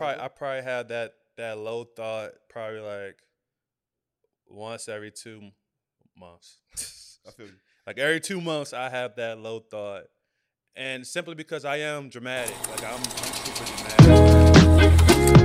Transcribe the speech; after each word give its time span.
probably 0.00 0.16
mm-hmm. 0.16 0.24
I 0.24 0.28
probably 0.28 0.62
had 0.62 0.88
that 0.88 1.12
that 1.36 1.58
low 1.58 1.84
thought 1.84 2.30
probably 2.48 2.80
like 2.80 3.18
once 4.48 4.88
every 4.88 5.10
two 5.10 5.50
months. 6.16 6.58
I 7.26 7.30
feel 7.32 7.46
you. 7.46 7.52
like 7.86 7.98
every 7.98 8.20
two 8.20 8.40
months, 8.40 8.72
I 8.72 8.88
have 8.88 9.16
that 9.16 9.38
low 9.38 9.60
thought, 9.60 10.04
and 10.74 11.06
simply 11.06 11.34
because 11.34 11.66
I 11.66 11.76
am 11.76 12.08
dramatic. 12.08 12.56
Like 12.70 12.84
I'm, 12.84 12.94
I'm 12.94 13.02
super 13.04 13.64
dramatic. 13.66 15.00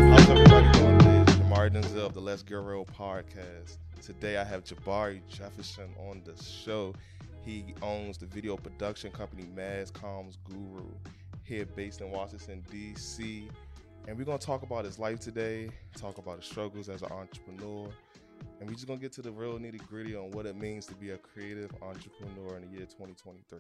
How's 0.09 0.29
everybody 0.29 0.79
doing 0.79 0.99
today? 0.99 1.21
It's 1.21 1.33
Jamar 1.33 1.69
Denzel 1.69 2.05
of 2.05 2.13
the 2.13 2.21
Let's 2.21 2.41
Get 2.41 2.55
Real 2.55 2.85
podcast. 2.85 3.77
Today 4.01 4.37
I 4.37 4.45
have 4.45 4.63
Jabari 4.63 5.19
Jefferson 5.27 5.89
on 6.09 6.21
the 6.23 6.41
show. 6.41 6.93
He 7.43 7.75
owns 7.81 8.17
the 8.17 8.25
video 8.25 8.55
production 8.55 9.11
company 9.11 9.43
MassComm 9.55 10.35
Guru 10.45 10.85
here 11.43 11.65
based 11.65 12.01
in 12.01 12.09
Washington, 12.09 12.63
D.C. 12.71 13.49
And 14.07 14.17
we're 14.17 14.25
going 14.25 14.37
to 14.37 14.45
talk 14.45 14.61
about 14.61 14.85
his 14.85 14.99
life 14.99 15.19
today, 15.19 15.69
talk 15.97 16.19
about 16.19 16.37
his 16.37 16.45
struggles 16.45 16.89
as 16.89 17.01
an 17.01 17.11
entrepreneur, 17.11 17.89
and 18.59 18.69
we're 18.69 18.75
just 18.75 18.85
going 18.85 18.99
to 18.99 19.03
get 19.03 19.11
to 19.13 19.23
the 19.23 19.31
real 19.31 19.57
nitty 19.57 19.85
gritty 19.87 20.15
on 20.15 20.29
what 20.31 20.45
it 20.45 20.55
means 20.55 20.85
to 20.87 20.95
be 20.95 21.09
a 21.09 21.17
creative 21.17 21.71
entrepreneur 21.81 22.57
in 22.57 22.69
the 22.69 22.77
year 22.77 22.85
2023. 22.85 23.59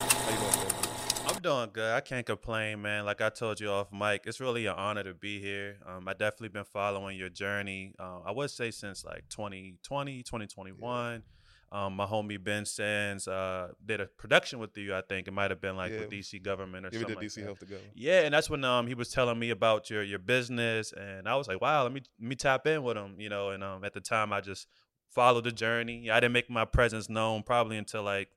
How 0.00 0.30
you 0.30 0.36
doing. 0.36 1.02
I'm 1.26 1.40
doing 1.40 1.70
good. 1.72 1.92
I 1.94 2.00
can't 2.00 2.24
complain, 2.24 2.82
man. 2.82 3.04
Like 3.04 3.20
I 3.20 3.30
told 3.30 3.60
you 3.60 3.70
off 3.70 3.92
mic, 3.92 4.22
it's 4.26 4.38
really 4.38 4.66
an 4.66 4.74
honor 4.76 5.02
to 5.02 5.14
be 5.14 5.40
here. 5.40 5.78
Um, 5.84 6.06
I 6.06 6.12
definitely 6.12 6.50
been 6.50 6.64
following 6.64 7.16
your 7.16 7.28
journey. 7.28 7.94
Uh, 7.98 8.20
I 8.24 8.30
would 8.30 8.50
say 8.50 8.70
since 8.70 9.04
like 9.04 9.24
2020, 9.30 10.22
2021. 10.22 11.22
Um, 11.72 11.96
my 11.96 12.04
homie 12.04 12.42
Ben 12.42 12.66
Sands 12.66 13.26
uh, 13.26 13.68
did 13.84 14.00
a 14.00 14.06
production 14.06 14.58
with 14.58 14.76
you. 14.76 14.94
I 14.94 15.00
think 15.00 15.26
it 15.26 15.30
might 15.32 15.50
have 15.50 15.60
been 15.60 15.74
like 15.76 15.90
Yeah. 15.92 16.00
with 16.00 16.10
DC 16.10 16.38
government 16.42 16.84
or 16.84 16.90
Yeah, 16.92 16.98
we 16.98 17.02
something. 17.04 17.08
did 17.08 17.16
like 17.16 17.26
DC 17.28 17.34
that. 17.36 17.44
Health 17.44 17.58
together. 17.60 17.82
Yeah, 17.94 18.20
and 18.20 18.34
that's 18.34 18.50
when 18.50 18.62
um 18.64 18.86
he 18.86 18.94
was 18.94 19.08
telling 19.08 19.38
me 19.38 19.48
about 19.50 19.88
your 19.88 20.02
your 20.02 20.18
business, 20.18 20.92
and 20.92 21.26
I 21.26 21.34
was 21.36 21.48
like, 21.48 21.60
wow, 21.62 21.82
let 21.84 21.92
me 21.92 22.02
let 22.20 22.28
me 22.28 22.36
tap 22.36 22.66
in 22.66 22.82
with 22.82 22.96
him, 22.98 23.18
you 23.18 23.30
know. 23.30 23.50
And 23.50 23.64
um 23.64 23.84
at 23.84 23.94
the 23.94 24.00
time, 24.02 24.32
I 24.34 24.40
just 24.42 24.68
followed 25.08 25.44
the 25.44 25.52
journey. 25.52 26.10
I 26.10 26.20
didn't 26.20 26.32
make 26.32 26.50
my 26.50 26.64
presence 26.66 27.08
known 27.08 27.42
probably 27.42 27.78
until 27.78 28.02
like 28.02 28.28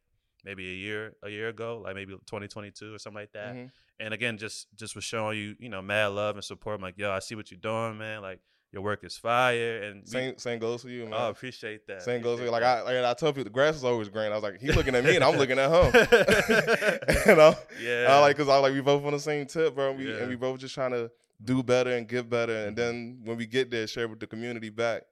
maybe 0.46 0.70
a 0.72 0.76
year 0.76 1.16
a 1.22 1.30
year 1.30 1.50
ago, 1.50 1.82
like 1.84 1.96
maybe 1.96 2.14
2022 2.14 2.94
or 2.96 3.00
something 3.00 3.22
like 3.22 3.32
that. 3.34 3.54
Mhm. 3.56 3.72
And 4.00 4.14
again, 4.14 4.38
just 4.38 4.68
just 4.76 4.96
was 4.96 5.04
showing 5.04 5.38
you, 5.38 5.56
you 5.60 5.68
know, 5.70 5.82
mad 5.82 6.08
love 6.08 6.36
and 6.36 6.44
support. 6.44 6.76
I'm 6.78 6.82
like, 6.82 6.98
yo, 6.98 7.12
I 7.12 7.20
see 7.20 7.36
what 7.36 7.52
you're 7.52 7.60
doing, 7.60 7.98
man. 7.98 8.22
Like 8.22 8.40
your 8.76 8.84
work 8.84 9.06
is 9.06 9.18
fire, 9.18 9.84
and 9.84 10.02
we- 10.02 10.08
Same, 10.08 10.38
same 10.38 10.60
goes 10.60 10.82
for 10.82 10.90
you, 10.90 11.06
oh, 11.06 11.08
man. 11.08 11.20
oh, 11.22 11.30
appreciate 11.30 11.88
that. 11.88 12.04
Same 12.04 12.22
goes 12.22 12.40
for 12.40 12.46
you. 12.46 12.52
Like. 12.52 12.62
I, 12.62 12.82
like 12.82 12.98
I 12.98 13.14
tell 13.14 13.32
people, 13.32 13.46
the 13.46 13.50
grass 13.50 13.76
is 13.76 13.86
always 13.86 14.10
green. 14.10 14.32
I 14.32 14.36
was 14.36 14.44
like, 14.44 14.60
he's 14.60 14.76
looking 14.76 14.94
at 14.96 15.04
me 15.06 15.16
and 15.16 15.24
I'm 15.24 15.38
looking 15.38 15.58
at 15.58 15.72
him. 15.72 15.94
you 17.26 17.36
know, 17.36 17.56
yeah, 17.82 18.08
I 18.10 18.20
like 18.20 18.36
because 18.36 18.50
I 18.50 18.58
like 18.58 18.74
we 18.74 18.82
both 18.82 19.06
on 19.06 19.14
the 19.14 19.20
same 19.20 19.46
tip, 19.46 19.76
bro. 19.76 19.92
And 19.92 20.00
we 20.00 20.12
Yeah. 20.12 20.18
and 20.18 20.30
we 20.30 20.36
both 20.36 20.60
just 20.60 20.76
trying 20.76 20.92
to 20.92 21.10
do 21.44 21.64
better 21.64 21.92
and 21.92 22.06
get 22.08 22.30
better, 22.30 22.66
and 22.68 22.76
mm-hmm. 22.76 22.86
then 22.86 23.22
when 23.24 23.38
we 23.38 23.46
get 23.46 23.72
there, 23.72 23.88
share 23.88 24.10
with 24.10 24.20
the 24.20 24.28
community 24.28 24.70
back, 24.70 25.04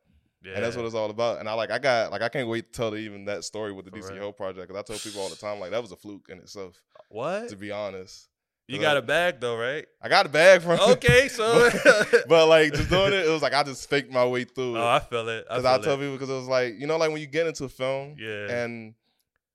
yeah. 0.43 0.53
and 0.55 0.63
that's 0.63 0.75
what 0.75 0.85
it's 0.85 0.95
all 0.95 1.09
about. 1.09 1.39
And 1.39 1.47
I 1.47 1.53
like 1.53 1.71
I 1.71 1.79
got 1.79 2.11
like 2.11 2.21
I 2.21 2.27
can't 2.27 2.49
wait 2.49 2.73
to 2.73 2.77
tell 2.77 2.95
even 2.97 3.23
that 3.25 3.45
story 3.45 3.71
with 3.71 3.85
the 3.85 3.91
For 3.91 4.09
DC. 4.11 4.17
Hill 4.17 4.33
project 4.33 4.67
because 4.67 4.77
I 4.77 4.83
tell 4.83 4.99
people 4.99 5.21
all 5.21 5.29
the 5.29 5.37
time 5.37 5.61
like 5.61 5.71
that 5.71 5.81
was 5.81 5.93
a 5.93 5.97
fluke 5.97 6.27
in 6.29 6.39
itself. 6.39 6.81
what 7.09 7.47
To 7.49 7.55
be 7.55 7.71
honest, 7.71 8.27
you 8.73 8.81
got 8.81 8.97
a 8.97 9.01
bag 9.01 9.39
though, 9.39 9.57
right? 9.57 9.85
I 10.01 10.09
got 10.09 10.25
a 10.25 10.29
bag 10.29 10.61
from 10.61 10.79
Okay, 10.79 11.27
so 11.29 11.69
but, 11.83 12.23
but, 12.27 12.47
like 12.47 12.73
just 12.73 12.89
doing 12.89 13.13
it, 13.13 13.25
it 13.25 13.29
was 13.29 13.41
like 13.41 13.53
I 13.53 13.63
just 13.63 13.89
faked 13.89 14.11
my 14.11 14.25
way 14.25 14.43
through 14.43 14.77
oh, 14.77 14.87
I 14.87 14.99
feel 14.99 15.27
it. 15.29 15.45
Because 15.47 15.65
I, 15.65 15.75
it. 15.75 15.83
tell 15.83 15.97
people 15.97 16.13
because 16.13 16.29
it 16.29 16.33
was 16.33 16.47
like 16.47 16.75
you 16.77 16.87
know 16.87 16.97
like 16.97 17.11
when 17.11 17.21
you 17.21 17.27
get 17.27 17.47
into 17.47 17.65
a 17.65 17.69
film 17.69 18.15
yeah, 18.17 18.49
and 18.49 18.95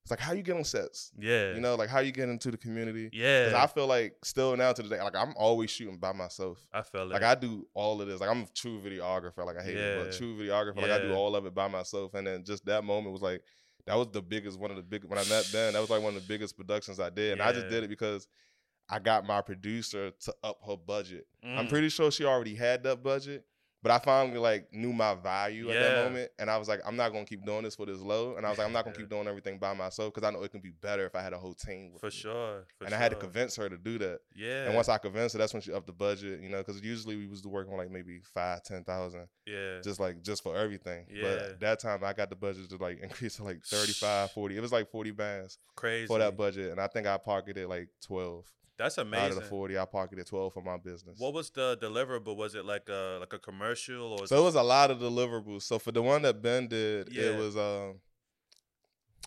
it's 0.02 0.11
like 0.11 0.20
how 0.20 0.33
you 0.33 0.42
get 0.42 0.56
on 0.56 0.64
sets, 0.64 1.12
yeah, 1.19 1.52
you 1.52 1.61
know 1.61 1.74
like 1.74 1.91
how 1.91 1.98
you 1.98 2.12
get 2.12 2.30
into 2.30 2.50
the 2.50 2.56
community. 2.56 3.11
yeah. 3.12 3.44
Because 3.44 3.62
I 3.62 3.66
feel 3.66 3.86
like 3.86 4.16
still 4.24 4.56
now 4.56 4.72
to 4.72 4.83
the 4.83 4.89
day, 4.89 5.02
like 5.02 5.14
I'm 5.14 5.34
always 5.36 5.70
shooting 5.70 5.98
by 5.98 6.12
myself. 6.12 6.66
I 6.72 6.80
feel 6.80 7.02
it. 7.02 7.12
Like 7.12 7.22
I 7.22 7.34
do 7.34 7.66
all 7.74 8.00
of 8.00 8.08
this. 8.08 8.19
Like 8.19 8.30
I'm 8.30 8.44
a 8.44 8.46
true 8.55 8.80
videographer. 8.80 9.44
Like 9.44 9.58
I 9.58 9.62
hate 9.62 9.77
it, 9.77 9.98
but 9.98 10.12
Yeah. 10.12 10.19
true 10.19 10.34
videographer. 10.34 10.80
Like 10.80 10.91
I 10.91 11.00
do 11.00 11.12
all 11.12 11.36
of 11.36 11.44
it 11.44 11.55
by 11.55 11.69
myself. 11.69 12.14
And 12.14 12.27
then 12.27 12.42
just 12.42 12.64
that 12.64 12.84
moment 12.84 13.12
was 13.12 13.20
like 13.20 13.42
that 13.89 13.96
was 13.96 14.08
the 14.12 14.22
biggest 14.22 14.58
one 14.58 14.70
of 14.70 14.77
the 14.77 14.83
big 14.83 15.05
when 15.05 15.18
I 15.18 15.24
met 15.29 15.48
Ben. 15.52 15.73
That 15.73 15.80
was 15.80 15.90
like 15.90 16.02
one 16.02 16.14
of 16.14 16.23
the 16.23 16.29
biggest 16.29 16.56
productions 16.56 17.00
I 17.00 17.11
did, 17.11 17.33
and 17.33 17.42
I 17.42 17.52
just 17.52 17.68
did 17.68 17.85
it 17.85 17.89
because 17.89 18.29
I 18.88 18.98
got 18.98 19.24
my 19.26 19.40
producer 19.42 20.10
to 20.10 20.34
up 20.42 20.58
her 20.66 20.76
budget. 20.76 21.26
I'm 21.44 21.66
Mm. 21.66 21.68
pretty 21.68 21.88
sure 21.90 22.10
she 22.10 22.24
already 22.24 22.54
had 22.54 22.82
that 22.84 23.02
budget. 23.02 23.44
But 23.80 23.92
I 23.92 23.98
finally 24.00 24.38
like 24.38 24.72
knew 24.74 24.92
my 24.92 25.14
value 25.14 25.70
at 25.70 25.74
that 25.80 26.04
moment, 26.04 26.32
and 26.40 26.50
I 26.50 26.56
was 26.58 26.66
like, 26.66 26.80
I'm 26.84 26.96
not 26.96 27.12
gonna 27.12 27.24
keep 27.24 27.44
doing 27.46 27.62
this 27.62 27.76
for 27.76 27.86
this 27.86 28.00
low, 28.00 28.34
and 28.34 28.44
I 28.44 28.48
was 28.48 28.58
like, 28.58 28.66
I'm 28.66 28.72
not 28.72 28.84
gonna 28.84 28.96
keep 28.98 29.08
doing 29.08 29.28
everything 29.28 29.56
by 29.56 29.72
myself 29.72 30.12
because 30.12 30.26
I 30.26 30.32
know 30.32 30.42
it 30.42 30.50
can 30.50 30.60
be 30.60 30.72
better 30.72 31.06
if 31.06 31.14
I 31.14 31.22
had 31.22 31.32
a 31.32 31.38
whole 31.38 31.54
team 31.54 31.92
with 31.92 32.00
for 32.00 32.06
me. 32.06 32.10
sure. 32.10 32.64
For 32.76 32.86
And 32.86 32.92
I 32.92 32.98
had 32.98 33.10
to 33.12 33.16
convince 33.16 33.54
her 33.54 33.68
to 33.68 33.78
do 33.78 33.96
that. 33.98 34.18
Yeah. 34.34 34.64
And 34.64 34.74
once 34.74 34.88
I 34.88 34.98
convinced 34.98 35.34
her, 35.34 35.38
that's 35.38 35.52
when 35.52 35.62
she 35.62 35.72
upped 35.72 35.86
the 35.86 35.92
budget, 35.92 36.40
you 36.42 36.48
know, 36.48 36.58
because 36.58 36.80
usually 36.82 37.14
we 37.14 37.28
was 37.28 37.46
working 37.46 37.72
on 37.72 37.78
like 37.78 37.92
maybe 37.92 38.18
five, 38.34 38.64
ten 38.64 38.82
thousand, 38.82 39.28
yeah. 39.46 39.78
just 39.80 40.00
like 40.00 40.22
just 40.22 40.42
for 40.42 40.56
everything. 40.56 41.06
Yeah. 41.08 41.22
But 41.22 41.60
that 41.60 41.78
time 41.78 42.02
I 42.02 42.14
got 42.14 42.30
the 42.30 42.36
budget 42.36 42.68
to 42.70 42.78
like 42.78 42.98
increase 43.02 43.36
to 43.36 43.44
like 43.44 43.62
35, 43.64 44.32
40. 44.32 44.56
It 44.56 44.60
was 44.60 44.72
like 44.72 44.90
40 44.90 45.12
bands 45.12 45.56
crazy 45.76 46.08
for 46.08 46.18
that 46.18 46.36
budget. 46.36 46.72
And 46.72 46.80
I 46.80 46.88
think 46.88 47.06
I 47.06 47.16
pocketed 47.16 47.68
like 47.68 47.90
12. 48.02 48.44
That's 48.78 48.96
amazing. 48.98 49.24
Out 49.24 49.30
of 49.33 49.36
the 49.36 49.42
40, 49.42 49.77
I 49.78 49.84
pocketed 49.84 50.27
12 50.27 50.52
for 50.55 50.62
my 50.62 50.77
business. 50.77 51.18
What 51.18 51.34
was 51.34 51.50
the 51.50 51.77
deliverable? 51.83 52.36
Was 52.36 52.55
it 52.55 52.64
like 52.64 52.89
a 52.89 53.18
like 53.20 53.33
a 53.33 53.39
commercial 53.39 54.12
or? 54.20 54.27
So 54.27 54.40
it 54.40 54.44
was 54.44 54.55
a 54.55 54.62
lot 54.62 54.90
of 54.90 54.98
deliverables. 54.98 55.62
So 55.62 55.78
for 55.78 55.90
the 55.92 56.02
one 56.02 56.22
that 56.22 56.40
Ben 56.42 56.68
did, 56.68 57.08
Yeah. 57.12 57.24
it 57.33 57.38
was 57.38 57.56
um 57.56 58.00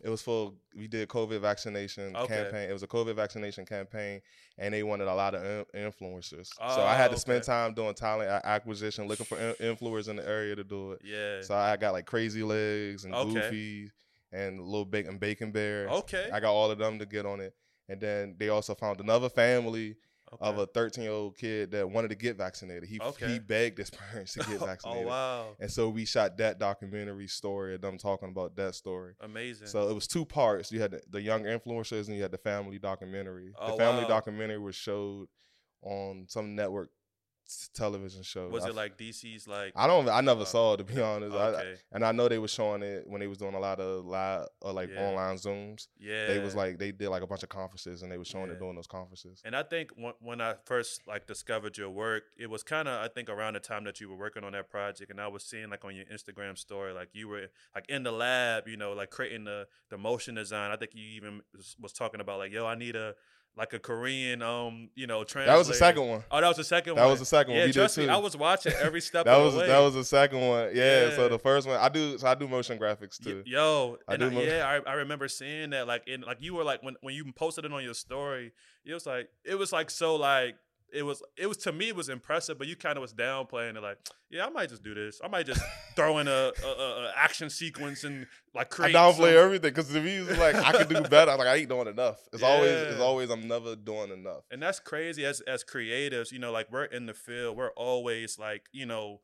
it 0.03 0.09
was 0.09 0.21
for 0.21 0.53
we 0.75 0.87
did 0.87 1.07
COVID 1.09 1.41
vaccination 1.41 2.15
Okay. 2.15 2.43
campaign. 2.43 2.69
It 2.69 2.73
was 2.73 2.81
a 2.81 2.87
COVID 2.87 3.15
vaccination 3.15 3.65
campaign, 3.65 4.21
and 4.57 4.73
they 4.73 4.81
wanted 4.83 5.07
a 5.07 5.13
lot 5.13 5.35
of 5.35 5.43
in- 5.43 5.91
influencers. 5.91 6.47
so 6.55 6.81
I 6.83 6.95
had 6.95 7.11
Oh, 7.11 7.13
to 7.13 7.19
spend 7.19 7.43
time 7.43 7.73
doing 7.75 7.93
talent 7.93 8.29
acquisition, 8.45 9.07
looking 9.07 9.25
for 9.27 9.35
influencers 9.37 10.07
in 10.07 10.15
the 10.15 10.27
area 10.27 10.55
to 10.55 10.63
do 10.63 10.93
it. 10.93 11.01
yeah. 11.03 11.41
So 11.41 11.53
I 11.53 11.75
got 11.77 11.91
like 11.93 12.05
Crazy 12.07 12.41
Legs 12.41 13.03
and 13.05 13.13
Okay. 13.13 13.33
Goofy 13.33 13.91
and 14.31 14.59
Little 14.61 14.85
Bacon 14.85 15.17
Bacon 15.19 15.51
Bear. 15.51 15.87
okay. 15.89 16.29
I 16.31 16.39
got 16.39 16.53
all 16.53 16.71
of 16.71 16.77
them 16.79 16.97
to 16.99 17.05
get 17.05 17.25
on 17.27 17.39
it, 17.41 17.53
and 17.91 17.99
then 17.99 18.35
they 18.37 18.47
also 18.47 18.73
found 18.73 19.01
another 19.01 19.27
family 19.27 19.97
okay. 20.33 20.45
of 20.45 20.57
a 20.57 20.65
13 20.65 21.03
year 21.03 21.11
old 21.11 21.37
kid 21.37 21.71
that 21.71 21.89
wanted 21.89 22.07
to 22.07 22.15
get 22.15 22.37
vaccinated. 22.37 22.85
He 22.87 22.99
Okay. 22.99 23.33
he 23.33 23.39
begged 23.39 23.77
his 23.77 23.89
parents 24.11 24.33
to 24.33 24.39
get 24.39 24.47
vaccinated. 24.47 24.61
oh 24.61 24.65
vaccinated. 24.65 25.07
wow. 25.07 25.55
And 25.59 25.69
so 25.69 25.89
we 25.89 26.05
shot 26.05 26.37
that 26.37 26.57
documentary 26.57 27.27
story 27.27 27.75
of 27.75 27.81
them 27.81 27.97
talking 27.97 28.29
about 28.29 28.55
that 28.55 28.75
story. 28.75 29.13
Amazing. 29.19 29.67
So 29.67 29.89
it 29.89 29.93
was 29.93 30.07
two 30.07 30.25
parts. 30.25 30.71
You 30.71 30.81
had 30.81 30.91
the, 30.91 31.01
the 31.09 31.21
young 31.21 31.43
influencers 31.43 32.07
and 32.07 32.15
you 32.15 32.21
had 32.21 32.31
the 32.31 32.37
family 32.37 32.79
documentary. 32.79 33.51
Oh, 33.59 33.71
the 33.71 33.77
family 33.77 34.03
wow. 34.03 34.09
documentary 34.09 34.59
was 34.59 34.75
showed 34.75 35.27
on 35.83 36.27
some 36.29 36.55
network 36.55 36.91
television 37.73 38.23
show. 38.23 38.47
was 38.49 38.65
I, 38.65 38.69
it 38.69 38.75
like 38.75 38.97
DC's 38.97 39.47
like? 39.47 39.73
I 39.75 39.87
don't. 39.87 40.07
I 40.09 40.21
never 40.21 40.41
uh, 40.41 40.45
saw 40.45 40.73
it 40.73 40.77
to 40.77 40.83
be 40.83 41.01
honest. 41.01 41.35
I- 41.35 41.51
I- 41.61 41.75
and 41.93 42.05
I 42.05 42.11
know 42.11 42.27
they 42.29 42.39
were 42.39 42.47
showing 42.47 42.83
it 42.83 43.03
when 43.07 43.19
they 43.19 43.27
was 43.27 43.37
doing 43.37 43.53
a 43.53 43.59
lot 43.59 43.79
of 43.79 44.05
live 44.05 44.47
or 44.61 44.73
like 44.73 44.89
Yeah. 44.93 45.01
online 45.09 45.35
zooms. 45.37 45.87
yeah. 45.99 46.27
They 46.27 46.39
was 46.39 46.55
like 46.55 46.77
they 46.79 46.91
did 46.91 47.09
like 47.09 47.21
a 47.23 47.27
bunch 47.27 47.43
of 47.43 47.49
conferences 47.49 48.01
and 48.03 48.11
they 48.11 48.17
was 48.17 48.27
showing 48.27 48.47
Yeah. 48.47 48.53
it 48.53 48.59
during 48.59 48.75
those 48.75 48.87
conferences. 48.87 49.41
And 49.45 49.55
I 49.55 49.63
think 49.63 49.91
when, 49.95 50.13
when 50.19 50.41
I 50.41 50.55
first 50.65 51.01
like 51.07 51.27
discovered 51.27 51.77
your 51.77 51.89
work, 51.89 52.23
it 52.37 52.49
was 52.49 52.63
kind 52.63 52.87
of 52.87 53.03
I 53.03 53.07
think 53.07 53.29
around 53.29 53.53
the 53.53 53.59
time 53.59 53.83
that 53.85 53.99
you 53.99 54.09
were 54.09 54.15
working 54.17 54.43
on 54.43 54.53
that 54.53 54.69
project, 54.69 55.11
and 55.11 55.19
I 55.19 55.27
was 55.27 55.43
seeing 55.43 55.69
like 55.69 55.83
on 55.85 55.95
your 55.95 56.05
Instagram 56.05 56.57
story, 56.57 56.93
like 56.93 57.09
you 57.13 57.27
were 57.27 57.47
like 57.75 57.85
in 57.89 58.03
the 58.03 58.11
lab, 58.11 58.67
you 58.67 58.77
know, 58.77 58.93
like 58.93 59.09
creating 59.09 59.43
the 59.45 59.67
the 59.89 59.97
motion 59.97 60.35
design. 60.35 60.71
I 60.71 60.77
think 60.77 60.91
you 60.95 61.03
even 61.17 61.41
was 61.79 61.91
talking 61.93 62.21
about 62.21 62.39
like, 62.39 62.51
yo, 62.51 62.65
I 62.65 62.75
need 62.75 62.95
a 62.95 63.13
like 63.57 63.73
a 63.73 63.79
Korean, 63.79 64.41
um, 64.41 64.89
you 64.95 65.07
know, 65.07 65.23
translator. 65.25 65.51
That 65.51 65.57
was 65.57 65.67
the 65.67 65.73
second 65.73 66.07
one. 66.07 66.23
Oh, 66.31 66.39
that 66.41 66.47
was 66.47 66.57
the 66.57 66.63
second 66.63 66.95
That 66.95 67.01
one. 67.01 67.07
That 67.07 67.11
was 67.11 67.19
the 67.19 67.25
second 67.25 67.51
one. 67.51 67.57
Yeah, 67.59 67.65
We 67.65 67.71
did 67.73 67.79
trust 67.79 67.97
me. 67.97 68.07
I 68.09 68.17
was 68.17 68.37
watching 68.37 68.71
every 68.81 69.01
step 69.09 69.25
That 69.25 69.35
of 69.37 69.43
was 69.45 69.53
the 69.55 69.59
way. 69.61 69.67
that 69.67 69.79
was 69.79 69.93
the 69.93 70.05
second 70.05 70.39
one. 70.47 70.69
Yeah, 70.73 71.09
So 71.15 71.27
the 71.27 71.37
first 71.37 71.67
one, 71.67 71.77
I 71.77 71.89
do. 71.89 72.17
So 72.17 72.27
I 72.27 72.35
do 72.35 72.47
motion 72.47 72.79
graphics 72.79 73.21
too. 73.21 73.43
Yo, 73.45 73.97
I 74.07 74.13
and 74.13 74.19
do 74.21 74.27
I- 74.27 74.29
mo- 74.29 74.41
yeah, 74.41 74.79
I, 74.85 74.89
I 74.89 74.93
remember 74.95 75.27
seeing 75.27 75.71
that. 75.71 75.85
Like, 75.85 76.07
in 76.07 76.21
like 76.21 76.37
you 76.41 76.53
were 76.55 76.63
like 76.63 76.81
when 76.81 76.95
when 77.01 77.13
you 77.13 77.25
posted 77.33 77.65
it 77.65 77.73
on 77.73 77.83
your 77.83 77.93
story, 77.93 78.53
it 78.85 78.93
was 78.93 79.05
like 79.05 79.27
it 79.43 79.55
was 79.55 79.73
like 79.73 79.89
so 79.89 80.15
like 80.15 80.55
it 80.91 81.03
was 81.03 81.23
it 81.37 81.47
was 81.47 81.57
to 81.57 81.71
me 81.71 81.89
it 81.89 81.95
was 81.95 82.09
impressive, 82.09 82.57
but 82.57 82.67
you 82.67 82.75
kind 82.75 82.97
of 82.97 83.01
was 83.01 83.13
downplaying 83.13 83.75
it. 83.77 83.81
Like, 83.81 83.97
yeah, 84.29 84.45
I 84.45 84.49
might 84.49 84.69
just 84.69 84.83
do 84.83 84.93
this. 84.93 85.19
I 85.23 85.27
might 85.27 85.45
just 85.45 85.61
throw 85.95 86.19
in 86.19 86.27
a, 86.27 86.51
a, 86.63 86.67
a, 86.67 87.13
action 87.15 87.49
sequence 87.49 88.03
and 88.03 88.27
like 88.53 88.77
I 88.79 88.91
downplay 88.91 89.33
some- 89.33 89.43
everything 89.43 89.69
because 89.71 89.87
to 89.89 90.01
me 90.01 90.17
it's 90.17 90.39
like 90.39 90.55
I 90.55 90.71
can 90.71 90.87
do 90.87 91.01
better. 91.09 91.31
I'm 91.31 91.37
like 91.37 91.47
I 91.47 91.55
ain't 91.55 91.69
doing 91.69 91.87
enough. 91.87 92.19
It's 92.33 92.43
always 92.43 92.71
it's 92.71 93.01
always 93.01 93.29
I'm 93.29 93.47
never 93.47 93.75
doing 93.75 94.11
enough. 94.11 94.43
And 94.51 94.61
that's 94.61 94.79
crazy 94.79 95.25
as 95.25 95.41
as 95.41 95.63
creatives, 95.63 96.31
you 96.31 96.39
know, 96.39 96.51
like 96.51 96.71
we're 96.71 96.85
in 96.85 97.05
the 97.05 97.13
field, 97.13 97.57
we're 97.57 97.71
always 97.71 98.37
like, 98.37 98.65
you 98.71 98.85
know, 98.85 99.21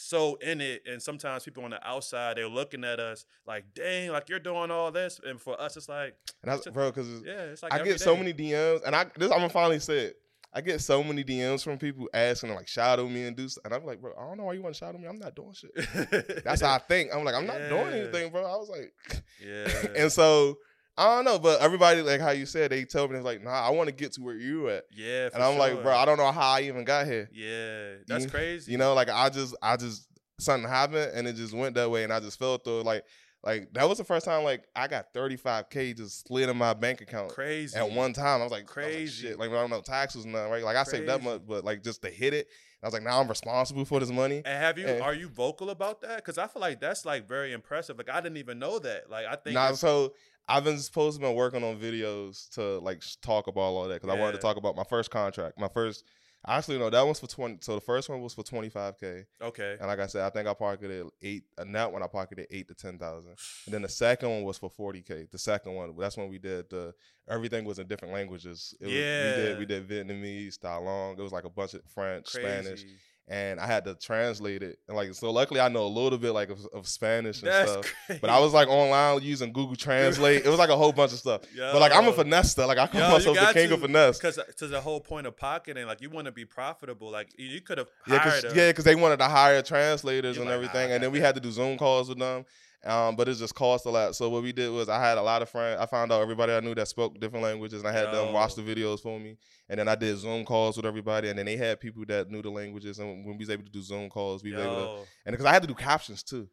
so 0.00 0.36
in 0.36 0.60
it. 0.60 0.82
And 0.86 1.00
sometimes 1.02 1.44
people 1.44 1.64
on 1.64 1.70
the 1.70 1.86
outside, 1.86 2.36
they're 2.36 2.48
looking 2.48 2.84
at 2.84 2.98
us 2.98 3.24
like, 3.46 3.64
dang, 3.74 4.10
like 4.10 4.28
you're 4.28 4.38
doing 4.38 4.70
all 4.70 4.90
this. 4.90 5.20
And 5.24 5.40
for 5.40 5.60
us, 5.60 5.76
it's 5.76 5.88
like, 5.88 6.16
And 6.42 6.50
that's 6.50 6.66
bro 6.66 6.90
because 6.90 7.08
yeah, 7.24 7.42
it's 7.42 7.62
like 7.62 7.72
I 7.72 7.82
get 7.82 8.00
so 8.00 8.16
many 8.16 8.32
DMs 8.32 8.80
and 8.84 8.96
I 8.96 9.04
this 9.16 9.30
I'm 9.30 9.38
gonna 9.38 9.50
finally 9.50 9.78
say 9.78 9.98
it. 10.06 10.16
I 10.52 10.60
get 10.60 10.80
so 10.80 11.04
many 11.04 11.22
DMs 11.22 11.62
from 11.62 11.78
people 11.78 12.08
asking 12.12 12.48
to 12.50 12.56
like 12.56 12.66
shadow 12.66 13.08
me 13.08 13.24
and 13.24 13.36
do 13.36 13.48
stuff. 13.48 13.64
And 13.64 13.74
I'm 13.74 13.84
like, 13.84 14.00
bro, 14.00 14.12
I 14.18 14.26
don't 14.26 14.36
know 14.36 14.44
why 14.44 14.54
you 14.54 14.62
want 14.62 14.74
to 14.74 14.78
shadow 14.78 14.98
me. 14.98 15.06
I'm 15.06 15.18
not 15.18 15.34
doing 15.36 15.52
shit. 15.52 15.70
That's 16.44 16.60
how 16.60 16.74
I 16.74 16.78
think. 16.78 17.10
I'm 17.14 17.24
like, 17.24 17.34
I'm 17.36 17.46
not 17.46 17.58
doing 17.68 17.94
anything, 17.94 18.30
bro. 18.32 18.44
I 18.44 18.56
was 18.56 18.68
like, 18.68 18.92
yeah. 19.44 19.68
and 19.96 20.10
so 20.10 20.58
I 20.98 21.04
don't 21.16 21.24
know, 21.24 21.38
but 21.38 21.60
everybody 21.60 22.02
like 22.02 22.20
how 22.20 22.30
you 22.30 22.46
said 22.46 22.72
they 22.72 22.84
tell 22.84 23.06
me 23.08 23.16
it's 23.16 23.24
like, 23.24 23.42
nah, 23.42 23.50
I 23.50 23.70
want 23.70 23.88
to 23.88 23.94
get 23.94 24.12
to 24.14 24.22
where 24.22 24.34
you 24.34 24.68
at, 24.70 24.84
Yeah, 24.94 25.28
and 25.32 25.42
I'm 25.42 25.56
like, 25.56 25.80
bro, 25.82 25.94
I 25.96 26.04
don't 26.04 26.18
know 26.18 26.30
how 26.32 26.50
I 26.54 26.62
even 26.62 26.84
got 26.84 27.06
here. 27.06 27.30
Yeah, 27.32 28.02
that's 28.08 28.24
You- 28.24 28.30
crazy. 28.30 28.72
You 28.72 28.78
know, 28.78 28.92
like 28.94 29.08
I 29.08 29.30
just, 29.30 29.56
I 29.62 29.76
just 29.76 30.08
something 30.40 30.68
happened 30.68 31.12
and 31.14 31.28
it 31.28 31.36
just 31.36 31.54
went 31.54 31.76
that 31.76 31.90
way, 31.90 32.02
and 32.04 32.12
I 32.12 32.18
just 32.20 32.38
felt 32.38 32.64
through 32.64 32.80
it. 32.80 32.86
Like, 32.86 33.04
like 33.42 33.72
that 33.72 33.88
was 33.88 33.98
the 33.98 34.04
first 34.04 34.24
time 34.26 34.44
like 34.44 34.64
I 34.76 34.86
got 34.86 35.14
35k 35.14 35.96
just 35.96 36.26
slid 36.28 36.48
in 36.48 36.56
my 36.56 36.74
bank 36.74 37.00
account 37.00 37.30
crazy 37.30 37.76
at 37.78 37.90
one 37.90 38.12
time. 38.12 38.40
I 38.40 38.44
was 38.44 38.52
like, 38.52 38.60
I 38.60 38.64
was 38.64 38.76
like, 38.76 38.92
Crazy. 38.92 39.28
shit. 39.28 39.38
Like 39.38 39.50
I 39.50 39.54
don't 39.54 39.70
know 39.70 39.80
taxes 39.80 40.24
and 40.24 40.32
nothing, 40.32 40.50
right? 40.52 40.62
Like 40.64 40.76
I 40.76 40.82
saved 40.84 41.08
that 41.08 41.22
much, 41.22 41.42
but 41.46 41.64
like 41.64 41.82
just 41.82 42.02
to 42.02 42.10
hit 42.10 42.34
it, 42.34 42.48
I 42.82 42.86
was 42.86 42.92
like, 42.94 43.02
now 43.02 43.20
I'm 43.20 43.28
responsible 43.28 43.84
for 43.84 44.00
this 44.00 44.10
money. 44.10 44.42
And 44.44 44.62
have 44.62 44.78
you 44.78 44.86
Eh. 44.86 45.00
are 45.00 45.14
you 45.14 45.28
vocal 45.28 45.70
about 45.70 46.00
that? 46.02 46.16
Because 46.16 46.38
I 46.38 46.46
feel 46.46 46.60
like 46.60 46.80
that's 46.80 47.04
like 47.04 47.26
very 47.26 47.52
impressive. 47.52 47.96
Like 47.96 48.10
I 48.10 48.20
didn't 48.20 48.38
even 48.38 48.58
know 48.58 48.78
that. 48.78 49.10
Like 49.10 49.26
I 49.26 49.36
think 49.36 49.54
Nah, 49.54 49.72
so 49.72 50.14
I've 50.48 50.64
been 50.64 50.78
supposed 50.78 51.16
to 51.18 51.26
been 51.26 51.36
working 51.36 51.62
on 51.62 51.78
videos 51.78 52.48
to 52.54 52.78
like 52.80 53.02
talk 53.22 53.46
about 53.46 53.60
all 53.60 53.88
that 53.88 54.02
because 54.02 54.14
I 54.14 54.18
wanted 54.18 54.32
to 54.32 54.38
talk 54.38 54.56
about 54.56 54.76
my 54.76 54.84
first 54.84 55.10
contract. 55.10 55.58
My 55.58 55.68
first, 55.68 56.04
actually 56.46 56.78
no, 56.78 56.90
that 56.90 57.02
one's 57.02 57.20
for 57.20 57.26
twenty. 57.26 57.58
So 57.60 57.74
the 57.74 57.80
first 57.80 58.08
one 58.08 58.20
was 58.20 58.34
for 58.34 58.42
twenty 58.42 58.68
five 58.68 58.98
k, 58.98 59.24
okay. 59.42 59.76
and 59.78 59.86
like 59.88 60.00
I 60.00 60.06
said, 60.06 60.22
I 60.24 60.30
think 60.30 60.48
I 60.48 60.54
pocketed 60.54 61.06
eight. 61.22 61.44
And 61.58 61.74
that 61.74 61.92
one 61.92 62.02
I 62.02 62.06
pocketed 62.06 62.46
eight 62.50 62.68
to 62.68 62.74
ten 62.74 62.98
thousand. 62.98 63.32
And 63.66 63.74
then 63.74 63.82
the 63.82 63.88
second 63.88 64.30
one 64.30 64.42
was 64.44 64.58
for 64.58 64.70
forty 64.70 65.02
k. 65.02 65.26
The 65.30 65.38
second 65.38 65.74
one, 65.74 65.94
that's 65.98 66.16
when 66.16 66.28
we 66.28 66.38
did 66.38 66.70
the 66.70 66.94
everything 67.28 67.64
was 67.64 67.78
in 67.78 67.86
different 67.86 68.14
languages. 68.14 68.74
It 68.80 68.86
was, 68.86 68.92
we 68.92 68.98
did 69.00 69.58
we 69.58 69.62
Yeah. 69.62 69.80
did 69.80 69.88
Vietnamese, 69.88 70.58
Thai 70.60 70.76
Long. 70.76 71.18
It 71.18 71.22
was 71.22 71.32
like 71.32 71.44
a 71.44 71.50
bunch 71.50 71.74
of 71.74 71.82
French, 71.94 72.28
Spanish, 72.28 72.82
Crazy. 72.82 72.96
And 73.30 73.60
I 73.60 73.66
had 73.66 73.84
to 73.84 73.94
translate 73.94 74.62
it. 74.64 74.78
And 74.88 74.96
like 74.96 75.14
so, 75.14 75.30
luckily 75.30 75.60
I 75.60 75.68
know 75.68 75.86
a 75.86 75.88
little 75.88 76.18
bit 76.18 76.32
like 76.32 76.50
of, 76.50 76.58
of 76.74 76.88
Spanish 76.88 77.40
and 77.42 77.50
That's 77.50 77.70
stuff. 77.70 77.94
crazy. 78.06 78.20
But 78.20 78.28
I 78.28 78.40
was 78.40 78.52
like 78.52 78.68
online 78.68 79.22
using 79.22 79.52
Google 79.52 79.76
Translate. 79.76 80.44
It 80.44 80.48
was 80.48 80.58
like 80.58 80.68
a 80.68 80.76
whole 80.76 80.92
bunch 80.92 81.12
of 81.12 81.18
stuff. 81.20 81.42
But 81.56 81.80
like 81.80 81.92
I'm 81.92 82.04
a 82.04 82.08
Yo. 82.08 82.12
finesse. 82.12 82.58
Like 82.58 82.76
I 82.78 82.88
call 82.88 83.00
Yo, 83.00 83.10
myself 83.10 83.38
the 83.38 83.52
king 83.54 83.70
of 83.70 83.80
finesse. 83.80 84.18
Because 84.18 84.38
uh, 84.38 84.42
to 84.56 84.66
the 84.66 84.80
whole 84.80 85.00
point 85.00 85.28
of 85.28 85.36
pocketing, 85.36 85.86
like 85.86 86.00
you 86.00 86.10
want 86.10 86.26
to 86.26 86.32
be 86.32 86.44
profitable. 86.44 87.10
Like 87.10 87.28
you, 87.38 87.60
could 87.60 87.78
have 87.78 87.88
Yeah, 88.06 88.18
cause, 88.18 88.44
a, 88.44 88.54
yeah, 88.54 88.72
'cause 88.72 88.84
they 88.84 88.96
wanted 88.96 89.18
to 89.20 89.28
hire 89.28 89.62
translators 89.62 90.36
and 90.36 90.46
like, 90.46 90.54
everything, 90.54 90.90
and 90.90 91.02
then 91.02 91.12
we 91.12 91.20
had 91.20 91.36
to 91.36 91.40
do 91.40 91.52
Zoom 91.52 91.78
calls 91.78 92.08
with 92.08 92.18
them. 92.18 92.44
Um, 92.82 93.14
but 93.14 93.28
it 93.28 93.34
just 93.34 93.54
cost 93.54 93.84
a 93.84 93.90
lot. 93.90 94.16
So 94.16 94.30
what 94.30 94.42
we 94.42 94.52
did 94.52 94.70
was 94.70 94.88
I 94.88 94.98
had 94.98 95.18
a 95.18 95.22
lot 95.22 95.42
of 95.42 95.50
friends. 95.50 95.78
I 95.78 95.84
found 95.84 96.10
out 96.12 96.22
everybody 96.22 96.54
I 96.54 96.60
knew 96.60 96.74
that 96.74 96.88
spoke 96.88 97.20
different 97.20 97.44
languages, 97.44 97.80
and 97.80 97.88
I 97.88 97.92
had 97.92 98.12
them 98.12 98.32
watch 98.32 98.54
the 98.54 98.62
videos 98.62 99.00
for 99.00 99.20
me. 99.20 99.36
And 99.68 99.78
then 99.78 99.86
I 99.86 99.94
did 99.94 100.16
Zoom 100.16 100.46
calls 100.46 100.76
with 100.78 100.86
everybody, 100.86 101.28
and 101.28 101.38
then 101.38 101.44
they 101.44 101.56
had 101.58 101.78
people 101.78 102.04
that 102.08 102.30
knew 102.30 102.40
the 102.40 102.50
languages. 102.50 102.98
And 102.98 103.26
when 103.26 103.36
we 103.36 103.42
was 103.44 103.50
able 103.50 103.64
to 103.64 103.70
do 103.70 103.82
Zoom 103.82 104.08
calls, 104.08 104.42
we 104.42 104.52
was 104.52 104.62
able 104.62 104.74
to. 104.76 105.02
And 105.26 105.32
because 105.34 105.44
I 105.44 105.52
had 105.52 105.60
to 105.62 105.68
do 105.68 105.74
captions 105.74 106.22
too, 106.22 106.48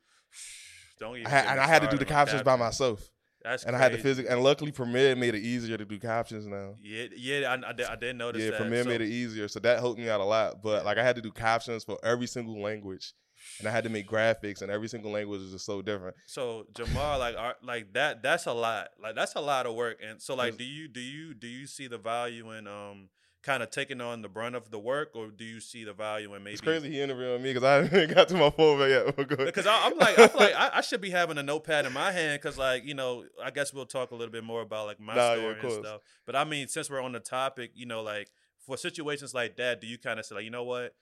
don't 1.00 1.16
even 1.16 1.28
I 1.28 1.30
had, 1.30 1.46
and 1.46 1.60
I 1.62 1.68
had 1.68 1.82
to 1.84 1.88
do 1.88 1.98
the 1.98 2.06
on 2.06 2.10
captions 2.10 2.44
by 2.44 2.58
myself, 2.58 3.10
That's 3.42 3.64
and 3.64 3.74
I 3.74 3.80
had 3.80 3.94
to 3.94 3.98
crazy. 3.98 4.04
physically. 4.04 4.32
And 4.32 4.44
luckily, 4.44 4.72
Premiere 4.72 5.16
made 5.16 5.34
it 5.34 5.42
easier 5.44 5.78
to 5.78 5.86
do 5.86 5.98
captions 5.98 6.46
now. 6.46 6.76
Yeah, 6.84 7.06
yeah, 7.16 7.56
I, 7.56 7.70
I, 7.70 7.72
did, 7.72 7.86
I 7.86 7.96
did 7.96 8.16
notice 8.18 8.44
yeah, 8.44 8.50
that. 8.52 8.60
Premiere 8.60 8.84
So- 8.84 8.90
made 8.90 9.02
it 9.02 9.10
easier, 9.10 9.48
so 9.48 9.62
that 9.62 9.80
helped 9.80 9.98
me 9.98 10.10
out 10.10 10.20
a 10.20 10.26
lot. 10.26 10.62
But 10.62 10.84
like 10.84 10.98
I 10.98 11.04
had 11.04 11.16
to 11.16 11.22
do 11.22 11.32
captions 11.32 11.86
for 11.86 11.98
every 12.04 12.28
single 12.28 12.62
language, 12.62 13.14
and 13.60 13.68
I 13.68 13.72
had 13.72 13.84
to 13.84 13.90
make 13.90 14.08
graphics, 14.08 14.62
and 14.62 14.72
every 14.72 14.88
single 14.88 15.12
language 15.12 15.42
is 15.42 15.52
just 15.52 15.66
so 15.66 15.82
different. 15.82 16.16
So 16.26 16.66
Jamar, 16.74 17.20
like, 17.20 17.36
are, 17.38 17.56
like 17.62 17.94
that, 17.94 18.22
that's 18.22 18.46
a 18.46 18.54
lot. 18.54 18.90
Like, 19.02 19.16
that's 19.16 19.36
a 19.36 19.42
lot 19.42 19.66
of 19.66 19.76
work. 19.76 20.00
And 20.08 20.22
so, 20.22 20.36
like, 20.36 20.58
do 20.58 20.64
you, 20.64 20.88
do 20.88 21.00
you, 21.00 21.34
do 21.34 21.48
you 21.48 21.68
see 21.68 21.88
the 21.88 21.98
value 21.98 22.52
in, 22.52 22.68
um, 22.68 23.10
kind 23.44 23.64
of 23.64 23.72
taking 23.72 24.02
on 24.02 24.22
the 24.22 24.28
brunt 24.28 24.56
of 24.56 24.72
the 24.72 24.80
work, 24.80 25.12
or 25.16 25.28
do 25.28 25.46
you 25.46 25.62
see 25.62 25.86
the 25.86 25.94
value 25.94 26.34
in 26.36 26.44
maybe? 26.44 26.54
It's 26.54 26.62
crazy 26.62 26.92
he 26.92 27.02
interviewing 27.02 27.42
me 27.42 27.54
because 27.54 27.64
I 27.64 27.76
haven't 27.88 28.14
got 28.14 28.28
to 28.28 28.36
my 28.36 28.50
phone 28.50 28.90
yet. 28.90 29.16
Because 29.16 29.66
I'm 29.66 29.98
like, 29.98 30.20
I 30.20 30.28
feel 30.28 30.42
like 30.42 30.56
I, 30.58 30.72
I 30.76 30.82
should 30.82 31.02
be 31.02 31.10
having 31.10 31.38
a 31.38 31.44
notepad 31.44 31.86
in 31.86 31.94
my 31.94 32.12
hand. 32.12 32.42
Because, 32.42 32.58
like, 32.58 32.84
you 32.86 32.94
know, 32.94 33.24
I 33.42 33.52
guess 33.52 33.74
we'll 33.74 33.86
talk 33.86 34.12
a 34.12 34.16
little 34.16 34.32
bit 34.32 34.44
more 34.44 34.62
about 34.62 34.88
like 34.88 35.00
my 35.00 35.16
Nah, 35.16 35.36
story 35.36 35.58
of 35.58 35.64
and 35.64 35.72
stuff. 35.86 36.02
But 36.26 36.36
I 36.36 36.44
mean, 36.44 36.68
since 36.68 36.90
we're 36.90 37.02
on 37.02 37.14
the 37.14 37.20
topic, 37.20 37.72
you 37.74 37.86
know, 37.86 38.02
like 38.02 38.30
for 38.66 38.76
situations 38.76 39.34
like 39.34 39.56
that, 39.58 39.80
do 39.80 39.88
you 39.88 39.98
kind 39.98 40.20
of 40.20 40.26
say, 40.26 40.36
like, 40.36 40.44
you 40.44 40.52
know 40.52 40.66
what? 40.66 40.94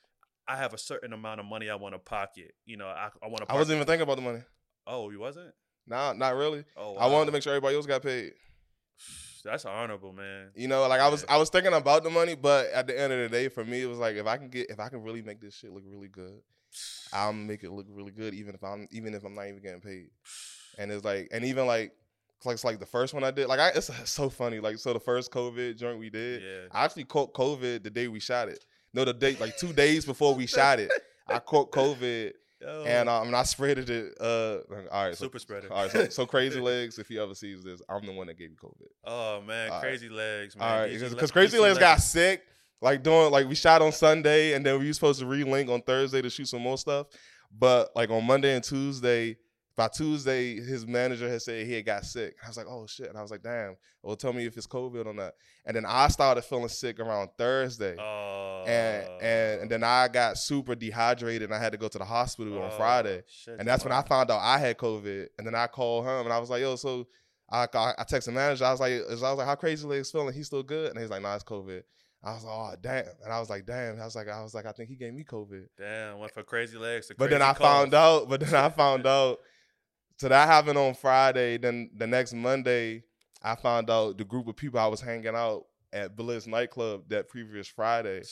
I 0.47 0.57
have 0.57 0.73
a 0.73 0.77
certain 0.77 1.13
amount 1.13 1.39
of 1.39 1.45
money 1.45 1.69
I 1.69 1.75
want 1.75 1.95
to 1.95 1.99
pocket. 1.99 2.53
You 2.65 2.77
know, 2.77 2.87
I, 2.87 3.09
I 3.23 3.27
want 3.27 3.47
to. 3.47 3.51
I 3.51 3.55
wasn't 3.55 3.77
even 3.77 3.87
thinking 3.87 4.03
about 4.03 4.15
the 4.15 4.21
money. 4.21 4.41
Oh, 4.87 5.09
you 5.09 5.19
wasn't? 5.19 5.53
Nah, 5.87 6.13
not 6.13 6.35
really. 6.35 6.65
Oh, 6.77 6.95
I 6.95 7.07
wanted 7.07 7.27
to 7.27 7.31
make 7.31 7.43
sure 7.43 7.53
everybody 7.53 7.75
else 7.75 7.85
got 7.85 8.01
paid. 8.01 8.33
That's 9.43 9.65
honorable, 9.65 10.13
man. 10.13 10.49
You 10.55 10.67
know, 10.67 10.87
like 10.87 10.99
I 10.99 11.07
was, 11.07 11.23
I 11.29 11.37
was 11.37 11.49
thinking 11.49 11.73
about 11.73 12.03
the 12.03 12.09
money, 12.09 12.35
but 12.35 12.71
at 12.71 12.87
the 12.87 12.99
end 12.99 13.13
of 13.13 13.19
the 13.19 13.29
day, 13.29 13.47
for 13.47 13.63
me, 13.63 13.83
it 13.83 13.85
was 13.85 13.99
like 13.99 14.15
if 14.15 14.25
I 14.25 14.37
can 14.37 14.49
get, 14.49 14.69
if 14.69 14.79
I 14.79 14.89
can 14.89 15.03
really 15.03 15.21
make 15.21 15.39
this 15.39 15.55
shit 15.55 15.71
look 15.71 15.83
really 15.85 16.07
good, 16.07 16.41
I'll 17.13 17.33
make 17.33 17.63
it 17.63 17.71
look 17.71 17.85
really 17.89 18.11
good, 18.11 18.33
even 18.33 18.55
if 18.55 18.63
I'm, 18.63 18.87
even 18.91 19.13
if 19.13 19.23
I'm 19.23 19.35
not 19.35 19.47
even 19.47 19.61
getting 19.61 19.81
paid. 19.81 20.09
And 20.77 20.91
it's 20.91 21.05
like, 21.05 21.29
and 21.31 21.45
even 21.45 21.67
like, 21.67 21.93
like 22.43 22.55
it's 22.55 22.63
like 22.63 22.79
the 22.79 22.85
first 22.85 23.13
one 23.13 23.23
I 23.23 23.31
did, 23.31 23.47
like 23.47 23.59
I, 23.59 23.69
it's 23.69 23.89
so 24.09 24.29
funny. 24.29 24.59
Like 24.59 24.77
so, 24.77 24.93
the 24.93 24.99
first 24.99 25.31
COVID 25.31 25.77
joint 25.77 25.99
we 25.99 26.09
did, 26.09 26.41
Yeah. 26.41 26.67
I 26.71 26.85
actually 26.85 27.05
caught 27.05 27.33
COVID 27.33 27.83
the 27.83 27.89
day 27.89 28.07
we 28.07 28.19
shot 28.19 28.49
it. 28.49 28.63
No, 28.95 29.03
the 29.03 29.13
day 29.13 29.35
like 29.39 29.57
two 29.57 29.73
days 29.73 30.05
before 30.05 30.33
we 30.33 30.47
shot 30.47 30.79
it, 30.79 30.89
I 31.27 31.39
caught 31.39 31.71
COVID 31.71 32.31
and 32.85 33.09
um, 33.09 33.27
and 33.27 33.35
I 33.35 33.41
spreaded 33.41 33.89
it. 33.89 34.17
Uh, 34.19 34.59
all 34.89 35.05
right, 35.05 35.15
so, 35.15 35.25
super 35.25 35.37
spreader. 35.37 35.71
all 35.71 35.83
right, 35.83 35.91
so, 35.91 36.09
so 36.09 36.25
crazy 36.25 36.59
legs. 36.61 36.97
If 36.97 37.09
he 37.09 37.19
ever 37.19 37.35
sees 37.35 37.61
this, 37.63 37.81
I'm 37.89 38.05
the 38.05 38.13
one 38.13 38.27
that 38.27 38.37
gave 38.37 38.51
you 38.51 38.55
COVID. 38.55 38.87
Oh 39.03 39.41
man, 39.41 39.69
All 39.69 39.75
right. 39.75 39.81
crazy 39.81 40.07
legs, 40.07 40.55
man. 40.55 40.67
All 40.67 40.79
right, 40.79 40.91
because 40.93 41.13
le- 41.13 41.27
Crazy 41.27 41.57
DC 41.57 41.61
Legs 41.61 41.77
got 41.77 42.01
sick. 42.01 42.43
Like 42.81 43.03
doing 43.03 43.31
like 43.31 43.47
we 43.47 43.55
shot 43.55 43.81
on 43.81 43.91
Sunday, 43.91 44.53
and 44.53 44.65
then 44.65 44.79
we 44.79 44.87
were 44.87 44.93
supposed 44.93 45.19
to 45.19 45.25
relink 45.25 45.69
on 45.69 45.81
Thursday 45.81 46.21
to 46.21 46.29
shoot 46.29 46.47
some 46.47 46.61
more 46.61 46.77
stuff. 46.77 47.07
But 47.57 47.89
like 47.95 48.09
on 48.09 48.25
Monday 48.25 48.55
and 48.55 48.63
Tuesday, 48.63 49.37
by 49.77 49.87
Tuesday, 49.89 50.55
his 50.55 50.87
manager 50.87 51.29
had 51.29 51.41
said 51.41 51.65
he 51.65 51.73
had 51.73 51.85
got 51.85 52.05
sick. 52.05 52.35
I 52.43 52.47
was 52.47 52.55
like, 52.57 52.67
oh 52.69 52.85
shit, 52.87 53.07
and 53.09 53.17
I 53.17 53.21
was 53.21 53.31
like, 53.31 53.43
damn. 53.43 53.75
Well, 54.01 54.15
tell 54.15 54.33
me 54.33 54.45
if 54.45 54.55
it's 54.55 54.67
COVID 54.67 55.05
or 55.07 55.13
not. 55.13 55.33
And 55.65 55.75
then 55.75 55.83
I 55.85 56.07
started 56.09 56.43
feeling 56.43 56.67
sick 56.69 56.99
around 56.99 57.29
Thursday. 57.39 57.95
Oh. 57.99 58.63
and 58.67 59.05
and 59.21 59.61
and 59.61 59.71
then 59.71 59.83
I 59.83 60.07
got 60.07 60.37
super 60.37 60.75
dehydrated 60.75 61.43
and 61.49 61.53
I 61.53 61.59
had 61.59 61.71
to 61.71 61.77
go 61.77 61.87
to 61.87 61.97
the 61.97 62.05
hospital 62.05 62.61
on 62.61 62.69
Oh, 62.71 62.77
Friday. 62.77 63.23
shit, 63.27 63.57
And 63.59 63.67
that's 63.67 63.83
when 63.83 63.91
I 63.91 64.01
found 64.03 64.29
out 64.31 64.39
I 64.41 64.59
had 64.59 64.77
COVID. 64.77 65.27
And 65.39 65.47
then 65.47 65.55
I 65.55 65.65
called 65.67 66.05
him 66.05 66.25
and 66.25 66.31
I 66.31 66.37
was 66.39 66.49
like, 66.51 66.61
yo, 66.61 66.75
so 66.75 67.07
I 67.49 67.63
I, 67.73 67.93
I 67.97 68.03
texted 68.03 68.25
the 68.25 68.31
manager. 68.33 68.65
I 68.65 68.71
was 68.71 68.79
like, 68.79 68.93
I 68.93 69.09
was 69.09 69.21
like, 69.21 69.47
how 69.47 69.55
crazy 69.55 69.87
legs 69.87 70.11
feeling? 70.11 70.33
He's 70.33 70.47
still 70.47 70.63
good? 70.63 70.91
And 70.91 70.99
he's 70.99 71.09
like, 71.09 71.21
nah, 71.23 71.33
it's 71.35 71.43
COVID. 71.43 71.81
I 72.23 72.33
was 72.33 72.43
like, 72.43 72.53
oh 72.53 72.75
damn. 72.81 73.05
And 73.23 73.33
I 73.33 73.39
was 73.39 73.49
like, 73.49 73.65
damn. 73.65 73.99
I 73.99 74.05
was 74.05 74.15
like, 74.15 74.27
I 74.29 74.41
was 74.43 74.53
like, 74.53 74.67
I 74.67 74.71
think 74.71 74.89
he 74.89 74.95
gave 74.95 75.13
me 75.15 75.23
COVID. 75.23 75.65
Damn, 75.79 76.19
went 76.19 76.31
for 76.31 76.43
crazy 76.43 76.77
legs. 76.77 77.07
to 77.07 77.15
But 77.17 77.31
then 77.31 77.39
crazy 77.41 77.51
I 77.51 77.53
found 77.55 77.93
out, 77.95 78.29
but 78.29 78.39
then 78.39 78.53
I 78.53 78.69
found 78.69 79.07
out. 79.07 79.39
So 80.17 80.29
that 80.29 80.47
happened 80.47 80.77
on 80.77 80.93
Friday. 80.93 81.57
Then 81.57 81.89
the 81.95 82.07
next 82.07 82.33
Monday, 82.33 83.03
I 83.43 83.55
found 83.55 83.89
out 83.89 84.17
the 84.17 84.23
group 84.23 84.47
of 84.47 84.55
people 84.55 84.79
I 84.79 84.87
was 84.87 85.01
hanging 85.01 85.35
out 85.35 85.65
at 85.91 86.15
Bliss 86.15 86.47
nightclub 86.47 87.03
that 87.09 87.27
previous 87.27 87.67
Friday. 87.67 88.23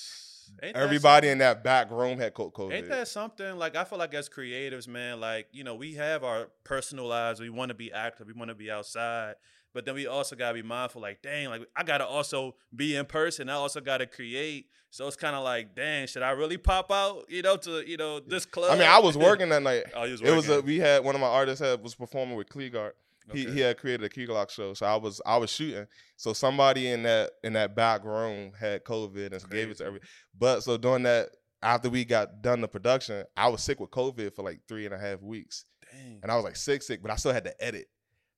Ain't 0.61 0.75
Everybody 0.75 1.27
something? 1.27 1.31
in 1.31 1.37
that 1.39 1.63
back 1.63 1.89
room 1.89 2.19
had 2.19 2.33
caught 2.33 2.53
COVID. 2.53 2.73
Ain't 2.73 2.89
that 2.89 3.07
something? 3.07 3.57
Like 3.57 3.75
I 3.75 3.83
feel 3.85 3.99
like 3.99 4.13
as 4.13 4.29
creatives, 4.29 4.87
man, 4.87 5.19
like 5.19 5.47
you 5.51 5.63
know, 5.63 5.75
we 5.75 5.93
have 5.95 6.23
our 6.23 6.49
personal 6.63 7.07
lives. 7.07 7.39
We 7.39 7.49
want 7.49 7.69
to 7.69 7.75
be 7.75 7.91
active. 7.91 8.27
We 8.27 8.33
want 8.33 8.49
to 8.49 8.55
be 8.55 8.69
outside. 8.69 9.35
But 9.73 9.85
then 9.85 9.95
we 9.95 10.05
also 10.07 10.35
gotta 10.35 10.53
be 10.53 10.61
mindful. 10.61 11.01
Like, 11.01 11.21
dang, 11.21 11.49
like 11.49 11.61
I 11.75 11.83
gotta 11.83 12.05
also 12.05 12.55
be 12.75 12.95
in 12.95 13.05
person. 13.05 13.49
I 13.49 13.53
also 13.53 13.81
gotta 13.81 14.05
create. 14.05 14.67
So 14.91 15.07
it's 15.07 15.15
kind 15.15 15.35
of 15.35 15.43
like, 15.43 15.75
dang, 15.75 16.05
should 16.05 16.21
I 16.21 16.31
really 16.31 16.57
pop 16.57 16.91
out? 16.91 17.25
You 17.27 17.41
know, 17.41 17.57
to 17.57 17.87
you 17.89 17.97
know 17.97 18.19
this 18.19 18.45
club. 18.45 18.71
I 18.71 18.75
mean, 18.77 18.87
I 18.87 18.99
was 18.99 19.17
working 19.29 19.49
that 19.49 19.63
night. 19.63 19.83
oh, 19.95 20.03
you 20.03 20.11
was 20.11 20.21
It 20.21 20.35
was 20.35 20.49
a, 20.49 20.61
we 20.61 20.77
had 20.77 21.03
one 21.03 21.15
of 21.15 21.21
my 21.21 21.27
artists 21.27 21.65
had 21.65 21.81
was 21.81 21.95
performing 21.95 22.35
with 22.35 22.49
Kleegart. 22.49 22.91
He 23.31 23.45
Okay. 23.45 23.53
he 23.53 23.59
had 23.61 23.77
created 23.77 24.03
a 24.03 24.09
Keylock 24.09 24.49
show, 24.49 24.73
so 24.73 24.85
I 24.85 24.95
was 24.97 25.21
I 25.25 25.37
was 25.37 25.49
shooting. 25.49 25.87
So 26.17 26.33
somebody 26.33 26.89
in 26.89 27.03
that 27.03 27.31
in 27.43 27.53
that 27.53 27.75
back 27.75 28.03
room 28.03 28.51
had 28.59 28.83
COVID 28.83 29.31
and 29.31 29.49
gave 29.49 29.69
it 29.69 29.77
to 29.77 29.85
every. 29.85 30.01
But 30.37 30.61
so 30.61 30.77
during 30.77 31.03
that 31.03 31.29
after 31.61 31.89
we 31.89 32.03
got 32.03 32.41
done 32.41 32.59
the 32.61 32.67
production, 32.67 33.23
I 33.37 33.47
was 33.47 33.63
sick 33.63 33.79
with 33.79 33.91
COVID 33.91 34.35
for 34.35 34.43
like 34.43 34.59
three 34.67 34.85
and 34.85 34.93
a 34.93 34.97
half 34.99 35.21
weeks, 35.21 35.63
Dang. 35.91 36.19
and 36.21 36.29
I 36.31 36.35
was 36.35 36.43
like 36.43 36.57
sick 36.57 36.83
sick, 36.83 37.01
but 37.01 37.09
I 37.11 37.15
still 37.15 37.31
had 37.31 37.45
to 37.45 37.63
edit. 37.63 37.87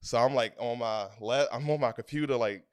So 0.01 0.17
I'm 0.17 0.35
like 0.35 0.53
on 0.59 0.79
my 0.79 1.07
le- 1.19 1.47
I'm 1.51 1.69
on 1.69 1.79
my 1.79 1.91
computer 1.91 2.35
like 2.35 2.63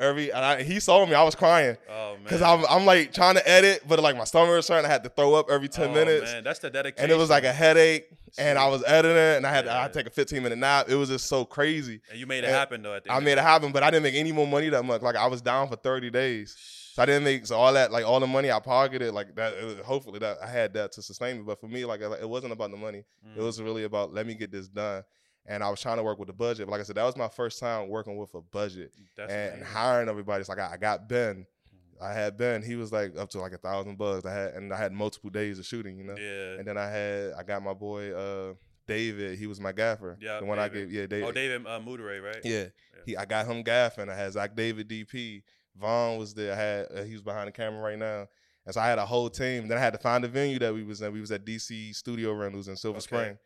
every 0.00 0.30
and 0.32 0.44
I, 0.44 0.62
he 0.62 0.80
saw 0.80 1.04
me. 1.06 1.14
I 1.14 1.22
was 1.22 1.34
crying 1.34 1.76
Oh 1.88 2.14
man. 2.14 2.22
because 2.24 2.42
I'm 2.42 2.64
I'm 2.68 2.84
like 2.86 3.12
trying 3.12 3.34
to 3.34 3.48
edit, 3.48 3.82
but 3.86 4.00
like 4.00 4.16
my 4.16 4.24
stomach 4.24 4.54
was 4.54 4.66
hurting. 4.68 4.86
I 4.86 4.88
had 4.88 5.04
to 5.04 5.10
throw 5.10 5.34
up 5.34 5.50
every 5.50 5.68
ten 5.68 5.90
Oh, 5.90 5.94
minutes 5.94 6.32
Man, 6.32 6.44
that's 6.44 6.58
the 6.60 6.70
dedication. 6.70 7.02
and 7.04 7.12
it 7.12 7.16
was 7.16 7.30
like 7.30 7.44
a 7.44 7.52
headache 7.52 8.06
and 8.38 8.58
I 8.58 8.68
was 8.68 8.82
editing 8.86 9.16
and 9.36 9.46
I 9.46 9.50
had 9.52 9.68
I 9.68 9.82
Yeah. 9.82 9.88
to 9.88 9.94
take 9.94 10.06
a 10.06 10.10
15 10.10 10.42
minute 10.42 10.56
nap. 10.58 10.86
It 10.88 10.94
was 10.96 11.10
just 11.10 11.26
so 11.26 11.44
crazy. 11.44 12.00
And 12.10 12.18
you 12.18 12.26
made 12.26 12.38
it 12.38 12.46
and 12.46 12.54
happen 12.54 12.82
though. 12.82 12.98
I 13.10 13.20
made 13.20 13.32
it 13.38 13.42
happen, 13.42 13.70
but 13.72 13.82
I 13.82 13.90
didn't 13.90 14.04
make 14.04 14.14
any 14.14 14.32
more 14.32 14.46
money 14.46 14.70
that 14.70 14.82
much. 14.84 15.02
Like 15.02 15.16
I 15.16 15.26
was 15.26 15.42
down 15.42 15.68
for 15.68 15.76
30 15.76 16.10
days. 16.10 16.56
So 16.94 17.02
I 17.02 17.06
didn't 17.06 17.24
make 17.24 17.46
so 17.46 17.56
all 17.56 17.72
that 17.74 17.90
like 17.92 18.04
all 18.06 18.20
the 18.20 18.26
money 18.26 18.50
I 18.50 18.58
pocketed 18.60 19.12
like 19.14 19.34
that. 19.36 19.62
Was, 19.62 19.76
hopefully 19.84 20.18
that 20.20 20.38
I 20.42 20.46
had 20.48 20.72
that 20.74 20.92
to 20.92 21.02
sustain 21.02 21.36
me. 21.38 21.42
But 21.42 21.60
for 21.60 21.66
me, 21.68 21.84
like 21.84 22.00
it 22.00 22.28
wasn't 22.28 22.52
about 22.54 22.70
the 22.70 22.76
money. 22.76 23.04
Mm. 23.26 23.38
It 23.38 23.42
was 23.42 23.60
really 23.62 23.84
about 23.84 24.12
let 24.14 24.26
me 24.26 24.34
get 24.34 24.50
this 24.52 24.68
done. 24.68 25.02
And 25.46 25.64
I 25.64 25.70
was 25.70 25.80
trying 25.80 25.96
to 25.96 26.02
work 26.04 26.18
with 26.18 26.28
the 26.28 26.32
budget. 26.32 26.66
But 26.66 26.72
like 26.72 26.80
I 26.80 26.84
said, 26.84 26.96
that 26.96 27.04
was 27.04 27.16
my 27.16 27.28
first 27.28 27.58
time 27.58 27.88
working 27.88 28.16
with 28.16 28.32
a 28.34 28.40
budget 28.40 28.92
That's 29.16 29.32
and 29.32 29.54
amazing. 29.54 29.66
hiring 29.74 30.08
everybody. 30.08 30.40
It's 30.40 30.48
like 30.48 30.58
I, 30.60 30.74
I 30.74 30.76
got 30.76 31.08
Ben. 31.08 31.46
Mm. 31.74 32.04
I 32.04 32.12
had 32.12 32.36
Ben. 32.36 32.62
He 32.62 32.76
was 32.76 32.92
like 32.92 33.16
up 33.18 33.28
to 33.30 33.40
like 33.40 33.52
a 33.52 33.58
thousand 33.58 33.98
bucks. 33.98 34.24
I 34.24 34.32
had 34.32 34.54
and 34.54 34.72
I 34.72 34.76
had 34.78 34.92
multiple 34.92 35.30
days 35.30 35.58
of 35.58 35.66
shooting. 35.66 35.98
You 35.98 36.04
know. 36.04 36.16
yeah. 36.16 36.58
And 36.58 36.66
then 36.66 36.78
I 36.78 36.88
had 36.88 37.32
I 37.32 37.42
got 37.42 37.62
my 37.62 37.74
boy 37.74 38.12
uh 38.12 38.54
David. 38.86 39.38
He 39.38 39.46
was 39.46 39.60
my 39.60 39.72
gaffer. 39.72 40.16
Yeah, 40.20 40.40
the 40.40 40.46
one 40.46 40.58
I 40.58 40.68
gave. 40.68 40.92
Yeah, 40.92 41.06
David. 41.06 41.28
Oh, 41.28 41.32
David 41.32 41.66
uh, 41.66 41.80
Muderay, 41.80 42.22
right? 42.22 42.40
Yeah, 42.44 42.66
he. 43.06 43.16
I 43.16 43.24
got 43.24 43.46
him 43.46 43.62
gaffing. 43.64 44.08
I 44.08 44.16
had 44.16 44.32
Zach 44.32 44.54
David 44.54 44.88
DP. 44.88 45.42
Vaughn 45.76 46.18
was 46.18 46.34
there. 46.34 46.52
I 46.52 46.56
had. 46.56 46.86
Uh, 46.94 47.02
he 47.04 47.12
was 47.12 47.22
behind 47.22 47.48
the 47.48 47.52
camera 47.52 47.80
right 47.80 47.98
now. 47.98 48.26
And 48.64 48.74
so 48.74 48.80
I 48.80 48.86
had 48.86 48.98
a 48.98 49.06
whole 49.06 49.28
team. 49.28 49.66
Then 49.66 49.76
I 49.78 49.80
had 49.80 49.92
to 49.92 49.98
find 49.98 50.22
the 50.22 50.28
venue 50.28 50.58
that 50.60 50.72
we 50.72 50.84
was 50.84 51.00
in. 51.02 51.12
We 51.12 51.20
was 51.20 51.32
at 51.32 51.44
DC 51.44 51.94
Studio 51.96 52.32
Rentals 52.32 52.68
in 52.68 52.76
Silver 52.76 52.98
Okay. 52.98 53.04
Spring. 53.04 53.38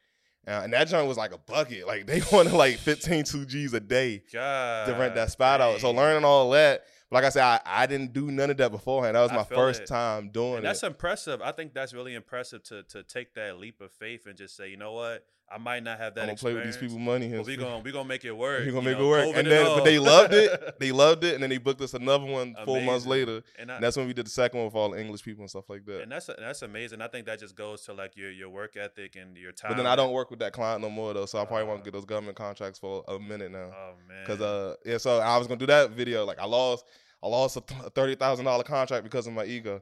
Uh, 0.46 0.60
and 0.64 0.72
that 0.72 0.86
joint 0.88 1.08
was 1.08 1.16
like 1.16 1.32
a 1.32 1.38
bucket. 1.38 1.86
Like 1.86 2.06
they 2.06 2.20
wanted 2.32 2.52
like 2.52 2.76
15 2.78 3.24
2Gs 3.24 3.72
a 3.74 3.80
day 3.80 4.22
God. 4.32 4.86
to 4.86 4.92
rent 4.94 5.14
that 5.16 5.30
spot 5.32 5.60
out. 5.60 5.80
So 5.80 5.90
learning 5.90 6.24
all 6.24 6.50
that. 6.50 6.84
Like 7.10 7.24
I 7.24 7.28
said, 7.28 7.42
I, 7.44 7.60
I 7.64 7.86
didn't 7.86 8.12
do 8.12 8.30
none 8.32 8.50
of 8.50 8.56
that 8.56 8.70
beforehand. 8.72 9.14
That 9.14 9.22
was 9.22 9.30
I 9.30 9.36
my 9.36 9.44
first 9.44 9.82
it. 9.82 9.86
time 9.86 10.28
doing 10.30 10.54
And 10.56 10.58
it. 10.58 10.62
that's 10.62 10.82
impressive. 10.82 11.40
I 11.40 11.52
think 11.52 11.72
that's 11.72 11.92
really 11.94 12.14
impressive 12.14 12.62
to 12.64 12.82
to 12.84 13.02
take 13.04 13.34
that 13.34 13.58
leap 13.58 13.80
of 13.80 13.92
faith 13.92 14.26
and 14.26 14.36
just 14.36 14.56
say, 14.56 14.68
you 14.70 14.76
know 14.76 14.92
what, 14.92 15.24
I 15.48 15.58
might 15.58 15.84
not 15.84 15.98
have 15.98 16.14
that. 16.16 16.22
I'm 16.22 16.26
gonna 16.26 16.38
play 16.38 16.54
with 16.54 16.64
these 16.64 16.76
people 16.76 16.98
money. 16.98 17.28
But 17.28 17.46
we 17.46 17.56
gonna 17.56 17.78
we 17.78 17.92
gonna 17.92 18.08
make 18.08 18.24
it 18.24 18.32
work. 18.36 18.64
we 18.64 18.72
gonna 18.72 18.82
make 18.82 18.98
know, 18.98 19.04
it 19.14 19.26
work. 19.28 19.36
And 19.36 19.46
then, 19.46 19.64
but 19.64 19.84
they 19.84 19.98
loved 19.98 20.34
it. 20.34 20.74
They 20.78 20.92
loved 20.92 21.24
it, 21.24 21.34
and 21.34 21.42
then 21.42 21.50
they 21.50 21.58
booked 21.58 21.80
us 21.80 21.94
another 21.94 22.24
one 22.26 22.54
four 22.64 22.80
months 22.80 23.06
later. 23.06 23.42
and, 23.58 23.70
I, 23.70 23.76
And 23.76 23.84
that's 23.84 23.96
when 23.96 24.06
we 24.06 24.12
did 24.12 24.26
the 24.26 24.30
second 24.30 24.58
one 24.58 24.66
with 24.66 24.74
all 24.74 24.90
the 24.90 25.00
English 25.00 25.22
people 25.22 25.42
and 25.42 25.50
stuff 25.50 25.70
like 25.70 25.84
that. 25.86 26.02
and 26.02 26.10
that's 26.12 26.26
that's 26.26 26.62
amazing. 26.62 27.00
I 27.00 27.08
think 27.08 27.26
that 27.26 27.38
just 27.38 27.54
goes 27.54 27.82
to 27.82 27.92
like 27.92 28.16
your 28.16 28.30
your 28.30 28.48
work 28.48 28.76
ethic 28.76 29.16
and 29.16 29.36
your 29.36 29.52
time. 29.52 29.70
But 29.70 29.76
then 29.76 29.86
I 29.86 29.94
don't 29.96 30.12
work 30.12 30.30
with 30.30 30.40
that 30.40 30.52
client 30.52 30.82
no 30.82 30.90
more 30.90 31.14
though, 31.14 31.26
so 31.26 31.38
I 31.38 31.44
probably 31.44 31.64
Uh, 31.64 31.68
won't 31.68 31.84
get 31.84 31.92
those 31.92 32.04
government 32.04 32.36
contracts 32.36 32.78
for 32.78 33.04
a 33.08 33.18
minute 33.18 33.52
now. 33.52 33.70
Oh 33.72 33.92
man. 34.08 34.26
Cause 34.26 34.40
uh 34.40 34.74
yeah, 34.84 34.98
so 34.98 35.18
I 35.20 35.38
was 35.38 35.46
gonna 35.46 35.60
do 35.60 35.66
that 35.66 35.90
video. 35.90 36.24
Like 36.24 36.38
I 36.40 36.44
lost, 36.46 36.84
I 37.22 37.28
lost 37.28 37.56
a 37.56 37.60
thirty 37.90 38.16
thousand 38.16 38.44
dollar 38.44 38.64
contract 38.64 39.04
because 39.04 39.26
of 39.26 39.32
my 39.32 39.44
ego. 39.44 39.80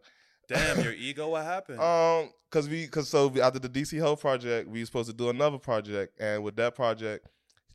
Damn 0.48 0.80
your 0.82 0.92
ego. 0.92 1.28
What 1.28 1.44
happened? 1.44 1.80
Um, 1.80 2.30
cause 2.50 2.68
we, 2.68 2.86
cause 2.86 3.08
so 3.08 3.28
we- 3.28 3.40
after 3.40 3.58
the 3.58 3.68
DC 3.68 3.98
Health 3.98 4.20
project, 4.20 4.68
we 4.68 4.80
were 4.80 4.86
supposed 4.86 5.10
to 5.10 5.16
do 5.16 5.28
another 5.30 5.58
project, 5.58 6.20
and 6.20 6.42
with 6.42 6.56
that 6.56 6.74
project, 6.74 7.26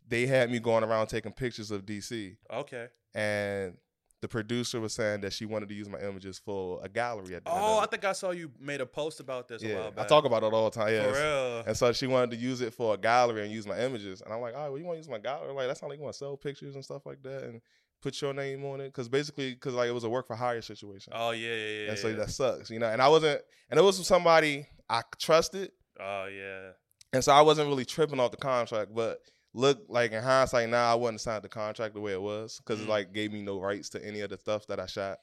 they 0.08 0.26
had 0.26 0.50
me 0.52 0.60
going 0.60 0.84
around 0.84 1.08
taking 1.08 1.32
pictures 1.32 1.72
of 1.72 1.86
DC, 1.86 2.36
okay. 2.52 2.88
and 3.14 3.76
the 4.22 4.28
producer 4.28 4.82
was 4.82 4.94
saying 4.94 5.22
that 5.22 5.32
she 5.32 5.46
wanted 5.46 5.70
to 5.70 5.76
use 5.76 5.88
my 5.88 6.00
images 6.02 6.38
for 6.44 6.82
a 6.84 6.90
gallery 6.90 7.36
at 7.36 7.46
the 7.46 7.52
Oh, 7.52 7.78
I 7.80 7.86
think 7.86 8.04
I 8.04 8.12
saw 8.12 8.32
you 8.32 8.52
made 8.60 8.82
a 8.82 8.86
post 8.86 9.22
about 9.22 9.48
this 9.48 9.64
a 9.64 9.68
yeah, 9.68 9.76
while 9.76 9.88
I 9.88 9.90
back. 9.92 10.08
talk 10.10 10.26
about 10.26 10.44
it 10.44 10.52
all 10.52 10.70
the 10.70 10.78
time. 10.78 10.94
Yeah, 10.94 11.04
For 11.04 11.14
real. 11.14 11.64
And 11.68 11.78
so 11.78 11.94
she 11.94 12.06
wanted 12.06 12.32
to 12.32 12.36
use 12.36 12.60
it 12.60 12.74
for 12.74 12.96
a 12.96 12.98
gallery 12.98 13.44
and 13.44 13.52
use 13.52 13.66
my 13.66 13.80
images. 13.80 14.20
And 14.22 14.34
I'm 14.34 14.42
like, 14.42 14.56
all 14.56 14.64
right, 14.64 14.70
well, 14.70 14.78
you 14.78 14.84
want 14.84 14.96
to 14.96 15.00
use 15.00 15.08
my 15.08 15.20
gallery? 15.20 15.54
Like, 15.54 15.68
that's 15.68 15.82
not 15.82 15.88
like 15.88 16.00
you 16.00 16.04
want 16.04 16.16
to 16.16 16.18
sell 16.18 16.36
pictures 16.36 16.76
and 16.76 16.84
stuff 16.84 17.06
like 17.06 17.24
that 17.24 17.44
and 17.44 17.62
put 18.02 18.22
your 18.22 18.34
name 18.34 18.64
on 18.66 18.82
it. 18.82 18.86
Because 18.86 19.10
basically, 19.10 19.54
because 19.54 19.74
like 19.74 19.90
it 19.90 19.94
was 19.94 20.04
a 20.04 20.10
work 20.10 20.28
for 20.28 20.36
hire 20.36 20.62
situation. 20.62 21.14
Oh 21.16 21.32
yeah, 21.32 21.50
yeah, 21.50 21.56
yeah. 21.84 21.90
and 21.90 21.98
so 22.00 22.08
yeah. 22.10 22.16
that 22.18 22.30
sucks, 22.32 22.70
you 22.70 22.80
know. 22.80 22.88
And 22.90 23.02
I 23.02 23.08
wasn't, 23.08 23.42
and 23.70 23.80
it 23.80 23.84
was 23.84 24.06
somebody 24.08 24.68
I 24.90 25.02
trusted. 25.18 25.72
Oh 26.00 26.26
yeah. 26.26 26.72
And 27.14 27.24
so 27.24 27.32
I 27.32 27.42
wasn't 27.42 27.68
really 27.70 27.86
tripping 27.86 28.20
off 28.20 28.32
the 28.32 28.38
contract. 28.38 28.94
But 28.94 29.20
look, 29.54 29.80
like 29.90 30.12
in 30.12 30.22
hindsight 30.24 30.70
now, 30.70 30.92
I 30.92 30.96
wouldn't 30.96 31.22
signed 31.22 31.44
the 31.44 31.50
contract 31.50 31.96
the 31.96 32.02
way 32.02 32.14
it 32.14 32.22
was 32.22 32.60
because 32.60 32.80
Mm. 32.80 32.84
it 32.84 32.90
like 32.90 33.14
gave 33.14 33.32
me 33.32 33.42
no 33.42 33.60
rights 33.60 33.90
to 33.90 34.06
any 34.06 34.22
of 34.22 34.30
the 34.30 34.38
stuff 34.38 34.68
that 34.68 34.80
I 34.80 34.86
shot. 34.86 35.18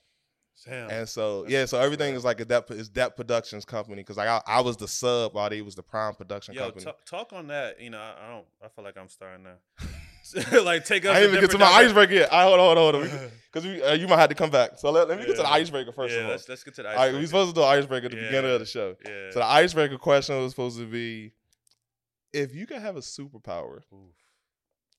Damn. 0.64 0.90
And 0.90 1.08
so 1.08 1.42
That's- 1.42 1.52
yeah, 1.52 1.64
so 1.66 1.78
everything 1.78 2.14
is 2.14 2.24
like 2.24 2.40
a 2.40 2.44
Dep 2.46 2.70
is 2.70 2.88
Dep 2.88 3.14
Productions 3.14 3.64
company 3.66 3.96
because 4.02 4.16
like 4.16 4.28
I, 4.28 4.40
I 4.46 4.60
was 4.62 4.76
the 4.78 4.88
sub 4.88 5.34
while 5.34 5.50
they 5.50 5.60
was 5.60 5.74
the 5.74 5.82
prime 5.82 6.14
production 6.14 6.54
Yo, 6.54 6.62
company. 6.64 6.84
talk, 6.84 7.04
talk 7.04 7.32
on 7.34 7.48
that. 7.48 7.78
You 7.80 7.90
know, 7.90 7.98
I, 7.98 8.14
I 8.26 8.30
don't. 8.32 8.46
I 8.64 8.68
feel 8.68 8.84
like 8.84 8.96
I'm 8.96 9.08
starting 9.08 9.44
to 9.44 9.86
like 10.64 10.84
take 10.84 11.04
us. 11.04 11.16
I 11.16 11.20
didn't 11.20 11.36
even 11.36 11.40
get 11.42 11.50
to 11.52 11.58
my 11.58 11.66
direction. 11.66 11.86
icebreaker 11.86 12.14
yet. 12.14 12.32
I 12.32 12.42
hold 12.44 12.60
on, 12.60 12.76
hold 12.76 12.94
on, 12.94 13.00
hold 13.02 13.12
on. 13.12 13.30
Because 13.52 13.82
uh, 13.88 13.92
you 13.92 14.08
might 14.08 14.18
have 14.18 14.28
to 14.28 14.34
come 14.34 14.50
back. 14.50 14.78
So 14.78 14.90
let, 14.90 15.08
let 15.08 15.18
me 15.18 15.26
get 15.26 15.36
to 15.36 15.42
the 15.42 15.48
icebreaker 15.48 15.92
first 15.92 16.14
yeah, 16.14 16.20
of 16.20 16.24
all. 16.26 16.30
let's 16.32 16.48
let's 16.48 16.64
get 16.64 16.74
to 16.76 16.82
the 16.82 16.88
All 16.88 16.94
right, 16.96 17.02
icebreaker. 17.04 17.20
we 17.20 17.26
supposed 17.26 17.54
to 17.54 17.60
do 17.60 17.64
an 17.64 17.78
icebreaker 17.78 18.06
at 18.06 18.10
the 18.12 18.16
beginning 18.18 18.50
of 18.50 18.60
the 18.60 18.66
show. 18.66 18.96
Yeah. 19.04 19.30
So 19.30 19.38
the 19.40 19.46
icebreaker 19.46 19.98
question 19.98 20.40
was 20.40 20.52
supposed 20.52 20.78
to 20.78 20.86
be, 20.86 21.32
if 22.32 22.54
you 22.54 22.66
could 22.66 22.78
have 22.78 22.96
a 22.96 23.00
superpower 23.00 23.80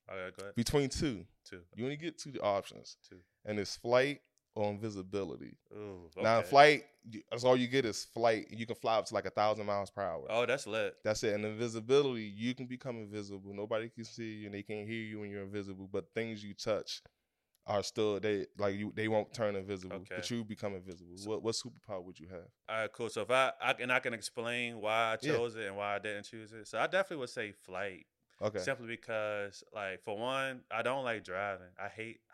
right, 0.09 0.37
go 0.37 0.43
ahead. 0.43 0.55
between 0.55 0.89
two, 0.89 1.25
Two. 1.45 1.61
you 1.75 1.83
only 1.83 1.97
get 1.97 2.17
two 2.17 2.33
options, 2.41 2.97
Two. 3.09 3.17
and 3.45 3.59
it's 3.59 3.75
flight 3.75 4.21
or 4.57 4.71
invisibility. 4.71 5.55
Ooh. 5.73 6.09
Mm, 6.17 6.23
now, 6.23 6.39
okay. 6.39 6.47
flight, 6.47 6.83
that's 7.29 7.43
all 7.43 7.55
you 7.55 7.67
get 7.67 7.85
is 7.85 8.05
flight. 8.05 8.47
You 8.49 8.65
can 8.65 8.75
fly 8.75 8.97
up 8.97 9.05
to 9.05 9.13
like 9.13 9.25
a 9.25 9.29
thousand 9.29 9.65
miles 9.65 9.89
per 9.91 10.01
hour. 10.01 10.25
Oh, 10.29 10.45
that's 10.45 10.65
lit. 10.67 10.95
That's 11.03 11.23
it. 11.23 11.35
And 11.35 11.45
invisibility, 11.45 12.23
you 12.23 12.55
can 12.55 12.65
become 12.65 12.97
invisible. 12.97 13.53
Nobody 13.53 13.89
can 13.89 14.03
see 14.03 14.39
you, 14.39 14.45
and 14.47 14.55
they 14.55 14.63
can't 14.63 14.87
hear 14.87 15.01
you 15.01 15.19
when 15.19 15.29
you're 15.29 15.43
invisible. 15.43 15.87
But 15.91 16.05
things 16.13 16.43
you 16.43 16.53
touch 16.53 17.01
are 17.67 17.83
still 17.83 18.19
they 18.19 18.47
like 18.57 18.75
you. 18.75 18.91
They 18.95 19.07
won't 19.07 19.33
turn 19.33 19.55
invisible, 19.55 19.97
okay. 19.97 20.15
but 20.15 20.31
you 20.31 20.43
become 20.43 20.73
invisible. 20.73 21.17
So- 21.17 21.29
what 21.29 21.43
what 21.43 21.55
superpower 21.55 22.03
would 22.03 22.19
you 22.19 22.27
have? 22.29 22.47
All 22.69 22.79
right, 22.81 22.91
cool. 22.91 23.09
So 23.09 23.21
if 23.21 23.31
I, 23.31 23.51
I 23.61 23.75
and 23.79 23.91
I 23.91 23.99
can 23.99 24.13
explain 24.13 24.81
why 24.81 25.13
I 25.13 25.17
Yeah. 25.21 25.33
chose 25.33 25.55
it 25.55 25.67
and 25.67 25.77
why 25.77 25.95
I 25.95 25.99
didn't 25.99 26.23
choose 26.23 26.51
it. 26.51 26.67
So 26.67 26.79
I 26.79 26.87
definitely 26.87 27.17
would 27.17 27.29
say 27.29 27.51
flight, 27.51 28.05
Okay. 28.41 28.59
simply 28.59 28.87
because, 28.87 29.63
like, 29.73 30.03
for 30.03 30.17
one, 30.17 30.61
I 30.71 30.81
don't 30.81 31.03
like 31.03 31.23
driving. 31.23 31.67
I 31.79 31.87
hate, 31.87 31.87
I 31.87 31.87
hate 31.87 32.17
driving. 32.17 32.26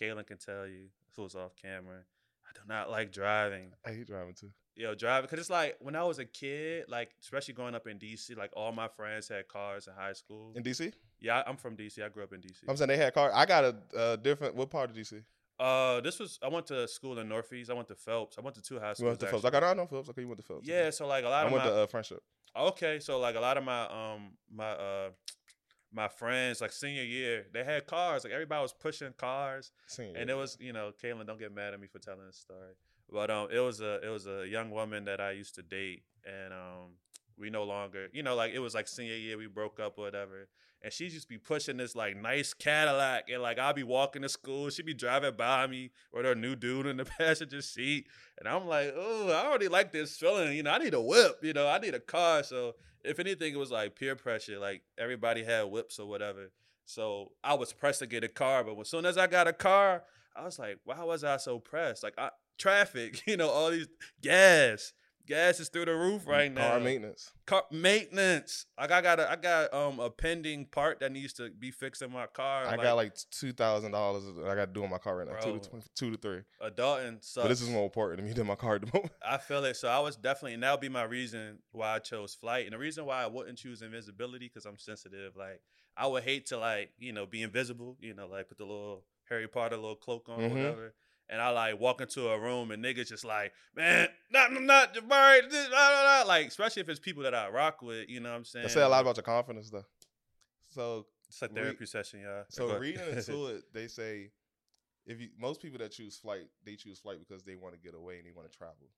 Kaylin 0.00 0.26
can 0.26 0.38
tell 0.38 0.66
you, 0.66 0.88
who 1.16 1.22
was 1.22 1.34
off 1.34 1.54
camera, 1.56 1.98
I 2.46 2.50
do 2.54 2.60
not 2.68 2.90
like 2.90 3.12
driving. 3.12 3.72
I 3.86 3.90
hate 3.90 4.06
driving 4.06 4.34
too. 4.34 4.50
Yo, 4.74 4.94
driving, 4.94 5.28
cause 5.28 5.38
it's 5.38 5.50
like 5.50 5.76
when 5.80 5.94
I 5.94 6.02
was 6.02 6.18
a 6.18 6.24
kid, 6.24 6.86
like 6.88 7.10
especially 7.20 7.52
growing 7.52 7.74
up 7.74 7.86
in 7.86 7.98
DC, 7.98 8.34
like 8.36 8.50
all 8.56 8.72
my 8.72 8.88
friends 8.88 9.28
had 9.28 9.46
cars 9.46 9.86
in 9.86 9.92
high 9.92 10.14
school. 10.14 10.52
In 10.56 10.62
DC, 10.62 10.92
Yeah, 11.20 11.42
I'm 11.46 11.58
from 11.58 11.76
DC. 11.76 12.02
I 12.02 12.08
grew 12.08 12.22
up 12.22 12.32
in 12.32 12.40
DC. 12.40 12.56
I'm 12.66 12.76
saying 12.76 12.88
they 12.88 12.96
had 12.96 13.12
cars. 13.12 13.32
I 13.34 13.44
got 13.44 13.64
a 13.64 13.76
uh, 13.96 14.16
different. 14.16 14.54
What 14.54 14.70
part 14.70 14.88
of 14.90 14.96
DC? 14.96 15.22
Uh, 15.60 16.00
this 16.00 16.18
was 16.18 16.38
I 16.42 16.48
went 16.48 16.66
to 16.68 16.88
school 16.88 17.18
in 17.18 17.28
Northeast. 17.28 17.70
I 17.70 17.74
went 17.74 17.88
to 17.88 17.94
Phelps. 17.94 18.38
I 18.38 18.40
went 18.40 18.56
to 18.56 18.62
two 18.62 18.80
high 18.80 18.94
schools. 18.94 19.00
You 19.00 19.06
went 19.08 19.20
to 19.20 19.26
Phelps. 19.26 19.44
I 19.44 19.50
got 19.50 19.62
I 19.62 19.74
know 19.74 19.86
Phelps. 19.86 20.08
Okay, 20.08 20.22
you 20.22 20.28
went 20.28 20.40
to 20.40 20.46
Phelps. 20.46 20.66
Yeah, 20.66 20.88
so 20.90 21.06
like 21.06 21.24
a 21.24 21.28
lot 21.28 21.44
I 21.44 21.46
of 21.46 21.52
went 21.52 21.64
my 21.64 21.70
to 21.70 21.76
uh, 21.82 21.86
Friendship. 21.86 22.22
okay, 22.56 22.98
so 22.98 23.20
like 23.20 23.36
a 23.36 23.40
lot 23.40 23.58
of 23.58 23.64
my 23.64 23.82
um 23.84 24.32
my 24.50 24.70
uh 24.70 25.10
my 25.92 26.08
friends 26.08 26.60
like 26.60 26.72
senior 26.72 27.02
year 27.02 27.46
they 27.52 27.64
had 27.64 27.86
cars. 27.86 28.24
Like 28.24 28.32
everybody 28.32 28.62
was 28.62 28.72
pushing 28.72 29.12
cars, 29.16 29.70
Senior 29.86 30.18
and 30.18 30.30
it 30.30 30.34
was 30.34 30.56
you 30.60 30.72
know 30.72 30.92
Caitlin, 31.02 31.26
don't 31.26 31.38
get 31.38 31.54
mad 31.54 31.74
at 31.74 31.80
me 31.80 31.86
for 31.86 31.98
telling 31.98 32.26
this 32.26 32.36
story, 32.36 32.74
but 33.12 33.30
um 33.30 33.48
it 33.50 33.60
was 33.60 33.80
a 33.80 34.00
it 34.04 34.08
was 34.08 34.26
a 34.26 34.46
young 34.48 34.70
woman 34.70 35.04
that 35.04 35.20
I 35.20 35.32
used 35.32 35.54
to 35.56 35.62
date, 35.62 36.02
and 36.24 36.52
um 36.52 36.96
we 37.38 37.50
no 37.50 37.64
longer 37.64 38.08
you 38.12 38.22
know 38.22 38.34
like 38.34 38.52
it 38.52 38.58
was 38.60 38.74
like 38.74 38.88
senior 38.88 39.16
year 39.16 39.36
we 39.36 39.46
broke 39.46 39.80
up 39.80 39.98
or 39.98 40.04
whatever. 40.04 40.48
And 40.84 40.92
she 40.92 41.08
just 41.08 41.28
be 41.28 41.38
pushing 41.38 41.76
this 41.76 41.94
like 41.94 42.16
nice 42.16 42.54
Cadillac, 42.54 43.30
and 43.30 43.40
like 43.40 43.58
I'll 43.58 43.72
be 43.72 43.84
walking 43.84 44.22
to 44.22 44.28
school. 44.28 44.68
She'd 44.68 44.86
be 44.86 44.94
driving 44.94 45.36
by 45.36 45.66
me 45.68 45.90
with 46.12 46.24
her 46.24 46.34
new 46.34 46.56
dude 46.56 46.86
in 46.86 46.96
the 46.96 47.04
passenger 47.18 47.62
seat, 47.62 48.08
and 48.38 48.48
I'm 48.48 48.66
like, 48.66 48.92
oh, 48.96 49.30
I 49.30 49.46
already 49.46 49.68
like 49.68 49.92
this 49.92 50.16
feeling. 50.16 50.56
You 50.56 50.64
know, 50.64 50.72
I 50.72 50.78
need 50.78 50.94
a 50.94 51.00
whip. 51.00 51.38
You 51.42 51.52
know, 51.52 51.68
I 51.68 51.78
need 51.78 51.94
a 51.94 52.00
car. 52.00 52.42
So 52.42 52.74
if 53.04 53.20
anything, 53.20 53.54
it 53.54 53.58
was 53.58 53.70
like 53.70 53.94
peer 53.94 54.16
pressure. 54.16 54.58
Like 54.58 54.82
everybody 54.98 55.44
had 55.44 55.64
whips 55.64 55.98
or 55.98 56.08
whatever. 56.08 56.50
So 56.84 57.32
I 57.44 57.54
was 57.54 57.72
pressed 57.72 58.00
to 58.00 58.06
get 58.06 58.24
a 58.24 58.28
car, 58.28 58.64
but 58.64 58.78
as 58.78 58.88
soon 58.88 59.06
as 59.06 59.16
I 59.16 59.26
got 59.26 59.46
a 59.46 59.52
car, 59.52 60.02
I 60.34 60.44
was 60.44 60.58
like, 60.58 60.78
why 60.84 61.02
was 61.04 61.24
I 61.24 61.36
so 61.36 61.58
pressed? 61.58 62.02
Like 62.02 62.14
I, 62.18 62.30
traffic, 62.58 63.22
you 63.26 63.36
know, 63.36 63.48
all 63.48 63.70
these 63.70 63.88
gas, 64.20 64.92
gas 65.26 65.60
is 65.60 65.68
through 65.68 65.86
the 65.86 65.94
roof 65.94 66.26
right 66.26 66.52
now. 66.52 66.70
Car 66.70 66.80
maintenance. 66.80 67.30
Car 67.46 67.64
maintenance. 67.70 68.66
Like 68.78 68.90
I 68.90 69.00
got 69.00 69.20
a, 69.20 69.30
I 69.30 69.36
got 69.36 69.72
um 69.74 70.00
a 70.00 70.10
pending 70.10 70.66
part 70.66 71.00
that 71.00 71.12
needs 71.12 71.32
to 71.34 71.50
be 71.50 71.70
fixed 71.70 72.02
in 72.02 72.12
my 72.12 72.26
car. 72.26 72.66
I 72.66 72.76
got 72.76 72.94
like 72.94 73.14
two 73.30 73.52
thousand 73.52 73.92
dollars. 73.92 74.24
I 74.44 74.54
got 74.54 74.66
to 74.66 74.72
do 74.72 74.84
on 74.84 74.90
my 74.90 74.98
car 74.98 75.16
right 75.18 75.26
now. 75.28 75.34
Two 75.38 75.58
to 75.58 75.68
20, 75.68 75.84
two 75.94 76.10
to 76.12 76.16
three. 76.16 76.40
a 76.60 76.70
Dalton 76.70 77.18
sucks. 77.20 77.44
But 77.44 77.48
this 77.48 77.62
is 77.62 77.70
more 77.70 77.84
important 77.84 78.18
to 78.20 78.24
me 78.24 78.32
than 78.32 78.46
my 78.46 78.54
car 78.54 78.76
at 78.76 78.82
the 78.82 78.86
moment. 78.94 79.12
I 79.26 79.38
feel 79.38 79.64
it. 79.64 79.76
So 79.76 79.88
I 79.88 79.98
was 80.00 80.16
definitely, 80.16 80.54
and 80.54 80.62
that 80.62 80.70
would 80.72 80.80
be 80.80 80.88
my 80.88 81.04
reason 81.04 81.58
why 81.72 81.94
I 81.94 81.98
chose 81.98 82.34
flight. 82.34 82.64
And 82.66 82.72
the 82.74 82.78
reason 82.78 83.04
why 83.04 83.22
I 83.22 83.26
wouldn't 83.26 83.58
choose 83.58 83.82
invisibility 83.82 84.46
because 84.48 84.66
I'm 84.66 84.78
sensitive. 84.78 85.36
Like 85.36 85.60
I 85.96 86.06
would 86.06 86.24
hate 86.24 86.46
to 86.46 86.58
like 86.58 86.90
you 86.98 87.12
know 87.12 87.26
be 87.26 87.42
invisible. 87.42 87.96
You 88.00 88.14
know, 88.14 88.26
like 88.26 88.48
put 88.48 88.58
the 88.58 88.64
little 88.64 89.04
Harry 89.28 89.48
Potter 89.48 89.76
little 89.76 89.96
cloak 89.96 90.28
on 90.28 90.40
Mhm. 90.40 90.46
or 90.46 90.54
whatever. 90.54 90.94
And 91.32 91.40
I 91.40 91.48
like 91.48 91.80
walk 91.80 92.02
into 92.02 92.28
a 92.28 92.38
room 92.38 92.70
and 92.72 92.84
niggas 92.84 93.08
just 93.08 93.24
like, 93.24 93.54
man, 93.74 94.08
not 94.30 94.52
not 94.52 94.94
Jabari, 94.94 95.48
this, 95.48 95.66
blah, 95.68 95.88
blah, 95.88 96.24
blah. 96.24 96.28
like 96.28 96.46
especially 96.46 96.82
if 96.82 96.90
it's 96.90 97.00
people 97.00 97.22
that 97.22 97.34
I 97.34 97.48
rock 97.48 97.80
with. 97.80 98.10
You 98.10 98.20
know 98.20 98.30
what 98.30 98.36
I'm 98.36 98.44
saying? 98.44 98.66
They 98.66 98.72
say 98.72 98.82
a 98.82 98.88
lot 98.88 99.00
about 99.00 99.16
your 99.16 99.24
confidence 99.24 99.70
though. 99.70 99.86
So 100.68 101.06
It's 101.28 101.40
a 101.40 101.48
re- 101.48 101.54
therapy 101.54 101.86
session, 101.86 102.20
y'all. 102.20 102.44
So 102.50 102.78
reading 102.78 103.00
into 103.16 103.46
it, 103.46 103.64
they 103.72 103.88
say 103.88 104.30
if 105.06 105.20
you 105.20 105.28
most 105.38 105.62
people 105.62 105.78
that 105.78 105.92
choose 105.92 106.16
flight, 106.18 106.46
they 106.66 106.76
choose 106.76 106.98
flight 106.98 107.18
because 107.18 107.42
they 107.44 107.56
want 107.56 107.74
to 107.74 107.80
get 107.80 107.94
away 107.94 108.18
and 108.18 108.26
they 108.26 108.32
want 108.32 108.50
to 108.50 108.56
travel. 108.56 108.92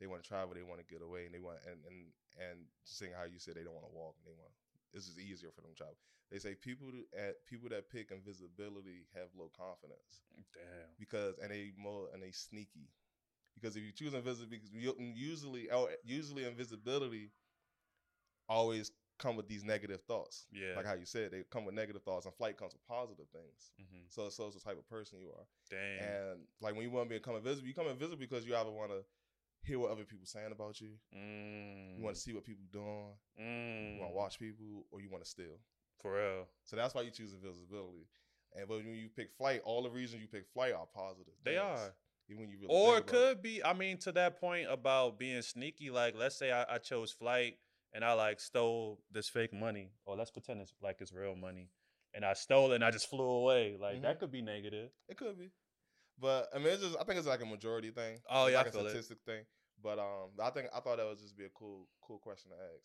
They 0.00 0.06
want 0.06 0.22
to 0.22 0.28
travel, 0.28 0.54
they 0.54 0.62
want 0.62 0.78
to 0.78 0.86
get 0.86 1.02
away, 1.02 1.26
and 1.26 1.34
they 1.34 1.40
want 1.40 1.58
and 1.66 1.78
and 1.90 2.06
and 2.38 2.58
seeing 2.84 3.12
how 3.18 3.24
you 3.24 3.38
said 3.38 3.56
they 3.56 3.64
don't 3.64 3.74
want 3.74 3.86
to 3.86 3.94
walk 3.94 4.14
and 4.22 4.30
they 4.30 4.38
want 4.38 4.54
this 4.94 5.08
is 5.08 5.18
easier 5.18 5.50
for 5.54 5.60
them 5.62 5.72
to 5.72 5.76
travel. 5.76 5.96
They 6.30 6.38
say 6.38 6.54
people 6.54 6.88
at 7.16 7.44
people 7.46 7.68
that 7.70 7.90
pick 7.90 8.10
invisibility 8.10 9.06
have 9.14 9.28
low 9.36 9.50
confidence 9.56 10.22
Damn. 10.54 10.88
because 10.98 11.34
and 11.42 11.50
they 11.50 11.72
more 11.76 12.08
and 12.14 12.22
they 12.22 12.30
sneaky 12.32 12.88
because 13.54 13.76
if 13.76 13.82
you 13.84 13.92
choose 13.92 14.14
invisibility, 14.14 14.56
because 14.56 14.72
you- 14.72 15.12
usually 15.14 15.70
oh, 15.70 15.88
usually 16.04 16.44
invisibility 16.44 17.30
always 18.48 18.90
come 19.18 19.36
with 19.36 19.48
these 19.48 19.64
negative 19.64 20.00
thoughts. 20.02 20.46
Yeah. 20.52 20.74
Like 20.76 20.86
how 20.86 20.94
you 20.94 21.06
said, 21.06 21.30
they 21.30 21.44
come 21.50 21.64
with 21.64 21.74
negative 21.74 22.02
thoughts, 22.02 22.26
and 22.26 22.34
flight 22.34 22.56
comes 22.56 22.72
with 22.72 22.84
positive 22.86 23.26
things. 23.32 23.70
hmm 23.78 24.02
So, 24.08 24.28
so 24.28 24.46
it's 24.46 24.56
the 24.56 24.60
type 24.62 24.78
of 24.78 24.88
person 24.88 25.20
you 25.20 25.28
are. 25.30 25.46
Damn. 25.70 26.08
And 26.08 26.40
like 26.60 26.74
when 26.74 26.82
you 26.82 26.90
want 26.90 27.08
to 27.08 27.14
become 27.14 27.36
invisible, 27.36 27.68
you 27.68 27.74
become 27.74 27.88
invisible 27.90 28.18
because 28.18 28.44
you 28.46 28.56
either 28.56 28.70
want 28.70 28.90
to 28.90 29.04
hear 29.64 29.78
what 29.78 29.90
other 29.90 30.04
people 30.04 30.26
saying 30.26 30.52
about 30.52 30.80
you. 30.80 30.90
Mm, 31.16 31.96
You 31.98 32.02
want 32.04 32.16
to 32.16 32.20
see 32.20 32.32
what 32.32 32.44
people 32.44 32.64
doing. 32.72 33.12
mm, 33.40 33.94
You 33.94 34.00
want 34.00 34.12
to 34.12 34.16
watch 34.16 34.38
people, 34.38 34.86
or 34.90 35.00
you 35.00 35.10
want 35.10 35.24
to 35.24 35.30
steal. 35.30 35.58
for 36.00 36.14
real. 36.14 36.46
So 36.64 36.76
that's 36.76 36.94
why 36.94 37.02
you 37.02 37.10
choose 37.10 37.32
invisibility. 37.32 38.06
And 38.56 38.68
but 38.68 38.78
when 38.84 38.94
you 38.94 39.08
pick 39.08 39.32
flight, 39.32 39.62
all 39.64 39.82
the 39.82 39.90
reasons 39.90 40.22
you 40.22 40.28
pick 40.28 40.46
flight 40.52 40.72
are 40.74 40.86
positive. 40.86 41.34
They 41.42 41.52
things, 41.56 41.62
are. 41.62 41.94
Even 42.28 42.42
when 42.42 42.50
you 42.50 42.58
really 42.58 42.68
Or 42.74 42.98
it 42.98 43.06
could 43.06 43.42
be. 43.42 43.62
I 43.64 43.72
mean, 43.72 43.98
to 43.98 44.12
that 44.12 44.40
point 44.40 44.68
about 44.70 45.18
being 45.18 45.42
sneaky. 45.42 45.90
Like, 45.90 46.14
let's 46.16 46.36
say 46.36 46.52
I, 46.52 46.74
I 46.74 46.78
chose 46.78 47.10
flight 47.10 47.58
and 47.92 48.04
I 48.04 48.12
like 48.12 48.40
stole 48.40 49.00
this 49.10 49.28
fake 49.28 49.52
money, 49.52 49.90
or 50.04 50.16
let's 50.16 50.30
pretend 50.30 50.60
it's 50.60 50.72
like 50.82 51.00
it's 51.00 51.12
real 51.12 51.36
money, 51.36 51.70
and 52.12 52.24
I 52.24 52.32
stole 52.34 52.72
it 52.72 52.76
and 52.76 52.84
I 52.84 52.90
just 52.90 53.08
flew 53.08 53.24
away. 53.24 53.76
Like 53.80 53.98
Mhm. 53.98 54.02
that 54.02 54.18
could 54.20 54.30
be 54.32 54.42
negative. 54.42 54.90
It 55.08 55.16
could 55.16 55.38
be. 55.38 55.50
But 56.20 56.48
I 56.54 56.58
mean, 56.58 56.68
it's 56.68 56.82
just 56.82 56.96
I 57.00 57.04
think 57.04 57.18
it's 57.18 57.26
like 57.28 57.42
a 57.42 57.46
majority 57.46 57.90
thing. 57.90 58.18
Oh, 58.30 58.46
yeah, 58.46 58.60
I 58.60 58.62
like 58.62 58.72
feel 58.72 58.82
a 58.82 58.84
it. 58.86 58.90
statistic 58.90 59.18
thing. 59.26 59.42
But 59.82 59.98
um, 59.98 60.30
I 60.42 60.50
think 60.50 60.68
I 60.74 60.80
thought 60.80 60.96
that 60.98 61.06
would 61.06 61.18
just 61.18 61.36
be 61.36 61.44
a 61.44 61.50
cool, 61.50 61.88
cool 62.00 62.18
question 62.18 62.50
to 62.52 62.56
ask. 62.56 62.82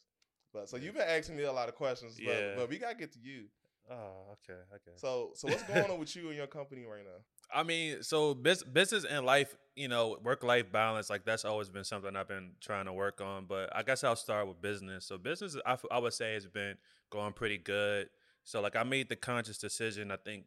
But 0.52 0.70
so 0.70 0.78
you've 0.78 0.96
been 0.96 1.08
asking 1.08 1.38
me 1.38 1.44
a 1.44 1.52
lot 1.52 1.70
of 1.70 1.76
questions, 1.76 2.16
but, 2.24 2.34
Yeah. 2.34 2.56
but 2.56 2.70
we 2.70 2.80
gotta 2.80 2.96
get 2.96 3.12
to 3.14 3.20
you. 3.20 3.46
Oh, 3.90 4.34
okay, 4.34 4.60
okay. 4.74 4.96
So 4.98 5.32
so 5.36 5.48
what's 5.48 5.64
going 5.64 5.90
on 5.90 6.00
with 6.00 6.16
you 6.16 6.28
and 6.30 6.38
your 6.38 6.48
company 6.48 6.86
right 6.86 7.04
now? 7.04 7.22
I 7.54 7.64
mean, 7.64 8.04
so 8.04 8.36
bus- 8.36 8.64
business 8.64 9.06
and 9.06 9.26
life, 9.26 9.56
you 9.76 9.88
know, 9.88 10.18
work 10.24 10.44
life 10.44 10.72
balance, 10.72 11.10
like 11.10 11.26
that's 11.26 11.46
always 11.46 11.70
been 11.70 11.84
something 11.84 12.16
I've 12.16 12.28
been 12.28 12.52
trying 12.62 12.86
to 12.86 12.94
work 12.94 13.22
on. 13.22 13.46
But 13.46 13.76
I 13.76 13.82
guess 13.84 14.04
I'll 14.04 14.16
start 14.16 14.48
with 14.48 14.62
business. 14.62 15.06
So 15.06 15.18
business, 15.18 15.56
I, 15.66 15.74
f- 15.74 15.86
I 15.90 15.98
would 16.00 16.14
say, 16.14 16.34
has 16.34 16.46
been 16.48 16.76
going 17.12 17.34
pretty 17.34 17.58
good. 17.58 18.10
So 18.44 18.62
like 18.62 18.76
I 18.76 18.84
made 18.84 19.10
the 19.10 19.16
conscious 19.16 19.58
decision. 19.58 20.12
I 20.12 20.18
think 20.18 20.46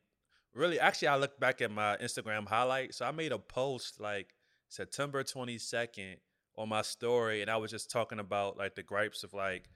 really, 0.54 0.78
actually, 0.78 1.08
I 1.08 1.16
look 1.16 1.38
back 1.38 1.60
at 1.60 1.70
my 1.70 1.96
Instagram 1.96 2.48
highlight. 2.48 2.94
So 2.94 3.04
I 3.04 3.10
made 3.10 3.32
a 3.32 3.38
post 3.38 4.00
like 4.00 4.34
September 4.68 5.22
twenty 5.22 5.58
second 5.58 6.16
on 6.56 6.68
my 6.68 6.82
story, 6.82 7.42
and 7.42 7.50
I 7.50 7.56
was 7.56 7.70
just 7.70 7.90
talking 7.90 8.18
about 8.18 8.56
like 8.56 8.74
the 8.74 8.82
gripes 8.82 9.24
of 9.24 9.32
like 9.32 9.68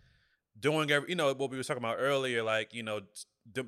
doing 0.59 0.91
every, 0.91 1.11
you 1.11 1.15
know, 1.17 1.33
what 1.35 1.51
we 1.51 1.57
were 1.57 1.63
talking 1.63 1.83
about 1.83 1.97
earlier, 1.99 2.43
like 2.43 2.75
you 2.75 2.83
know, 2.83 3.01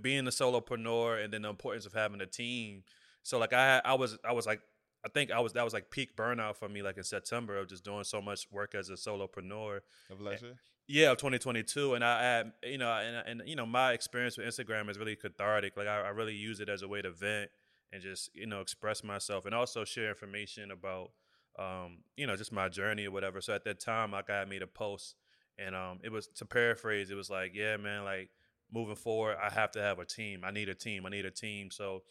being 0.00 0.27
a 0.27 0.31
solopreneur, 0.31 1.23
and 1.23 1.33
then 1.33 1.43
the 1.43 1.49
importance 1.49 1.87
of 1.87 1.93
having 1.93 2.21
a 2.21 2.27
team. 2.27 2.83
So 3.23 3.38
like 3.38 3.53
I 3.53 3.81
I 3.85 3.95
was 3.95 4.19
I 4.25 4.33
was 4.33 4.47
like 4.47 4.61
I 5.09 5.11
think 5.12 5.31
I 5.31 5.41
was 5.41 5.53
that 5.55 5.65
was 5.65 5.73
like 5.73 5.91
peak 5.91 6.17
burnout 6.17 6.57
for 6.57 6.69
me 6.69 6.83
like 6.83 6.97
in 6.97 7.05
September 7.05 7.57
of 7.57 7.69
just 7.69 7.85
doing 7.85 8.05
so 8.05 8.21
much 8.21 8.47
work 8.50 8.75
as 8.75 8.91
a 8.91 8.95
solopreneur. 8.95 9.81
Of 10.11 10.21
last 10.21 10.43
year? 10.43 10.55
Yeah, 10.87 11.11
of 11.11 11.19
2022, 11.19 11.95
and 11.95 12.05
I 12.05 12.23
had 12.23 12.53
you 12.62 12.79
know 12.79 12.91
and 12.91 13.41
and 13.41 13.49
you 13.49 13.57
know 13.57 13.67
my 13.67 13.93
experience 13.93 14.37
with 14.37 14.47
Instagram 14.47 14.88
is 14.91 14.99
really 14.99 15.17
cathartic. 15.17 15.77
Like 15.77 15.87
I, 15.87 16.03
I 16.03 16.09
really 16.09 16.35
use 16.35 16.61
it 16.61 16.69
as 16.69 16.83
a 16.83 16.88
way 16.88 17.03
to 17.03 17.11
vent 17.11 17.50
and 17.93 18.03
just 18.03 18.31
you 18.35 18.47
know 18.47 18.61
express 18.61 19.03
myself 19.03 19.47
and 19.47 19.55
also 19.55 19.85
share 19.85 20.09
information 20.09 20.71
about 20.71 21.11
um 21.59 21.99
you 22.17 22.27
know 22.27 22.37
just 22.37 22.53
my 22.53 22.69
journey 22.69 23.07
or 23.07 23.11
whatever. 23.11 23.41
So 23.41 23.55
at 23.55 23.65
that 23.65 23.81
time, 23.81 24.12
like 24.12 24.31
I 24.31 24.45
made 24.45 24.62
a 24.62 24.67
post 24.67 25.17
and 25.59 25.75
um 25.75 26.00
it 26.03 26.12
was 26.12 26.29
to 26.37 26.45
paraphrase, 26.45 27.11
it 27.11 27.17
was 27.17 27.31
like 27.31 27.53
yeah 27.55 27.77
man 27.77 28.05
like 28.05 28.31
moving 28.73 28.97
forward, 28.97 29.37
I 29.43 29.50
have 29.50 29.71
to 29.73 29.83
have 29.83 29.99
a 29.99 30.05
team. 30.05 30.43
I 30.45 30.50
need 30.50 30.69
a 30.69 30.75
team. 30.75 31.07
I 31.07 31.09
need 31.09 31.25
a 31.25 31.31
team. 31.31 31.71
So 31.71 32.03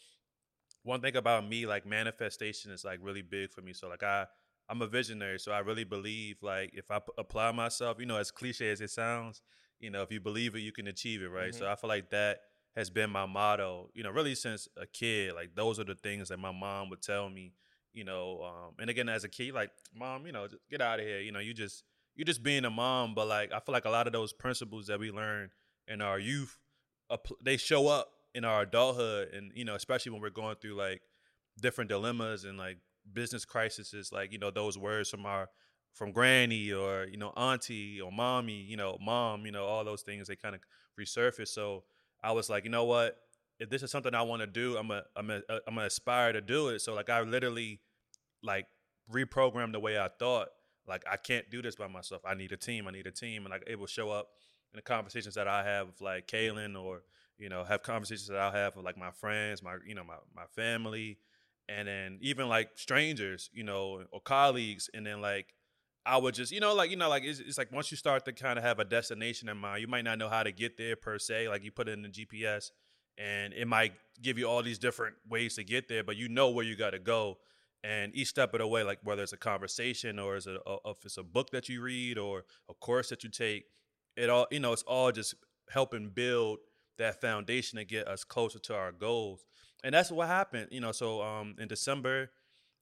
one 0.88 1.02
thing 1.02 1.16
about 1.18 1.48
me, 1.48 1.66
like 1.66 1.86
manifestation 1.86 2.72
is 2.72 2.86
like 2.86 3.00
really 3.02 3.22
big 3.22 3.52
for 3.52 3.62
me. 3.62 3.74
So 3.74 3.88
like 3.90 4.04
I 4.04 4.26
I'm 4.70 4.82
a 4.82 4.88
visionary, 4.88 5.40
so 5.40 5.52
I 5.52 5.60
really 5.60 5.84
believe 5.84 6.38
like 6.42 6.72
if 6.74 6.90
I 6.92 7.00
p- 7.00 7.14
apply 7.18 7.52
myself, 7.52 7.98
you 8.00 8.06
know, 8.06 8.18
as 8.18 8.32
cliche 8.32 8.70
as 8.72 8.82
it 8.82 8.90
sounds, 8.90 9.42
you 9.80 9.90
know, 9.90 10.02
if 10.02 10.12
you 10.12 10.20
believe 10.20 10.56
it, 10.56 10.60
you 10.60 10.72
can 10.72 10.88
achieve 10.88 11.22
it, 11.22 11.28
right? 11.28 11.54
So 11.54 11.68
I 11.68 11.76
feel 11.76 11.90
like 11.90 12.10
that 12.12 12.40
has 12.76 12.90
been 12.90 13.10
my 13.10 13.26
motto, 13.26 13.90
you 13.94 14.04
know, 14.04 14.12
really 14.12 14.36
since 14.36 14.68
a 14.78 14.86
kid. 14.86 15.34
Like 15.34 15.56
those 15.56 15.80
are 15.80 15.84
the 15.84 15.96
things 15.96 16.30
that 16.30 16.40
my 16.40 16.52
mom 16.52 16.90
would 16.90 17.02
tell 17.02 17.30
me, 17.30 17.54
you 17.94 18.04
know. 18.04 18.42
Um, 18.44 18.76
and 18.80 18.90
again, 18.90 19.10
as 19.10 19.24
a 19.24 19.30
kid, 19.30 19.54
like 19.54 19.72
mom, 19.94 20.26
you 20.26 20.32
know, 20.32 20.48
just 20.48 20.62
get 20.70 20.82
out 20.82 21.00
of 21.00 21.06
here. 21.06 21.20
You 21.20 21.32
know, 21.32 21.40
you 21.40 21.54
just 21.54 21.84
you're 22.16 22.26
just 22.26 22.44
being 22.44 22.66
a 22.66 22.70
mom, 22.70 23.14
but 23.14 23.28
like 23.28 23.52
I 23.52 23.60
feel 23.60 23.74
like 23.74 23.86
a 23.86 23.90
lot 23.90 24.08
of 24.08 24.14
those 24.14 24.32
principles 24.34 24.88
that 24.88 25.00
we 25.00 25.12
learn 25.12 25.50
in 25.88 26.02
our 26.02 26.20
youth, 26.20 26.58
they 27.44 27.58
show 27.58 27.88
up 27.88 28.10
in 28.36 28.46
our 28.46 28.62
adulthood, 28.62 29.30
and 29.34 29.52
you 29.56 29.66
know, 29.66 29.76
especially 29.76 30.12
when 30.12 30.22
we're 30.22 30.30
going 30.30 30.56
through 30.62 30.76
like 30.76 31.02
different 31.62 31.90
dilemmas 31.90 32.44
and 32.44 32.58
like 32.58 32.78
business 33.14 33.46
crises, 33.46 34.12
like 34.12 34.32
you 34.32 34.38
know 34.38 34.52
those 34.52 34.78
words 34.78 35.10
from 35.10 35.26
our 35.26 35.50
from 35.94 36.12
granny 36.12 36.72
or 36.72 37.06
you 37.06 37.18
know 37.18 37.30
auntie 37.30 38.00
or 38.00 38.12
mommy, 38.12 38.62
you 38.62 38.78
know 38.78 38.98
mom, 39.02 39.46
you 39.46 39.52
know 39.52 39.66
all 39.66 39.84
those 39.84 40.02
things 40.02 40.28
they 40.28 40.36
kind 40.36 40.56
of 40.56 40.62
resurface. 41.00 41.50
So 41.50 41.84
I 42.24 42.32
was 42.32 42.50
like, 42.50 42.64
you 42.64 42.70
know 42.70 42.86
what, 42.86 43.18
if 43.60 43.70
this 43.70 43.84
is 43.84 43.92
something 43.92 44.14
I 44.14 44.22
want 44.22 44.42
to 44.42 44.48
do, 44.48 44.78
I'm 44.78 44.92
a 44.92 45.04
I'm 45.16 45.30
a 45.30 45.42
uh, 45.50 45.60
I'm 45.68 45.76
gonna 45.76 45.88
aspire 45.88 46.34
to 46.34 46.42
do 46.42 46.70
it. 46.70 46.80
So 46.82 46.94
like 46.94 47.10
I 47.10 47.22
literally 47.22 47.80
like 48.44 48.68
reprogrammed 49.12 49.74
the 49.74 49.80
way 49.80 50.00
I 50.00 50.10
thought. 50.20 50.50
Like 50.88 51.04
I 51.12 51.18
can't 51.18 51.50
do 51.50 51.62
this 51.62 51.76
by 51.76 51.88
myself. 51.88 52.22
I 52.26 52.34
need 52.34 52.52
a 52.52 52.58
team. 52.58 52.88
I 52.88 52.92
need 52.92 53.08
a 53.08 53.12
team, 53.12 53.46
and 53.46 53.52
like 53.52 53.64
it 53.68 53.78
will 53.78 53.88
show 53.88 54.10
up 54.10 54.30
in 54.74 54.78
the 54.78 54.82
conversations 54.82 55.36
that 55.36 55.48
I 55.48 55.64
have 55.64 55.88
with 55.88 56.02
like 56.02 56.28
Kaylin 56.28 56.82
or 56.82 57.02
you 57.38 57.50
know 57.50 57.64
have 57.64 57.84
conversations 57.84 58.28
that 58.28 58.38
I'll 58.38 58.52
have 58.52 58.76
with 58.76 58.86
like 58.86 58.98
my 58.98 59.12
friends, 59.12 59.64
my 59.64 59.78
you 59.86 59.96
know 59.96 60.04
my 60.04 60.18
my 60.36 60.46
family, 60.56 61.18
and 61.70 61.88
then 61.88 62.20
even 62.22 62.48
like 62.50 62.70
strangers, 62.76 63.50
you 63.54 63.64
know, 63.64 64.04
or 64.12 64.22
colleagues, 64.22 64.90
and 64.94 65.06
then 65.06 65.22
like 65.22 65.54
I 66.06 66.18
would 66.18 66.34
just 66.34 66.52
you 66.52 66.60
know 66.60 66.74
like 66.74 66.90
you 66.90 66.98
know 66.98 67.10
like 67.10 67.24
it's, 67.24 67.40
it's 67.40 67.58
like 67.58 67.72
once 67.72 67.92
you 67.92 67.98
start 67.98 68.26
to 68.26 68.34
kind 68.34 68.58
of 68.58 68.64
have 68.64 68.80
a 68.80 68.86
destination 68.86 69.50
in 69.50 69.58
mind, 69.58 69.82
you 69.82 69.88
might 69.88 70.04
not 70.04 70.18
know 70.18 70.30
how 70.30 70.44
to 70.44 70.52
get 70.52 70.78
there 70.78 70.96
per 70.96 71.20
se. 71.20 71.50
Like 71.50 71.64
you 71.64 71.72
put 71.72 71.88
it 71.88 71.94
in 71.94 72.02
the 72.04 72.10
GPS, 72.10 72.72
and 73.18 73.54
it 73.54 73.68
might 73.68 73.94
give 74.22 74.38
you 74.38 74.46
all 74.48 74.64
these 74.64 74.80
different 74.80 75.16
ways 75.30 75.56
to 75.56 75.64
get 75.64 75.88
there, 75.88 76.04
but 76.04 76.18
you 76.18 76.30
know 76.30 76.50
where 76.50 76.66
you 76.66 76.76
got 76.76 76.92
to 76.92 77.00
go 77.00 77.38
and 77.84 78.16
each 78.16 78.28
step 78.30 78.54
of 78.54 78.60
the 78.60 78.68
way 78.68 78.84
like 78.84 79.00
whether 79.04 79.24
it's 79.24 79.34
a 79.34 79.38
conversation 79.38 80.20
or 80.20 80.36
is 80.36 80.48
it 80.48 80.58
a, 80.66 80.76
if 80.86 80.98
it's 81.06 81.18
a 81.18 81.24
book 81.24 81.50
that 81.52 81.70
you 81.70 81.82
read 81.82 82.18
or 82.18 82.44
a 82.70 82.74
course 82.74 83.10
that 83.10 83.24
you 83.24 83.30
take 83.30 83.66
it 84.16 84.30
all 84.30 84.48
you 84.52 84.60
know 84.60 84.74
it's 84.74 84.84
all 84.84 85.12
just 85.12 85.36
helping 85.70 86.10
build 86.10 86.60
that 86.98 87.22
foundation 87.22 87.78
to 87.78 87.86
get 87.86 88.08
us 88.08 88.24
closer 88.24 88.60
to 88.60 88.76
our 88.76 88.92
goals. 88.92 89.46
And 89.84 89.94
that's 89.94 90.12
what 90.12 90.28
happened 90.28 90.68
you 90.72 90.80
know 90.82 90.92
so 90.92 91.22
um 91.22 91.56
in 91.60 91.68
december 91.68 92.32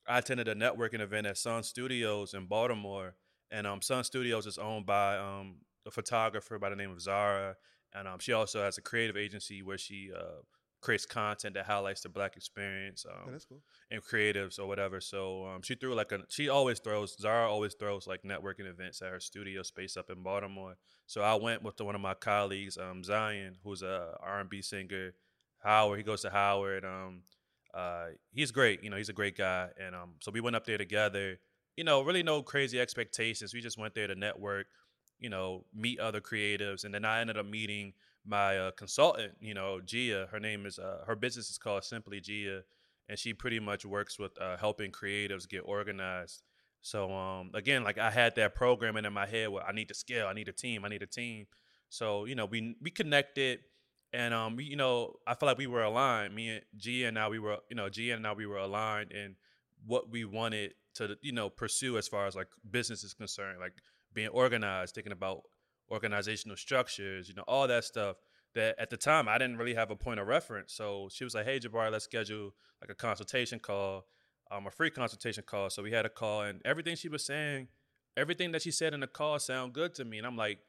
i 0.07 0.17
attended 0.17 0.47
a 0.47 0.55
networking 0.55 1.01
event 1.01 1.27
at 1.27 1.37
sun 1.37 1.61
studios 1.63 2.33
in 2.33 2.45
baltimore 2.45 3.15
and 3.51 3.67
um 3.67 3.81
sun 3.81 4.03
studios 4.03 4.45
is 4.45 4.57
owned 4.57 4.85
by 4.85 5.17
um 5.17 5.57
a 5.85 5.91
photographer 5.91 6.57
by 6.57 6.69
the 6.69 6.75
name 6.75 6.91
of 6.91 7.01
zara 7.01 7.55
and 7.93 8.07
um 8.07 8.19
she 8.19 8.33
also 8.33 8.63
has 8.63 8.77
a 8.77 8.81
creative 8.81 9.17
agency 9.17 9.61
where 9.61 9.77
she 9.77 10.09
uh 10.15 10.41
creates 10.85 11.05
content 11.05 11.55
that 11.55 11.65
highlights 11.65 12.01
the 12.01 12.09
black 12.09 12.37
experience 12.37 13.05
um, 13.11 13.33
Yeah, 13.33 13.39
cool. 13.49 13.61
and 13.89 14.01
creatives 14.03 14.59
or 14.59 14.67
whatever. 14.67 15.01
So 15.01 15.45
um, 15.47 15.61
she 15.63 15.75
threw 15.75 15.95
like 15.95 16.11
a 16.11 16.19
she 16.29 16.47
always 16.47 16.79
throws 16.79 17.17
Zara 17.19 17.49
always 17.49 17.73
throws 17.73 18.05
like 18.07 18.21
networking 18.23 18.67
events 18.69 19.01
at 19.01 19.09
her 19.09 19.19
studio 19.19 19.63
space 19.63 19.97
up 19.97 20.09
in 20.09 20.21
Baltimore. 20.21 20.75
So 21.07 21.21
I 21.21 21.35
went 21.35 21.63
with 21.63 21.81
one 21.81 21.95
of 21.95 22.01
my 22.01 22.13
colleagues, 22.13 22.77
um, 22.77 23.03
Zion, 23.03 23.57
who's 23.63 23.81
a 23.81 24.15
R 24.21 24.39
and 24.41 24.49
B 24.49 24.61
singer. 24.61 25.13
Howard, 25.63 25.97
he 25.97 26.03
goes 26.03 26.21
to 26.21 26.29
Howard. 26.29 26.85
Um, 26.85 27.21
uh, 27.73 28.09
he's 28.31 28.51
great. 28.51 28.83
You 28.83 28.89
know, 28.91 28.97
he's 28.97 29.09
a 29.09 29.13
great 29.21 29.35
guy. 29.35 29.69
And 29.83 29.95
um, 29.95 30.11
so 30.21 30.31
we 30.31 30.39
went 30.39 30.55
up 30.55 30.65
there 30.65 30.77
together. 30.77 31.39
You 31.75 31.83
know, 31.83 32.03
really 32.03 32.23
no 32.23 32.43
crazy 32.43 32.79
expectations. 32.79 33.53
We 33.53 33.61
just 33.61 33.77
went 33.77 33.95
there 33.95 34.07
to 34.07 34.15
network. 34.15 34.67
You 35.19 35.29
know, 35.29 35.65
meet 35.73 35.99
other 35.99 36.21
creatives, 36.21 36.83
and 36.83 36.93
then 36.93 37.05
I 37.05 37.21
ended 37.21 37.37
up 37.37 37.45
meeting 37.45 37.93
my 38.25 38.57
uh, 38.57 38.71
consultant. 38.71 39.33
You 39.39 39.53
know, 39.53 39.79
Gia. 39.83 40.27
Her 40.31 40.39
name 40.39 40.65
is 40.65 40.79
uh, 40.79 41.03
her 41.07 41.15
business 41.15 41.49
is 41.49 41.57
called 41.57 41.83
Simply 41.83 42.19
Gia 42.19 42.63
and 43.07 43.17
she 43.17 43.33
pretty 43.33 43.59
much 43.59 43.85
works 43.85 44.17
with 44.17 44.39
uh, 44.41 44.57
helping 44.57 44.91
creatives 44.91 45.47
get 45.47 45.59
organized. 45.59 46.41
So 46.81 47.11
um, 47.11 47.51
again, 47.53 47.83
like 47.83 47.97
I 47.97 48.11
had 48.11 48.35
that 48.35 48.55
programming 48.55 49.05
in 49.05 49.13
my 49.13 49.25
head 49.25 49.49
where 49.49 49.63
I 49.63 49.71
need 49.71 49.87
to 49.89 49.93
scale, 49.93 50.27
I 50.27 50.33
need 50.33 50.47
a 50.47 50.53
team, 50.53 50.85
I 50.85 50.89
need 50.89 51.01
a 51.01 51.07
team. 51.07 51.45
So 51.89 52.25
you 52.25 52.35
know, 52.35 52.45
we 52.45 52.75
we 52.81 52.91
connected, 52.91 53.59
and 54.13 54.33
um, 54.33 54.55
we, 54.55 54.65
you 54.65 54.75
know, 54.75 55.15
I 55.25 55.35
feel 55.35 55.47
like 55.47 55.57
we 55.57 55.67
were 55.67 55.83
aligned. 55.83 56.35
Me 56.35 56.49
and 56.49 56.61
Gia 56.77 57.07
and 57.07 57.17
I, 57.17 57.27
we 57.29 57.39
were, 57.39 57.57
you 57.69 57.75
know, 57.75 57.89
Gia 57.89 58.13
and 58.13 58.25
I, 58.25 58.33
we 58.33 58.45
were 58.45 58.57
aligned 58.57 59.11
in 59.11 59.35
what 59.85 60.11
we 60.11 60.25
wanted 60.25 60.73
to, 60.95 61.17
you 61.21 61.31
know, 61.31 61.49
pursue 61.49 61.97
as 61.97 62.07
far 62.07 62.27
as 62.27 62.35
like 62.35 62.47
business 62.69 63.03
is 63.03 63.13
concerned, 63.13 63.59
like 63.59 63.73
being 64.13 64.29
organized, 64.29 64.95
thinking 64.95 65.13
about 65.13 65.43
organizational 65.91 66.57
structures, 66.57 67.29
you 67.29 67.35
know, 67.35 67.43
all 67.47 67.67
that 67.67 67.83
stuff 67.83 68.17
that 68.53 68.75
at 68.79 68.89
the 68.89 68.97
time 68.97 69.27
I 69.27 69.37
didn't 69.37 69.57
really 69.57 69.75
have 69.75 69.91
a 69.91 69.95
point 69.95 70.19
of 70.19 70.27
reference. 70.27 70.73
So 70.73 71.09
she 71.11 71.23
was 71.23 71.35
like, 71.35 71.45
"Hey, 71.45 71.59
Jabari, 71.59 71.91
let's 71.91 72.05
schedule 72.05 72.53
like 72.81 72.89
a 72.89 72.95
consultation 72.95 73.59
call, 73.59 74.05
um, 74.51 74.65
a 74.67 74.71
free 74.71 74.89
consultation 74.89 75.43
call." 75.45 75.69
So 75.69 75.83
we 75.83 75.91
had 75.91 76.05
a 76.05 76.09
call, 76.09 76.43
and 76.43 76.61
everything 76.65 76.95
she 76.95 77.09
was 77.09 77.25
saying, 77.25 77.67
everything 78.15 78.51
that 78.53 78.61
she 78.61 78.71
said 78.71 78.93
in 78.93 79.01
the 79.01 79.07
call, 79.07 79.37
sound 79.39 79.73
good 79.73 79.93
to 79.95 80.05
me. 80.05 80.17
And 80.17 80.25
I'm 80.25 80.37
like, 80.37 80.59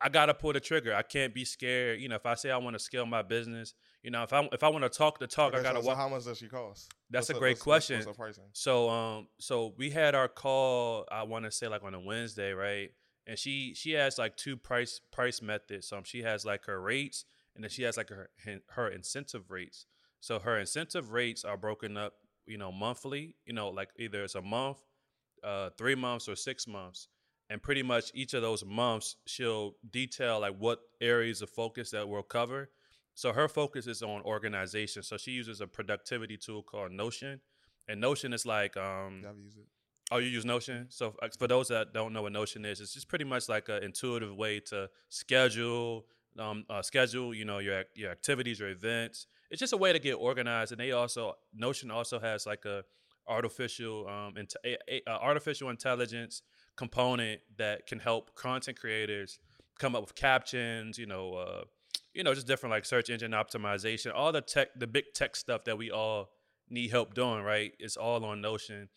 I 0.00 0.08
gotta 0.08 0.34
pull 0.34 0.52
the 0.54 0.60
trigger. 0.60 0.94
I 0.94 1.02
can't 1.02 1.32
be 1.34 1.44
scared. 1.44 2.00
You 2.00 2.08
know, 2.08 2.16
if 2.16 2.26
I 2.26 2.34
say 2.34 2.50
I 2.50 2.56
want 2.56 2.74
to 2.74 2.80
scale 2.80 3.06
my 3.06 3.22
business, 3.22 3.74
you 4.02 4.10
know, 4.10 4.22
if 4.22 4.32
I 4.32 4.48
if 4.52 4.62
I 4.62 4.68
want 4.68 4.84
to 4.84 4.88
talk 4.90 5.18
the 5.18 5.26
talk, 5.26 5.52
Okay, 5.52 5.60
I 5.60 5.62
gotta 5.62 5.80
so, 5.82 5.86
walk. 5.88 5.96
so 5.96 6.00
how 6.02 6.08
much 6.08 6.24
does 6.24 6.38
she 6.38 6.48
cost? 6.48 6.92
That's 7.10 7.28
What's 7.28 7.36
a 7.36 7.40
great 7.40 7.50
what's- 7.52 7.62
question. 7.62 8.02
What's? 8.16 8.38
So 8.54 8.88
um 8.90 9.28
so 9.38 9.74
we 9.76 9.90
had 9.90 10.14
our 10.14 10.28
call 10.28 11.06
I 11.12 11.22
want 11.24 11.44
to 11.44 11.50
say 11.50 11.68
like 11.68 11.84
on 11.84 11.94
a 11.94 12.00
Wednesday, 12.00 12.52
right? 12.52 12.90
And 13.26 13.38
she 13.38 13.74
she 13.74 13.92
has 13.92 14.18
like 14.18 14.36
two 14.36 14.56
price 14.56 15.00
price 15.12 15.40
methods. 15.40 15.92
Um 15.92 16.04
she 16.04 16.22
has 16.22 16.44
like 16.44 16.64
her 16.66 16.80
rates 16.80 17.24
and 17.54 17.64
then 17.64 17.70
she 17.70 17.82
has 17.82 17.96
like 17.96 18.10
her 18.10 18.30
her 18.70 18.88
incentive 18.88 19.50
rates. 19.50 19.86
So 20.20 20.38
her 20.38 20.58
incentive 20.58 21.10
rates 21.12 21.44
are 21.44 21.56
broken 21.56 21.96
up, 21.96 22.14
you 22.46 22.58
know, 22.58 22.72
monthly, 22.72 23.36
you 23.44 23.52
know, 23.52 23.68
like 23.68 23.90
either 23.98 24.24
it's 24.24 24.34
a 24.34 24.42
month 24.42 24.78
uh, 25.44 25.70
three 25.76 25.94
months 25.94 26.28
or 26.28 26.34
six 26.34 26.66
months, 26.66 27.08
and 27.50 27.62
pretty 27.62 27.82
much 27.82 28.10
each 28.14 28.34
of 28.34 28.42
those 28.42 28.64
months 28.64 29.16
she'll 29.26 29.74
detail 29.90 30.40
like 30.40 30.56
what 30.58 30.80
areas 31.00 31.42
of 31.42 31.50
focus 31.50 31.90
that 31.90 32.08
we'll 32.08 32.22
cover. 32.22 32.70
So 33.14 33.32
her 33.32 33.46
focus 33.46 33.86
is 33.86 34.02
on 34.02 34.22
organization. 34.22 35.02
So 35.04 35.16
she 35.16 35.32
uses 35.32 35.60
a 35.60 35.66
productivity 35.66 36.36
tool 36.36 36.62
called 36.62 36.90
Notion, 36.90 37.40
and 37.86 38.00
Notion 38.00 38.32
is 38.32 38.46
like 38.46 38.76
um, 38.76 39.22
I've 39.28 39.38
used 39.38 39.58
it. 39.58 39.66
Oh, 40.10 40.18
you 40.18 40.28
use 40.28 40.44
Notion. 40.44 40.86
So 40.90 41.14
uh, 41.22 41.28
for 41.38 41.48
those 41.48 41.68
that 41.68 41.94
don't 41.94 42.12
know 42.12 42.22
what 42.22 42.32
Notion 42.32 42.64
is, 42.64 42.80
it's 42.80 42.92
just 42.92 43.08
pretty 43.08 43.24
much 43.24 43.48
like 43.48 43.68
an 43.68 43.82
intuitive 43.82 44.36
way 44.36 44.60
to 44.60 44.90
schedule, 45.08 46.04
um, 46.38 46.64
uh, 46.68 46.82
schedule, 46.82 47.34
you 47.34 47.44
know, 47.44 47.58
your 47.58 47.84
your 47.94 48.10
activities, 48.10 48.60
your 48.60 48.68
events. 48.68 49.26
It's 49.50 49.60
just 49.60 49.72
a 49.72 49.76
way 49.76 49.92
to 49.92 49.98
get 49.98 50.14
organized. 50.14 50.72
And 50.72 50.80
they 50.80 50.92
also 50.92 51.34
Notion 51.54 51.90
also 51.90 52.18
has 52.20 52.46
like 52.46 52.64
a 52.64 52.84
artificial 53.26 54.06
um, 54.06 54.34
a, 54.64 54.76
a, 54.88 55.02
a 55.06 55.20
artificial 55.20 55.70
intelligence 55.70 56.42
component 56.76 57.40
that 57.56 57.86
can 57.86 57.98
help 57.98 58.34
content 58.34 58.78
creators 58.78 59.38
come 59.78 59.96
up 59.96 60.02
with 60.02 60.14
captions. 60.14 60.98
You 60.98 61.06
know, 61.06 61.34
uh, 61.34 61.64
you 62.12 62.24
know, 62.24 62.34
just 62.34 62.46
different 62.46 62.72
like 62.72 62.84
search 62.84 63.08
engine 63.08 63.32
optimization, 63.32 64.12
all 64.14 64.32
the 64.32 64.42
tech, 64.42 64.68
the 64.76 64.86
big 64.86 65.04
tech 65.14 65.34
stuff 65.34 65.64
that 65.64 65.78
we 65.78 65.90
all 65.90 66.30
need 66.68 66.90
help 66.90 67.14
doing. 67.14 67.42
Right, 67.42 67.72
it's 67.78 67.96
all 67.96 68.22
on 68.24 68.42
Notion. 68.42 68.88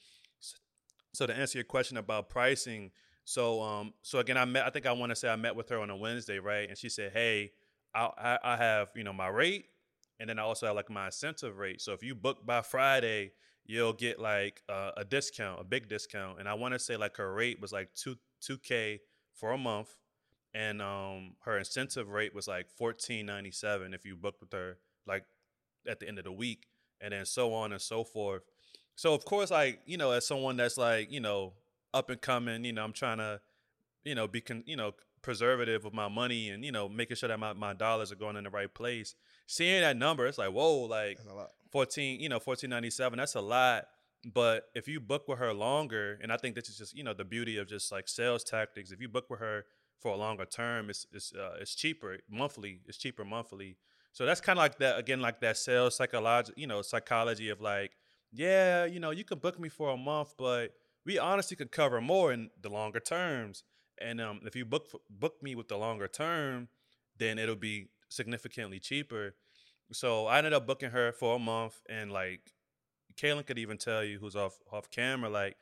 So 1.17 1.25
to 1.25 1.35
answer 1.35 1.57
your 1.57 1.65
question 1.65 1.97
about 1.97 2.29
pricing, 2.29 2.91
so 3.25 3.59
um, 3.63 3.93
so 4.03 4.19
again, 4.19 4.37
I 4.37 4.45
met. 4.45 4.67
I 4.67 4.69
think 4.69 4.85
I 4.85 4.91
want 4.91 5.09
to 5.09 5.15
say 5.15 5.27
I 5.27 5.35
met 5.35 5.55
with 5.55 5.67
her 5.69 5.79
on 5.79 5.89
a 5.89 5.97
Wednesday, 5.97 6.37
right? 6.37 6.69
And 6.69 6.77
she 6.77 6.89
said, 6.89 7.11
"Hey, 7.11 7.53
I, 7.95 8.37
I 8.43 8.55
have 8.55 8.89
you 8.95 9.03
know 9.03 9.13
my 9.13 9.27
rate, 9.27 9.65
and 10.19 10.29
then 10.29 10.37
I 10.37 10.43
also 10.43 10.67
have 10.67 10.75
like 10.75 10.91
my 10.91 11.07
incentive 11.07 11.57
rate. 11.57 11.81
So 11.81 11.93
if 11.93 12.03
you 12.03 12.13
book 12.13 12.45
by 12.45 12.61
Friday, 12.61 13.31
you'll 13.65 13.93
get 13.93 14.19
like 14.19 14.61
uh, 14.69 14.91
a 14.95 15.03
discount, 15.03 15.59
a 15.59 15.63
big 15.63 15.89
discount. 15.89 16.39
And 16.39 16.47
I 16.47 16.53
want 16.53 16.75
to 16.75 16.79
say 16.79 16.97
like 16.97 17.17
her 17.17 17.33
rate 17.33 17.59
was 17.59 17.73
like 17.73 17.95
two 17.95 18.17
two 18.39 18.59
k 18.59 18.99
for 19.33 19.53
a 19.53 19.57
month, 19.57 19.89
and 20.53 20.83
um 20.83 21.33
her 21.45 21.57
incentive 21.57 22.09
rate 22.09 22.35
was 22.35 22.47
like 22.47 22.69
fourteen 22.69 23.25
ninety 23.25 23.49
seven 23.49 23.95
if 23.95 24.05
you 24.05 24.15
booked 24.15 24.41
with 24.41 24.53
her 24.53 24.77
like 25.07 25.23
at 25.87 25.99
the 25.99 26.07
end 26.07 26.19
of 26.19 26.25
the 26.25 26.31
week, 26.31 26.67
and 27.01 27.11
then 27.11 27.25
so 27.25 27.55
on 27.55 27.71
and 27.71 27.81
so 27.81 28.03
forth. 28.03 28.43
So 28.97 29.13
of 29.13 29.23
course, 29.23 29.51
like 29.51 29.79
you 29.85 29.95
know, 29.95 30.11
as 30.11 30.27
someone 30.27 30.57
that's 30.57 30.77
like 30.77 31.11
you 31.11 31.21
know 31.21 31.53
up 31.93 32.09
and 32.09 32.19
coming, 32.19 32.65
you 32.65 32.73
know, 32.73 32.83
I'm 32.83 32.93
trying 32.93 33.19
to 33.19 33.39
you 34.03 34.15
know 34.15 34.27
be 34.27 34.41
con- 34.41 34.63
you 34.65 34.75
know 34.75 34.93
preservative 35.21 35.85
of 35.85 35.93
my 35.93 36.07
money 36.07 36.49
and 36.49 36.65
you 36.65 36.71
know 36.71 36.89
making 36.89 37.15
sure 37.15 37.29
that 37.29 37.39
my, 37.39 37.53
my 37.53 37.73
dollars 37.73 38.11
are 38.11 38.15
going 38.15 38.35
in 38.35 38.43
the 38.43 38.49
right 38.49 38.73
place. 38.73 39.15
Seeing 39.45 39.81
that 39.81 39.95
number, 39.95 40.25
it's 40.25 40.39
like 40.39 40.51
whoa, 40.51 40.79
like 40.81 41.17
That's 41.17 41.29
a 41.29 41.33
lot. 41.33 41.51
14 41.71 42.19
you 42.19 42.29
know 42.29 42.35
1497 42.35 43.17
that's 43.17 43.35
a 43.35 43.41
lot 43.41 43.85
but 44.33 44.69
if 44.73 44.87
you 44.87 44.99
book 44.99 45.27
with 45.27 45.37
her 45.37 45.53
longer 45.53 46.17
and 46.21 46.31
i 46.31 46.37
think 46.37 46.55
this 46.55 46.69
is 46.69 46.77
just 46.77 46.95
you 46.95 47.03
know 47.03 47.13
the 47.13 47.25
beauty 47.25 47.57
of 47.57 47.67
just 47.67 47.91
like 47.91 48.07
sales 48.07 48.43
tactics 48.43 48.91
if 48.91 49.01
you 49.01 49.09
book 49.09 49.29
with 49.29 49.39
her 49.39 49.65
for 49.99 50.13
a 50.13 50.15
longer 50.15 50.45
term 50.45 50.89
it's 50.89 51.05
it's 51.11 51.33
uh, 51.33 51.57
it's 51.59 51.75
cheaper 51.75 52.17
monthly 52.29 52.79
it's 52.85 52.97
cheaper 52.97 53.25
monthly 53.25 53.77
so 54.13 54.25
that's 54.25 54.39
kind 54.39 54.57
of 54.57 54.63
like 54.63 54.77
that 54.77 54.97
again 54.97 55.19
like 55.19 55.41
that 55.41 55.57
sales 55.57 55.95
psychology 55.97 56.53
you 56.55 56.67
know 56.67 56.81
psychology 56.81 57.49
of 57.49 57.59
like 57.59 57.91
yeah 58.31 58.85
you 58.85 58.99
know 58.99 59.11
you 59.11 59.23
can 59.23 59.39
book 59.39 59.59
me 59.59 59.69
for 59.69 59.89
a 59.91 59.97
month 59.97 60.33
but 60.37 60.73
we 61.07 61.17
honestly 61.17 61.55
could 61.55 61.71
cover 61.71 62.01
more 62.01 62.33
in 62.33 62.49
the 62.61 62.69
longer 62.69 62.99
terms. 62.99 63.63
And 63.99 64.19
um, 64.21 64.41
if 64.43 64.55
you 64.55 64.65
book 64.65 64.89
book 65.09 65.41
me 65.41 65.55
with 65.55 65.69
the 65.69 65.77
longer 65.77 66.07
term 66.07 66.67
then 67.17 67.39
it'll 67.39 67.55
be 67.55 67.87
significantly 68.09 68.79
cheaper. 68.79 69.33
So 69.91 70.27
I 70.27 70.37
ended 70.37 70.53
up 70.53 70.67
booking 70.67 70.91
her 70.91 71.11
for 71.11 71.37
a 71.37 71.39
month, 71.39 71.81
and 71.89 72.11
like 72.11 72.53
Kaylin 73.15 73.45
could 73.45 73.57
even 73.57 73.77
tell 73.77 74.03
you, 74.03 74.19
who's 74.19 74.35
off 74.35 74.59
off 74.71 74.91
camera, 74.91 75.29
like 75.29 75.55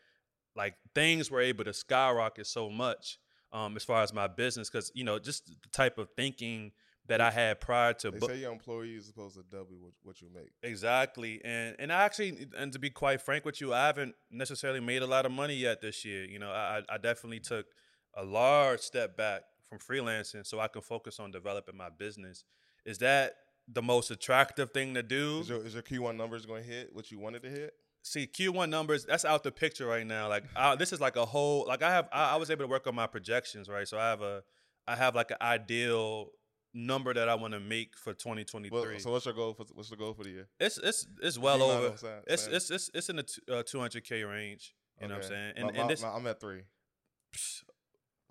like 0.55 0.75
things 0.93 1.31
were 1.31 1.41
able 1.41 1.63
to 1.63 1.73
skyrocket 1.73 2.47
so 2.47 2.69
much 2.69 3.19
um, 3.53 3.75
as 3.75 3.83
far 3.83 4.01
as 4.01 4.13
my 4.13 4.27
business, 4.27 4.69
because 4.69 4.91
you 4.95 5.03
know 5.03 5.19
just 5.19 5.47
the 5.47 5.69
type 5.71 5.97
of 5.97 6.09
thinking 6.17 6.71
that 7.07 7.21
I 7.21 7.31
had 7.31 7.59
prior 7.59 7.93
to 7.93 8.11
They 8.11 8.19
book. 8.19 8.31
say 8.31 8.37
your 8.37 8.51
employee 8.51 8.95
is 8.95 9.05
supposed 9.05 9.35
to 9.35 9.43
double 9.43 9.77
what, 9.79 9.93
what 10.03 10.21
you 10.21 10.29
make. 10.33 10.51
Exactly, 10.63 11.41
and 11.43 11.75
and 11.79 11.91
I 11.91 12.03
actually, 12.03 12.47
and 12.57 12.71
to 12.73 12.79
be 12.79 12.89
quite 12.89 13.21
frank 13.21 13.45
with 13.45 13.61
you, 13.61 13.73
I 13.73 13.87
haven't 13.87 14.15
necessarily 14.31 14.79
made 14.79 15.01
a 15.01 15.07
lot 15.07 15.25
of 15.25 15.31
money 15.31 15.55
yet 15.55 15.81
this 15.81 16.03
year. 16.03 16.25
You 16.25 16.39
know, 16.39 16.49
I 16.49 16.81
I 16.89 16.97
definitely 16.97 17.39
took 17.39 17.67
a 18.15 18.23
large 18.23 18.79
step 18.79 19.17
back 19.17 19.41
from 19.69 19.79
freelancing 19.79 20.45
so 20.45 20.59
I 20.59 20.67
can 20.67 20.81
focus 20.81 21.19
on 21.19 21.31
developing 21.31 21.77
my 21.77 21.89
business. 21.89 22.43
Is 22.85 22.99
that 22.99 23.33
the 23.67 23.81
most 23.81 24.11
attractive 24.11 24.71
thing 24.71 24.93
to 24.93 25.03
do? 25.03 25.39
Is 25.39 25.49
your, 25.49 25.65
is 25.65 25.73
your 25.73 25.83
Q1 25.83 26.15
numbers 26.15 26.45
going 26.45 26.63
to 26.63 26.69
hit 26.69 26.89
what 26.93 27.11
you 27.11 27.19
wanted 27.19 27.43
to 27.43 27.49
hit? 27.49 27.73
see 28.05 28.27
Q1 28.27 28.69
numbers 28.69 29.03
that's 29.03 29.25
out 29.25 29.43
the 29.43 29.51
picture 29.51 29.87
right 29.87 30.05
now. 30.05 30.29
Like 30.29 30.43
I, 30.55 30.75
this 30.75 30.93
is 30.93 31.01
like 31.01 31.15
a 31.15 31.25
whole 31.25 31.65
like 31.67 31.81
I 31.81 31.91
have 31.91 32.07
I, 32.13 32.33
I 32.33 32.35
was 32.35 32.51
able 32.51 32.63
to 32.63 32.67
work 32.67 32.87
on 32.87 32.95
my 32.95 33.07
projections 33.07 33.67
right. 33.67 33.87
So 33.87 33.97
I 33.97 34.09
have 34.09 34.21
a 34.21 34.43
I 34.87 34.95
have 34.95 35.15
like 35.15 35.31
an 35.31 35.37
ideal 35.41 36.27
number 36.75 37.13
that 37.13 37.27
I 37.29 37.35
want 37.35 37.53
to 37.53 37.59
make 37.59 37.97
for 37.97 38.13
2023. 38.13 38.69
Well, 38.69 38.99
so 38.99 39.11
what's 39.11 39.25
your 39.25 39.33
goal 39.33 39.53
for 39.53 39.65
what's 39.73 39.89
the 39.89 39.95
goal 39.95 40.13
for 40.13 40.23
the 40.23 40.29
year? 40.29 40.47
it's 40.59 40.77
it's 40.77 41.07
it's 41.21 41.37
well 41.39 41.57
You 41.59 41.63
over. 41.63 41.97
saying- 41.97 42.21
It's 42.27 42.43
saying? 42.43 42.55
it's 42.55 42.69
it's 42.69 42.89
it's 42.93 43.09
in 43.09 43.15
the 43.15 43.23
t- 43.23 43.41
uh, 43.49 43.63
200k 43.63 44.29
range. 44.29 44.75
You 45.01 45.07
know 45.07 45.15
what 45.15 45.23
I'm 45.23 45.29
saying? 45.29 45.53
And 45.57 45.65
my- 45.73 45.81
and 45.81 45.89
this 45.89 46.01
my- 46.01 46.09
I'm 46.09 46.27
at 46.27 46.39
three. 46.39 46.61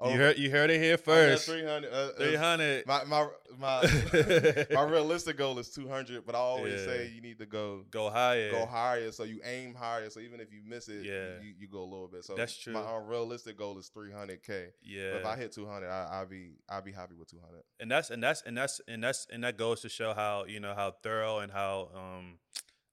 You 0.02 0.10
heard 0.18 0.38
you 0.38 0.50
heard 0.50 0.70
it 0.70 0.80
here 0.80 0.96
first. 0.96 1.46
300. 1.46 1.92
Uh, 1.92 1.96
uh, 1.96 2.12
300. 2.18 2.86
My 2.86 3.04
my 3.04 3.26
my 3.58 3.82
my 4.72 4.82
realistic 4.82 5.36
goal 5.36 5.58
is 5.58 5.68
200, 5.70 6.26
but 6.26 6.34
I 6.34 6.38
always 6.38 6.80
Yeah. 6.80 6.86
say 6.86 7.12
you 7.14 7.20
need 7.20 7.38
to 7.38 7.46
go 7.46 7.84
Go 7.90 8.10
higher. 8.10 8.50
go 8.50 8.66
higher. 8.66 9.12
So 9.12 9.24
you 9.24 9.40
aim 9.44 9.74
higher. 9.74 10.10
So 10.10 10.20
even 10.20 10.40
if 10.40 10.52
you 10.52 10.60
miss 10.66 10.88
it, 10.88 11.04
Yeah. 11.04 11.40
you, 11.42 11.54
you 11.58 11.68
go 11.68 11.80
a 11.80 11.84
little 11.84 12.08
bit. 12.08 12.24
So 12.24 12.34
That's 12.34 12.56
true. 12.56 12.72
My 12.72 12.80
uh, 12.80 12.98
realistic 13.00 13.56
goal 13.56 13.78
is 13.78 13.90
300k. 13.96 14.68
Yeah. 14.82 15.12
But 15.12 15.20
if 15.20 15.26
I 15.26 15.36
hit 15.36 15.52
200, 15.52 15.88
I, 15.88 16.08
I'll 16.10 16.26
be 16.26 16.52
I'll 16.68 16.82
be 16.82 16.92
happy 16.92 17.14
with 17.14 17.30
200. 17.30 17.62
and 17.80 17.90
that's 17.90 18.10
and 18.10 18.22
that's 18.22 18.42
and 18.42 18.56
that's 18.56 18.80
and 18.88 19.02
that's 19.02 19.26
and 19.32 19.44
that 19.44 19.56
goes 19.56 19.80
to 19.82 19.88
show 19.88 20.12
how 20.14 20.44
you 20.46 20.60
know 20.60 20.74
how 20.74 20.92
thorough 21.02 21.38
and 21.38 21.52
how 21.52 21.90
um 21.94 22.38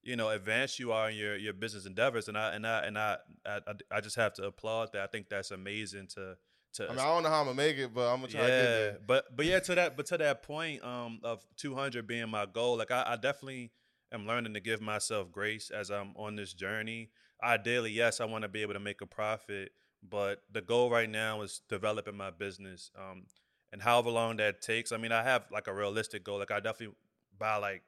you 0.04 0.16
know 0.16 0.30
advanced 0.30 0.80
you 0.80 0.92
are 0.92 1.10
in 1.10 1.16
your 1.18 1.36
your 1.38 1.54
business 1.54 1.86
endeavors 1.86 2.28
and 2.28 2.38
I 2.38 2.54
and 2.56 2.66
I 2.68 2.80
and 2.86 2.98
I, 2.98 3.18
I- 3.46 3.60
I 3.98 4.02
just 4.02 4.16
have 4.16 4.34
to 4.36 4.44
applaud 4.46 4.94
that 4.94 5.02
I 5.02 5.08
think 5.08 5.30
that's 5.30 5.52
amazing 5.52 6.08
to 6.16 6.38
to 6.74 6.86
I 6.86 6.90
mean, 6.90 7.00
I 7.00 7.04
don't 7.06 7.24
know 7.24 7.30
how 7.30 7.40
I'm 7.42 7.46
gonna 7.46 7.56
make 7.58 7.78
it, 7.78 7.94
but 7.94 8.12
I'm 8.12 8.22
gonna 8.22 8.32
try 8.32 8.42
yeah 8.42 8.46
to 8.48 8.52
get 8.52 8.72
there. 8.72 8.98
but 9.06 9.36
but 9.36 9.46
yeah 9.46 9.60
to 9.60 9.76
that 9.76 9.98
but 9.98 10.06
to 10.08 10.18
that 10.18 10.44
point 10.44 10.84
um 10.84 11.20
of 11.24 11.46
200 11.58 12.08
being 12.08 12.30
my 12.30 12.46
goal 12.46 12.78
like 12.78 12.92
I, 12.92 13.04
I 13.08 13.16
definitely 13.16 13.72
am 14.12 14.26
learning 14.28 14.54
to 14.54 14.60
give 14.60 14.82
myself 14.82 15.32
grace 15.32 15.70
as 15.70 15.90
I'm 15.90 16.14
on 16.16 16.36
this 16.36 16.54
journey 16.54 17.10
ideally 17.44 17.92
yes 17.92 18.20
I 18.22 18.26
want 18.26 18.44
to 18.44 18.48
be 18.48 18.62
able 18.62 18.74
to 18.74 18.80
make 18.80 19.02
a 19.02 19.06
profit 19.06 19.72
but 20.08 20.42
the 20.52 20.62
goal 20.62 20.90
right 20.90 21.10
now 21.10 21.42
is 21.42 21.62
developing 21.70 22.18
my 22.18 22.30
business 22.32 22.92
um 22.98 23.26
and 23.72 23.82
however 23.82 24.10
long 24.10 24.38
that 24.38 24.62
takes 24.62 24.92
I 24.92 24.98
mean 24.98 25.12
I 25.12 25.24
have 25.24 25.46
like 25.52 25.68
a 25.68 25.74
realistic 25.74 26.24
goal 26.24 26.40
like 26.40 26.52
I 26.52 26.60
definitely 26.60 26.96
by 27.38 27.56
like 27.58 27.84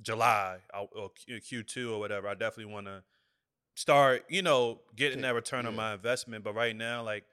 July 0.00 0.58
or 0.72 1.10
Q- 1.10 1.40
Q2 1.64 1.92
or 1.92 1.98
whatever 1.98 2.28
I 2.28 2.34
definitely 2.34 2.72
want 2.72 2.86
to 2.86 3.02
start 3.74 4.24
you 4.28 4.42
know 4.42 4.80
getting 4.96 5.22
that 5.22 5.34
return 5.34 5.66
on 5.66 5.74
my 5.76 5.94
investment 5.94 6.44
but 6.44 6.54
right 6.54 6.74
now 6.74 7.02
like 7.02 7.24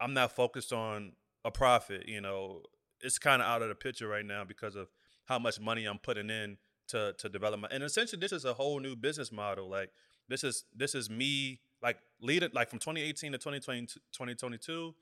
I'm 0.00 0.14
not 0.14 0.32
focused 0.32 0.72
on 0.72 1.12
a 1.44 1.50
profit. 1.50 2.08
You 2.08 2.20
know, 2.20 2.62
it's 3.00 3.18
kind 3.18 3.42
of 3.42 3.48
out 3.48 3.62
of 3.62 3.68
the 3.68 3.74
picture 3.74 4.08
right 4.08 4.24
now 4.24 4.44
because 4.44 4.76
of 4.76 4.88
how 5.26 5.38
much 5.38 5.60
money 5.60 5.84
I'm 5.84 5.98
putting 5.98 6.30
in 6.30 6.56
to 6.88 7.14
to 7.18 7.28
develop 7.28 7.60
my. 7.60 7.68
And 7.70 7.82
essentially, 7.82 8.20
this 8.20 8.32
is 8.32 8.44
a 8.44 8.54
whole 8.54 8.80
new 8.80 8.96
business 8.96 9.32
model. 9.32 9.68
Like 9.68 9.90
this 10.28 10.44
is 10.44 10.64
this 10.74 10.94
is 10.94 11.10
me 11.10 11.60
like 11.82 11.98
leading 12.20 12.50
like 12.52 12.70
from 12.70 12.78
2018 12.78 13.32
to 13.32 13.38
2020, 13.38 13.86
2022. 13.86 14.94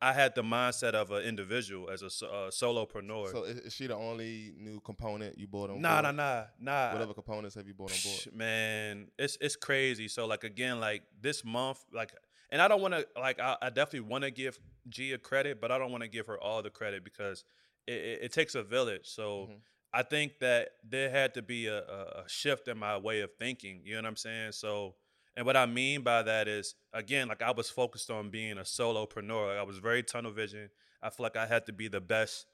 I 0.00 0.12
had 0.12 0.34
the 0.34 0.42
mindset 0.42 0.92
of 0.92 1.10
an 1.10 1.22
individual 1.22 1.88
as 1.88 2.02
a 2.02 2.06
uh, 2.06 2.50
solopreneur. 2.50 3.32
So 3.32 3.44
is, 3.44 3.58
is 3.58 3.72
she 3.72 3.86
the 3.86 3.96
only 3.96 4.52
new 4.58 4.78
component 4.80 5.38
you 5.38 5.46
bought 5.46 5.70
on 5.70 5.80
nah, 5.80 6.02
nah, 6.02 6.12
board? 6.12 6.16
nah, 6.16 6.42
nah. 6.60 6.92
What 6.92 7.02
other 7.02 7.14
components 7.14 7.54
have 7.54 7.66
you 7.66 7.72
bought 7.72 7.92
on 7.92 7.98
board? 8.04 8.36
Man, 8.36 9.08
it's 9.18 9.38
it's 9.40 9.56
crazy. 9.56 10.08
So 10.08 10.26
like 10.26 10.44
again, 10.44 10.80
like 10.80 11.02
this 11.18 11.44
month, 11.44 11.82
like, 11.94 12.12
and 12.50 12.62
I 12.62 12.68
don't 12.68 12.80
want 12.80 12.94
to 12.94 13.06
like 13.18 13.40
I, 13.40 13.56
I 13.60 13.70
definitely 13.70 14.08
want 14.08 14.24
to 14.24 14.30
give 14.30 14.58
Gia 14.88 15.18
credit, 15.18 15.60
but 15.60 15.70
I 15.72 15.78
don't 15.78 15.90
want 15.90 16.02
to 16.02 16.08
give 16.08 16.26
her 16.26 16.38
all 16.40 16.62
the 16.62 16.70
credit 16.70 17.04
because 17.04 17.44
it, 17.86 17.94
it, 17.94 18.18
it 18.24 18.32
takes 18.32 18.54
a 18.54 18.62
village. 18.62 19.06
So 19.06 19.48
Mhm. 19.50 19.60
I 19.92 20.02
think 20.02 20.40
that 20.40 20.70
there 20.84 21.10
had 21.10 21.32
to 21.34 21.42
be 21.42 21.68
a, 21.68 21.78
a, 21.78 22.24
shift 22.28 22.68
in 22.68 22.76
my 22.76 22.98
way 22.98 23.20
of 23.20 23.30
thinking. 23.38 23.80
You 23.84 23.94
know 23.94 24.02
what 24.02 24.08
I'm 24.08 24.16
saying? 24.16 24.52
So. 24.52 24.96
And 25.38 25.44
what 25.44 25.54
I 25.54 25.66
mean 25.66 26.00
by 26.00 26.22
that 26.22 26.48
is, 26.48 26.74
again, 26.94 27.28
like 27.28 27.42
I 27.42 27.50
was 27.50 27.68
focused 27.68 28.10
on 28.10 28.30
being 28.30 28.56
a 28.56 28.62
solopreneur. 28.62 29.48
Like 29.48 29.58
I 29.58 29.62
was 29.64 29.76
very 29.76 30.02
tunnel 30.02 30.32
vision. 30.32 30.70
I 31.02 31.10
feel 31.10 31.24
like 31.24 31.36
I 31.36 31.46
had 31.46 31.66
to 31.66 31.74
be 31.74 31.88
the 31.88 32.00
best 32.00 32.46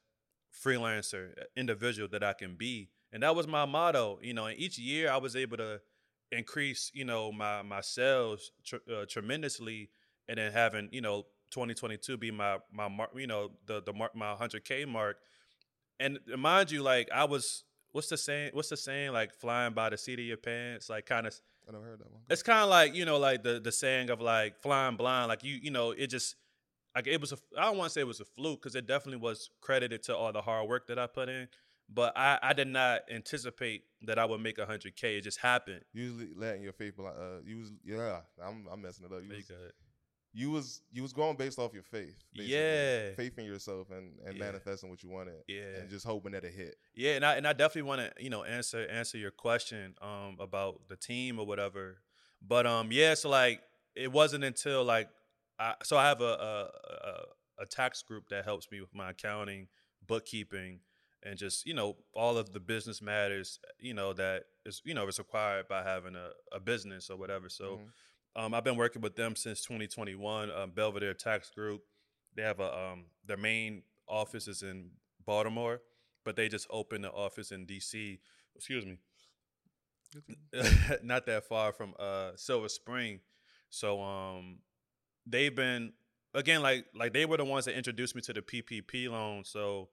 freelancer 0.53 1.31
uh, 1.41 1.45
individual 1.57 2.09
that 2.09 2.23
I 2.23 2.33
can 2.33 2.55
be. 2.57 2.91
And 3.13 3.23
that 3.23 3.37
was 3.37 3.47
my 3.47 3.67
motto, 3.67 4.19
you 4.23 4.35
know, 4.35 4.47
and 4.47 4.59
each 4.59 4.79
year 4.79 5.11
I 5.11 5.19
was 5.19 5.37
able 5.37 5.59
to 5.59 5.81
increase, 6.33 6.91
you 6.95 7.05
know, 7.05 7.31
my 7.31 7.63
my 7.63 7.81
sales 7.81 8.51
tr- 8.65 8.77
uh, 8.93 9.05
tremendously 9.09 9.91
and 10.29 10.39
then 10.39 10.53
having, 10.53 10.89
you 10.93 11.01
know, 11.01 11.27
2022 11.51 12.17
be 12.17 12.31
my 12.31 12.59
my 12.73 12.89
mark, 12.89 13.11
you 13.15 13.27
know, 13.27 13.51
the 13.67 13.83
the 13.83 13.93
mark 13.93 14.15
my 14.17 14.35
100k 14.35 14.87
mark. 14.87 15.19
And 16.01 16.19
mind 16.37 16.71
you 16.71 16.83
like 16.83 17.09
I 17.13 17.25
was 17.25 17.65
what's 17.93 18.09
the 18.09 18.17
saying 18.17 18.51
what's 18.55 18.71
the 18.71 18.77
saying 18.77 19.13
like 19.13 19.35
flying 19.35 19.75
by 19.75 19.91
the 19.91 19.99
seat 19.99 20.19
of 20.19 20.25
your 20.25 20.39
pants 20.39 20.89
like 20.89 21.07
kind 21.07 21.27
of 21.27 21.35
I 21.69 21.73
never 21.73 21.85
heard 21.85 22.01
that 22.01 22.11
one. 22.11 22.23
It's 22.29 22.43
kind 22.43 22.61
of 22.61 22.69
like 22.69 22.95
you 22.95 23.05
know, 23.05 23.19
like 23.19 23.43
the 23.43 23.61
the 23.61 23.73
saying 23.73 24.11
of 24.11 24.21
like 24.21 24.61
flying 24.61 24.97
blind. 24.97 25.29
Like 25.29 25.45
you, 25.45 25.59
you 25.63 25.71
know, 25.71 25.93
it 25.93 26.09
just 26.09 26.37
like 26.95 27.07
it 27.07 27.21
was. 27.21 27.33
A, 27.33 27.39
I 27.57 27.65
don't 27.65 27.79
want 27.79 27.91
to 27.91 27.95
say 27.95 28.01
it 28.01 28.07
was 28.07 28.21
a 28.21 28.25
fluke 28.25 28.63
because 28.63 28.75
it 28.75 28.87
definitely 28.87 29.21
was 29.21 29.51
credited 29.61 30.03
to 30.05 30.17
all 30.17 30.33
the 30.33 30.43
hard 30.43 30.69
work 30.69 30.87
that 30.89 30.99
I 30.99 31.07
put 31.07 31.29
in. 31.29 31.49
But 31.95 32.17
I, 32.17 32.39
I 32.43 32.53
did 32.53 32.69
not 32.69 33.01
anticipate 33.11 33.83
that 34.07 34.19
I 34.19 34.25
would 34.25 34.41
make 34.41 34.59
hundred 34.61 34.97
k. 34.97 35.17
It 35.17 35.23
just 35.23 35.39
happened. 35.39 35.83
Usually 35.93 36.29
letting 36.37 36.63
your 36.63 36.73
faith, 36.73 36.95
uh, 36.99 37.41
you 37.45 37.59
was 37.59 37.73
yeah. 37.85 38.21
I'm 38.43 38.67
I'm 38.73 38.81
messing 38.83 39.07
it 39.07 39.13
up. 39.13 39.23
You 39.23 39.29
was, 39.37 39.49
you 39.49 39.57
you 40.35 40.51
was 40.51 40.81
you 40.93 41.03
was 41.03 41.13
going 41.13 41.37
based 41.37 41.59
off 41.59 41.75
your 41.75 41.83
faith. 41.83 42.17
basically. 42.33 42.55
Yeah. 42.55 43.15
faith 43.15 43.39
in 43.39 43.45
yourself 43.45 43.91
and 43.91 44.19
and 44.25 44.37
Yeah. 44.37 44.45
manifesting 44.47 44.89
what 44.91 45.03
you 45.03 45.11
wanted. 45.11 45.43
Yeah. 45.47 45.81
and 45.81 45.91
just 45.91 46.07
hoping 46.07 46.33
that 46.33 46.45
it 46.45 46.55
hit. 46.55 46.77
Yeah, 46.95 47.17
and 47.17 47.25
I 47.25 47.35
and 47.37 47.47
I 47.47 47.53
definitely 47.53 47.83
want 47.89 48.01
to 48.01 48.23
you 48.23 48.31
know 48.31 48.45
answer 48.45 48.87
answer 48.89 49.19
your 49.19 49.31
question 49.31 49.95
um 50.01 50.37
about 50.41 50.89
the 50.89 50.97
team 50.97 51.39
or 51.39 51.47
whatever. 51.47 51.99
But 52.41 52.67
um 52.67 52.91
yeah, 52.93 53.15
so 53.15 53.29
like 53.29 53.61
it 53.95 54.11
wasn't 54.11 54.45
until 54.45 54.85
like 54.85 55.09
I 55.59 55.75
so 55.83 55.99
I 55.99 56.09
have 56.09 56.21
a 56.23 56.25
a, 56.25 56.71
a, 57.09 57.63
a 57.65 57.67
tax 57.67 58.03
group 58.03 58.29
that 58.31 58.45
helps 58.47 58.71
me 58.71 58.81
with 58.81 58.95
my 58.95 59.11
accounting, 59.11 59.69
bookkeeping, 60.07 60.81
and 61.25 61.39
just 61.39 61.67
you 61.67 61.75
know 61.75 61.97
all 62.15 62.37
of 62.37 62.53
the 62.53 62.61
business 62.61 63.01
matters 63.03 63.59
you 63.79 63.95
know 63.95 64.13
that 64.13 64.45
is 64.67 64.83
you 64.85 64.95
know 64.95 65.07
is 65.09 65.19
required 65.19 65.69
by 65.69 65.83
having 65.83 66.15
a, 66.17 66.31
a 66.55 66.61
business 66.61 67.11
or 67.11 67.17
whatever. 67.17 67.49
So 67.49 67.81
Mhm. 67.81 67.93
um, 68.45 68.55
I've 68.55 68.65
been 68.65 68.77
working 68.77 69.03
with 69.03 69.17
them 69.17 69.37
since 69.37 69.63
2021. 69.65 70.51
Um, 70.51 70.71
Belvedere 70.71 71.15
Tax 71.15 71.51
Group. 71.51 71.83
They 72.35 72.43
have 72.43 72.61
a 72.61 72.77
um, 72.77 73.07
their 73.27 73.37
main 73.37 73.83
office 74.09 74.49
is 74.49 74.63
in 74.63 74.91
Baltimore, 75.25 75.81
but 76.25 76.37
they 76.37 76.49
just 76.49 76.67
opened 76.71 77.05
the 77.05 77.11
office 77.13 77.51
in 77.53 77.67
DC. 77.67 78.21
Excuse 78.57 78.85
me, 78.87 78.99
not 81.03 81.27
that 81.27 81.45
far 81.45 81.73
from 81.73 81.95
uh, 81.99 82.33
Silver 82.37 82.69
Spring. 82.69 83.21
So 83.71 84.01
um, 84.03 84.59
they've 85.27 85.55
been 85.55 85.93
again 86.35 86.63
like 86.63 86.87
like 86.95 87.13
they 87.13 87.25
were 87.27 87.37
the 87.37 87.45
ones 87.45 87.65
that 87.67 87.77
introduced 87.77 88.15
me 88.15 88.23
to 88.23 88.33
the 88.33 88.43
PPP 88.43 89.09
loan. 89.11 89.45
So 89.45 89.89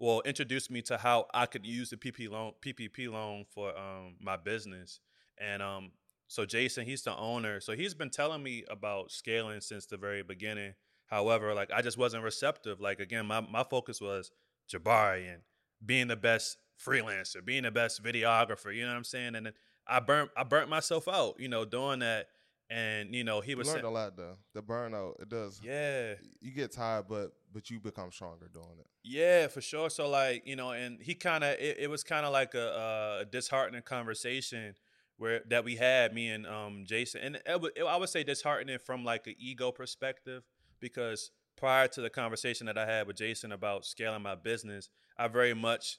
well, 0.00 0.22
introduced 0.24 0.70
me 0.70 0.80
to 0.82 0.96
how 0.96 1.26
I 1.34 1.46
could 1.46 1.66
use 1.66 1.90
the 1.90 1.96
PP 1.96 2.30
loan 2.30 2.52
PPP 2.64 3.12
loan 3.12 3.44
for 3.48 3.76
um, 3.78 4.16
my 4.20 4.36
business. 4.36 4.98
And 5.38 5.62
um, 5.62 5.92
so 6.26 6.46
Jason, 6.46 6.86
he's 6.86 7.02
the 7.02 7.14
owner. 7.14 7.60
So 7.60 7.74
he's 7.74 7.94
been 7.94 8.10
telling 8.10 8.42
me 8.42 8.64
about 8.70 9.12
scaling 9.12 9.60
since 9.60 9.86
the 9.86 9.98
very 9.98 10.22
beginning. 10.22 10.74
However, 11.06 11.54
like 11.54 11.70
I 11.70 11.82
just 11.82 11.98
wasn't 11.98 12.24
receptive. 12.24 12.80
Like 12.80 12.98
again, 12.98 13.26
my, 13.26 13.40
my 13.40 13.62
focus 13.62 14.00
was 14.00 14.30
Jabari 14.72 15.30
and 15.32 15.42
being 15.84 16.08
the 16.08 16.16
best 16.16 16.56
freelancer, 16.82 17.44
being 17.44 17.64
the 17.64 17.70
best 17.70 18.02
videographer, 18.02 18.74
you 18.74 18.82
know 18.82 18.88
what 18.88 18.96
I'm 18.96 19.04
saying? 19.04 19.34
And 19.34 19.46
then 19.46 19.52
I 19.86 20.00
burnt 20.00 20.30
I 20.36 20.44
burnt 20.44 20.70
myself 20.70 21.08
out, 21.08 21.38
you 21.38 21.48
know, 21.48 21.64
doing 21.66 21.98
that. 21.98 22.28
And, 22.72 23.12
you 23.12 23.24
know, 23.24 23.40
he 23.40 23.50
You 23.50 23.56
was 23.58 23.66
learned 23.66 23.78
saying, 23.80 23.84
a 23.84 23.90
lot 23.90 24.16
though. 24.16 24.36
The 24.54 24.62
burnout, 24.62 25.20
it 25.20 25.28
does. 25.28 25.60
Yeah. 25.62 26.14
You 26.40 26.52
get 26.52 26.70
tired, 26.72 27.06
but 27.08 27.32
but 27.52 27.68
you 27.68 27.80
become 27.80 28.12
stronger 28.12 28.46
doing 28.52 28.78
it. 28.78 28.86
Yeah, 29.02 29.48
for 29.48 29.60
sure. 29.60 29.90
So 29.90 30.08
like, 30.08 30.46
you 30.46 30.54
know, 30.54 30.70
and 30.70 31.00
he 31.02 31.14
kind 31.16 31.42
of 31.42 31.58
it, 31.58 31.78
it 31.80 31.90
was 31.90 32.04
kind 32.04 32.24
of 32.24 32.32
like 32.32 32.54
a, 32.54 33.22
a 33.22 33.24
disheartening 33.24 33.82
conversation 33.82 34.74
where 35.16 35.40
that 35.48 35.64
we 35.64 35.74
had 35.76 36.14
me 36.14 36.28
and 36.28 36.46
um 36.46 36.84
Jason, 36.86 37.20
and 37.22 37.36
it, 37.44 37.60
wa- 37.60 37.88
I 37.88 37.96
would 37.96 38.08
say 38.08 38.22
disheartening 38.22 38.78
from 38.78 39.04
like 39.04 39.26
an 39.26 39.34
ego 39.38 39.72
perspective 39.72 40.44
because 40.78 41.32
prior 41.56 41.88
to 41.88 42.00
the 42.00 42.08
conversation 42.08 42.66
that 42.68 42.78
I 42.78 42.86
had 42.86 43.08
with 43.08 43.16
Jason 43.16 43.50
about 43.50 43.84
scaling 43.84 44.22
my 44.22 44.36
business, 44.36 44.88
I 45.18 45.26
very 45.26 45.54
much 45.54 45.98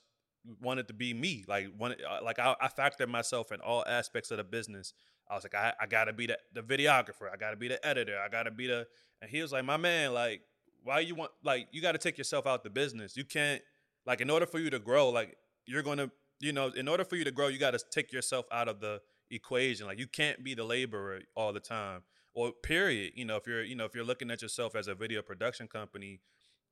wanted 0.61 0.87
to 0.87 0.93
be 0.93 1.13
me. 1.13 1.43
Like 1.47 1.67
wanted, 1.77 1.99
uh, 2.09 2.23
like 2.23 2.39
I, 2.39 2.55
I 2.61 2.67
factored 2.69 3.09
myself 3.09 3.51
in 3.51 3.59
all 3.59 3.83
aspects 3.87 4.31
of 4.31 4.37
the 4.37 4.43
business. 4.45 4.93
I 5.31 5.35
was 5.35 5.43
like, 5.43 5.55
I, 5.55 5.73
I 5.79 5.85
gotta 5.87 6.13
be 6.13 6.27
the, 6.27 6.37
the 6.53 6.61
videographer. 6.61 7.31
I 7.33 7.37
gotta 7.37 7.55
be 7.55 7.69
the 7.69 7.83
editor. 7.85 8.19
I 8.19 8.29
gotta 8.29 8.51
be 8.51 8.67
the. 8.67 8.85
And 9.21 9.31
he 9.31 9.41
was 9.41 9.51
like, 9.51 9.63
my 9.63 9.77
man, 9.77 10.13
like, 10.13 10.41
why 10.83 10.99
you 10.99 11.15
want 11.15 11.31
like 11.43 11.67
you 11.71 11.81
got 11.81 11.93
to 11.93 11.97
take 11.97 12.17
yourself 12.17 12.47
out 12.47 12.63
the 12.63 12.69
business. 12.69 13.15
You 13.15 13.23
can't 13.23 13.61
like 14.05 14.21
in 14.21 14.29
order 14.29 14.45
for 14.45 14.59
you 14.59 14.69
to 14.69 14.79
grow, 14.79 15.09
like 15.09 15.37
you're 15.65 15.83
gonna, 15.83 16.11
you 16.39 16.53
know, 16.53 16.67
in 16.67 16.87
order 16.87 17.03
for 17.05 17.15
you 17.15 17.23
to 17.23 17.31
grow, 17.31 17.47
you 17.47 17.59
got 17.59 17.71
to 17.71 17.79
take 17.91 18.11
yourself 18.11 18.45
out 18.51 18.67
of 18.67 18.79
the 18.79 19.01
equation. 19.29 19.85
Like 19.85 19.99
you 19.99 20.07
can't 20.07 20.43
be 20.43 20.53
the 20.53 20.63
laborer 20.63 21.21
all 21.35 21.53
the 21.53 21.59
time. 21.59 22.01
Or 22.33 22.51
period. 22.51 23.13
You 23.15 23.25
know, 23.25 23.35
if 23.35 23.45
you're, 23.45 23.63
you 23.63 23.75
know, 23.75 23.83
if 23.83 23.93
you're 23.93 24.05
looking 24.05 24.31
at 24.31 24.41
yourself 24.41 24.73
as 24.75 24.87
a 24.87 24.95
video 24.95 25.21
production 25.21 25.67
company, 25.67 26.21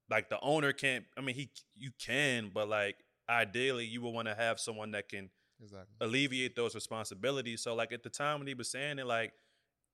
like 0.10 0.30
the 0.30 0.40
owner 0.42 0.72
can't. 0.72 1.06
I 1.18 1.22
mean, 1.22 1.36
he 1.36 1.52
you 1.76 1.92
can, 2.00 2.50
but 2.54 2.70
like 2.70 2.96
ideally, 3.30 3.86
you 3.86 4.02
would 4.02 4.12
want 4.12 4.28
to 4.28 4.36
have 4.36 4.60
someone 4.60 4.92
that 4.92 5.10
can 5.10 5.30
Exactly. 5.62 5.96
alleviate 6.00 6.56
those 6.56 6.74
responsibilities. 6.76 7.62
So 7.62 7.76
like 7.76 7.92
at 7.92 8.04
the 8.04 8.10
time 8.10 8.40
when 8.40 8.48
he 8.48 8.54
was 8.54 8.70
saying 8.72 9.00
it, 9.00 9.06
like 9.06 9.34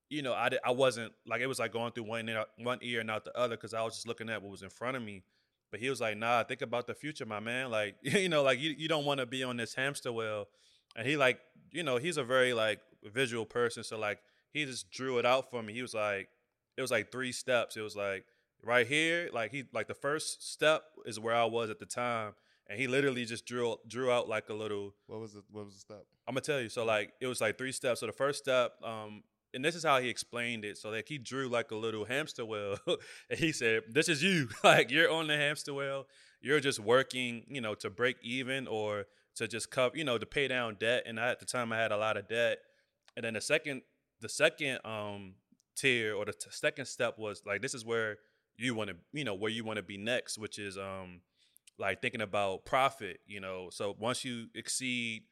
you 0.10 0.22
know, 0.22 0.34
I, 0.34 0.52
I 0.64 0.72
wasn't 0.72 1.14
like 1.28 1.42
it 1.42 1.48
was 1.48 1.60
like 1.60 1.74
going 1.74 1.92
through 1.94 2.06
one 2.06 2.30
ear, 2.30 2.46
one 2.60 2.80
ear 2.82 3.02
and 3.02 3.12
out 3.12 3.26
the 3.26 3.38
other 3.38 3.56
because 3.58 3.74
I 3.74 3.82
was 3.84 3.96
just 3.96 4.08
looking 4.08 4.30
at 4.30 4.42
what 4.42 4.52
was 4.52 4.64
in 4.64 4.70
front 4.70 4.98
of 4.98 5.04
me. 5.04 5.24
But 5.72 5.80
he 5.80 5.90
was 5.90 6.02
like, 6.02 6.18
"Nah, 6.18 6.44
think 6.44 6.62
about 6.62 6.88
the 6.88 6.94
future, 6.94 7.26
my 7.26 7.40
man. 7.40 7.72
Like 7.72 7.96
you 8.04 8.30
know, 8.30 8.44
like 8.44 8.60
you 8.60 8.76
you 8.78 8.88
don't 8.88 9.06
want 9.06 9.20
to 9.20 9.26
be 9.26 9.44
on 9.44 9.58
this 9.58 9.74
hamster 9.76 10.12
wheel." 10.14 10.48
And 10.96 11.08
he 11.08 11.18
like 11.18 11.40
you 11.72 11.84
know 11.84 11.98
he's 11.98 12.18
a 12.18 12.24
very 12.24 12.54
like 12.54 12.80
visual 13.04 13.46
person, 13.46 13.84
so 13.84 13.98
like 13.98 14.20
he 14.54 14.66
just 14.66 14.92
drew 14.92 15.20
it 15.20 15.26
out 15.26 15.50
for 15.50 15.62
me. 15.64 15.74
He 15.74 15.82
was 15.82 15.94
like, 15.94 16.30
it 16.78 16.82
was 16.82 16.92
like 16.92 17.12
three 17.12 17.32
steps. 17.32 17.76
It 17.78 17.82
was 17.82 17.96
like 17.96 18.26
right 18.64 18.88
here, 18.88 19.30
like 19.34 19.52
he 19.52 19.66
like 19.74 19.88
the 19.88 19.94
first 19.96 20.52
step 20.52 20.84
is 21.06 21.20
where 21.20 21.36
I 21.36 21.46
was 21.46 21.70
at 21.70 21.80
the 21.80 21.86
time, 21.86 22.34
and 22.68 22.80
he 22.80 22.88
literally 22.88 23.26
just 23.26 23.46
drew 23.46 23.76
drew 23.88 24.12
out 24.12 24.28
like 24.28 24.50
a 24.50 24.54
little 24.54 24.94
What 25.08 25.20
was 25.20 25.34
the 25.34 25.44
what 25.52 25.66
was 25.66 25.76
the 25.76 25.80
step? 25.82 26.06
I'm 26.28 26.34
gonna 26.34 26.42
tell 26.42 26.60
you. 26.62 26.70
So 26.70 26.86
like 26.86 27.14
it 27.22 27.28
was 27.28 27.42
like 27.42 27.58
three 27.58 27.72
steps. 27.72 28.00
So 28.00 28.06
the 28.08 28.12
first 28.12 28.40
step, 28.40 28.74
um, 28.84 29.24
and 29.54 29.64
this 29.64 29.76
is 29.76 29.84
how 29.84 30.00
he 30.00 30.10
explained 30.10 30.66
it. 30.66 30.78
So 30.78 30.90
like 30.90 31.08
he 31.08 31.18
drew 31.18 31.48
like 31.48 31.72
a 31.72 31.76
little 31.76 32.06
hamster 32.06 32.46
wheel, 32.46 32.78
and 33.30 33.40
he 33.40 33.52
said, 33.52 33.84
"This 33.90 34.10
is 34.10 34.24
you. 34.24 34.50
like 34.64 34.90
you're 34.92 35.12
on 35.12 35.28
the 35.28 35.38
hamster 35.38 35.74
wheel. 35.74 36.08
You're 36.42 36.60
just 36.60 36.80
working, 36.80 37.46
you 37.48 37.62
know, 37.62 37.76
to 37.76 37.90
break 37.90 38.18
even 38.22 38.68
or 38.68 39.06
to 39.36 39.48
just 39.48 39.72
cover, 39.72 39.98
you 39.98 40.04
know, 40.04 40.18
to 40.18 40.26
pay 40.26 40.48
down 40.48 40.76
debt." 40.80 41.04
And 41.06 41.20
I, 41.20 41.30
at 41.30 41.40
the 41.40 41.46
time, 41.46 41.72
I 41.72 41.78
had 41.78 41.92
a 41.92 41.98
lot 41.98 42.18
of 42.18 42.28
debt. 42.28 42.60
And 43.16 43.24
then 43.24 43.34
the 43.36 43.42
second, 43.42 43.84
the 44.22 44.30
second 44.30 44.80
um 44.84 45.36
tier 45.76 46.16
or 46.16 46.26
the 46.26 46.34
t- 46.34 46.50
second 46.50 46.86
step 46.86 47.20
was 47.20 47.44
like 47.46 47.62
this 47.62 47.74
is 47.74 47.86
where 47.86 48.18
you 48.58 48.74
want 48.74 48.90
to, 48.90 48.96
you 49.14 49.24
know, 49.24 49.36
where 49.36 49.52
you 49.52 49.64
want 49.64 49.78
to 49.78 49.84
be 49.84 49.98
next, 49.98 50.38
which 50.38 50.58
is 50.58 50.78
um 50.78 51.22
like 51.78 52.02
thinking 52.02 52.22
about 52.22 52.66
profit. 52.66 53.20
You 53.26 53.40
know, 53.40 53.70
so 53.72 53.96
once 54.00 54.24
you 54.26 54.48
exceed 54.56 55.24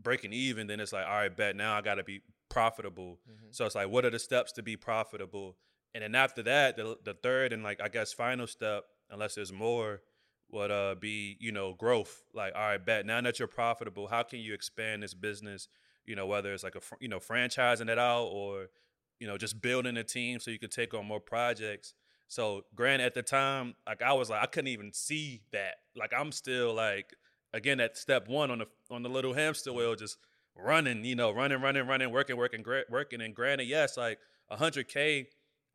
breaking 0.00 0.32
even, 0.32 0.66
then 0.66 0.80
it's 0.80 0.92
like, 0.92 1.06
all 1.06 1.12
right, 1.12 1.34
bet 1.36 1.56
now 1.56 1.76
I 1.76 1.80
got 1.80 1.96
to 1.96 2.04
be 2.04 2.22
profitable. 2.48 3.18
Mhm. 3.28 3.54
So 3.54 3.66
it's 3.66 3.74
like, 3.74 3.88
what 3.88 4.04
are 4.04 4.10
the 4.10 4.18
steps 4.18 4.52
to 4.52 4.62
be 4.62 4.76
profitable? 4.76 5.56
And 5.94 6.02
then 6.02 6.14
after 6.14 6.42
that, 6.44 6.76
the 6.76 6.98
the 7.04 7.14
third 7.14 7.52
and 7.52 7.62
like 7.62 7.80
I 7.80 7.88
guess 7.88 8.12
final 8.12 8.46
step, 8.46 8.84
unless 9.10 9.34
there's 9.34 9.52
more, 9.52 10.02
would 10.50 10.70
uh 10.70 10.94
be 10.98 11.36
you 11.40 11.52
know 11.52 11.74
growth. 11.74 12.22
Like, 12.32 12.54
all 12.54 12.62
right, 12.62 12.84
bet 12.84 13.06
now 13.06 13.20
that 13.22 13.38
you're 13.38 13.48
profitable, 13.48 14.06
how 14.08 14.22
can 14.22 14.38
you 14.40 14.54
expand 14.54 15.02
this 15.02 15.14
business? 15.14 15.68
You 16.06 16.16
know, 16.16 16.26
whether 16.26 16.52
it's 16.52 16.62
like 16.64 16.76
a 16.76 16.80
fr- 16.80 16.94
you 17.00 17.08
know 17.08 17.18
franchising 17.18 17.88
it 17.88 17.98
out 17.98 18.26
or 18.26 18.68
you 19.18 19.26
know 19.26 19.36
just 19.36 19.60
building 19.60 19.96
a 19.96 20.04
team 20.04 20.38
so 20.40 20.50
you 20.50 20.58
can 20.58 20.70
take 20.70 20.94
on 20.94 21.06
more 21.06 21.20
projects. 21.20 21.94
So, 22.30 22.62
granted, 22.76 23.06
at 23.06 23.14
the 23.14 23.22
time, 23.24 23.74
like 23.88 24.02
I 24.02 24.12
was 24.12 24.30
like, 24.30 24.40
I 24.40 24.46
couldn't 24.46 24.68
even 24.68 24.92
see 24.92 25.42
that. 25.50 25.74
Like 25.96 26.12
I'm 26.16 26.30
still 26.30 26.72
like 26.72 27.12
again 27.52 27.80
at 27.80 27.96
step 27.98 28.28
one 28.28 28.52
on 28.52 28.58
the 28.60 28.66
on 28.88 29.02
the 29.02 29.08
little 29.08 29.34
hamster 29.34 29.72
wheel, 29.72 29.96
just 29.96 30.16
running, 30.56 31.04
you 31.04 31.16
know, 31.16 31.32
running, 31.32 31.60
running, 31.60 31.88
running, 31.88 32.12
working, 32.12 32.36
working, 32.36 32.62
gra- 32.62 32.84
working. 32.88 33.20
And 33.20 33.34
granted, 33.34 33.64
yes, 33.64 33.96
like 33.96 34.20
hundred 34.48 34.86
k 34.86 35.26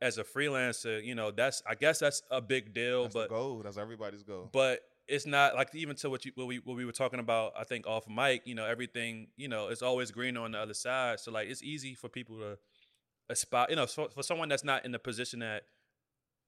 as 0.01 0.17
a 0.17 0.23
freelancer, 0.23 1.03
you 1.03 1.13
know, 1.13 1.29
that's 1.29 1.61
I 1.67 1.75
guess 1.75 1.99
that's 1.99 2.21
a 2.31 2.39
big 2.41 2.73
deal, 2.73 3.03
That's 3.03 3.13
but 3.15 3.29
goal. 3.29 3.61
That's 3.61 3.77
everybody's 3.77 4.23
goal. 4.23 4.49
but 4.53 4.79
it's 5.07 5.25
not 5.25 5.55
like 5.55 5.75
even 5.75 5.95
to 5.97 6.09
what 6.09 6.23
you 6.23 6.31
what 6.35 6.47
we 6.47 6.59
what 6.59 6.77
we 6.77 6.85
were 6.85 6.93
talking 6.93 7.19
about. 7.19 7.51
I 7.59 7.65
think 7.65 7.85
off 7.85 8.07
mic, 8.07 8.43
you 8.45 8.55
know, 8.55 8.65
everything, 8.65 9.27
you 9.35 9.49
know, 9.49 9.67
it's 9.67 9.81
always 9.81 10.09
green 10.09 10.37
on 10.37 10.53
the 10.53 10.59
other 10.59 10.73
side. 10.73 11.19
So 11.19 11.31
like, 11.31 11.49
it's 11.49 11.61
easy 11.61 11.95
for 11.95 12.07
people 12.07 12.37
to 12.37 12.51
uh, 12.53 12.55
aspire, 13.29 13.67
you 13.69 13.75
know, 13.75 13.85
for, 13.87 14.07
for 14.09 14.23
someone 14.23 14.47
that's 14.47 14.63
not 14.63 14.85
in 14.85 14.91
the 14.93 14.99
position 14.99 15.39
that 15.39 15.63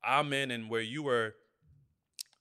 I'm 0.03 0.33
in 0.33 0.51
and 0.51 0.69
where 0.69 0.81
you 0.81 1.03
were. 1.03 1.35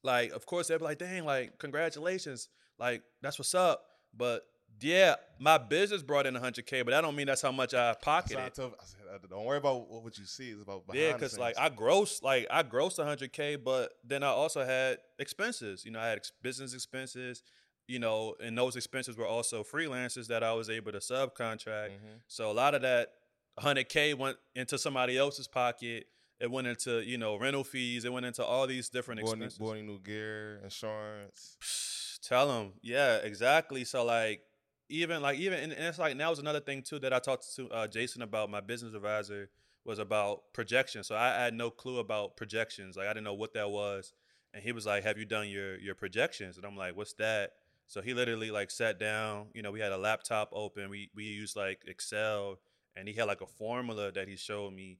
Like, 0.02 0.30
of 0.32 0.46
course, 0.46 0.68
they'd 0.68 0.78
be 0.78 0.84
like, 0.84 0.98
"Dang, 0.98 1.24
like, 1.24 1.58
congratulations, 1.58 2.48
like, 2.78 3.02
that's 3.22 3.38
what's 3.38 3.54
up." 3.54 3.82
But 4.14 4.44
yeah, 4.80 5.16
my 5.38 5.58
business 5.58 6.02
brought 6.02 6.26
in 6.26 6.34
100k, 6.34 6.84
but 6.84 6.90
that 6.90 7.00
don't 7.00 7.16
mean 7.16 7.26
that's 7.26 7.42
how 7.42 7.52
much 7.52 7.74
I 7.74 7.94
pocketed. 8.00 8.38
I 8.38 8.48
tell, 8.50 8.74
I 8.80 8.84
said, 8.84 9.00
uh, 9.12 9.18
don't 9.28 9.44
worry 9.44 9.58
about 9.58 9.88
what 9.88 10.16
you 10.18 10.26
see. 10.26 10.50
It's 10.50 10.62
about 10.62 10.86
behind 10.86 11.02
Yeah, 11.02 11.12
because 11.14 11.38
like. 11.38 11.58
I 11.58 11.70
grossed 11.70 12.22
like 12.22 12.46
I 12.50 12.62
grossed 12.62 12.98
100k, 12.98 13.62
but 13.62 13.92
then 14.04 14.22
I 14.22 14.28
also 14.28 14.64
had 14.64 14.98
expenses. 15.18 15.84
You 15.84 15.92
know, 15.92 16.00
I 16.00 16.08
had 16.08 16.18
ex- 16.18 16.32
business 16.42 16.74
expenses. 16.74 17.42
You 17.88 18.00
know, 18.00 18.34
and 18.42 18.58
those 18.58 18.74
expenses 18.74 19.16
were 19.16 19.28
also 19.28 19.62
freelancers 19.62 20.26
that 20.26 20.42
I 20.42 20.52
was 20.52 20.68
able 20.68 20.90
to 20.90 20.98
subcontract. 20.98 21.90
Mhm. 21.90 22.20
So 22.26 22.50
a 22.50 22.52
lot 22.52 22.74
of 22.74 22.82
that 22.82 23.12
100k 23.60 24.12
went 24.14 24.38
into 24.56 24.76
somebody 24.76 25.16
else's 25.16 25.46
pocket. 25.46 26.08
It 26.38 26.50
went 26.50 26.66
into 26.66 27.00
you 27.00 27.18
know 27.18 27.36
rental 27.36 27.64
fees. 27.64 28.04
It 28.04 28.12
went 28.12 28.26
into 28.26 28.44
all 28.44 28.66
these 28.66 28.88
different 28.88 29.22
new, 29.22 29.30
expenses. 29.30 29.58
bought 29.58 29.78
new 29.78 29.98
gear, 29.98 30.60
insurance. 30.62 31.56
Psh, 31.60 31.96
Tell 32.26 32.48
them, 32.48 32.72
yeah, 32.82 33.16
exactly. 33.18 33.84
So 33.84 34.04
like, 34.04 34.40
even 34.88 35.22
like 35.22 35.38
even 35.38 35.58
and 35.58 35.72
it's 35.72 35.98
like 35.98 36.16
now 36.16 36.30
was 36.30 36.38
another 36.38 36.60
thing 36.60 36.82
too 36.82 36.98
that 37.00 37.12
I 37.12 37.18
talked 37.18 37.54
to 37.56 37.68
uh, 37.70 37.86
Jason 37.86 38.22
about. 38.22 38.50
My 38.50 38.60
business 38.60 38.94
advisor 38.94 39.48
was 39.84 39.98
about 39.98 40.52
projections. 40.52 41.06
So 41.06 41.16
I 41.16 41.28
had 41.28 41.54
no 41.54 41.70
clue 41.70 41.98
about 41.98 42.36
projections. 42.36 42.96
Like 42.96 43.06
I 43.06 43.10
didn't 43.10 43.24
know 43.24 43.34
what 43.34 43.54
that 43.54 43.70
was. 43.70 44.12
And 44.52 44.62
he 44.62 44.72
was 44.72 44.86
like, 44.86 45.04
"Have 45.04 45.18
you 45.18 45.24
done 45.24 45.48
your 45.48 45.78
your 45.78 45.94
projections?" 45.94 46.56
And 46.56 46.66
I'm 46.66 46.76
like, 46.76 46.96
"What's 46.96 47.12
that?" 47.14 47.52
So 47.86 48.02
he 48.02 48.14
literally 48.14 48.50
like 48.50 48.70
sat 48.70 48.98
down. 48.98 49.46
You 49.54 49.62
know, 49.62 49.70
we 49.70 49.80
had 49.80 49.92
a 49.92 49.98
laptop 49.98 50.50
open. 50.52 50.90
We 50.90 51.10
we 51.14 51.24
used 51.24 51.56
like 51.56 51.82
Excel, 51.86 52.58
and 52.96 53.06
he 53.06 53.14
had 53.14 53.26
like 53.26 53.40
a 53.40 53.46
formula 53.46 54.10
that 54.12 54.28
he 54.28 54.36
showed 54.36 54.72
me. 54.72 54.98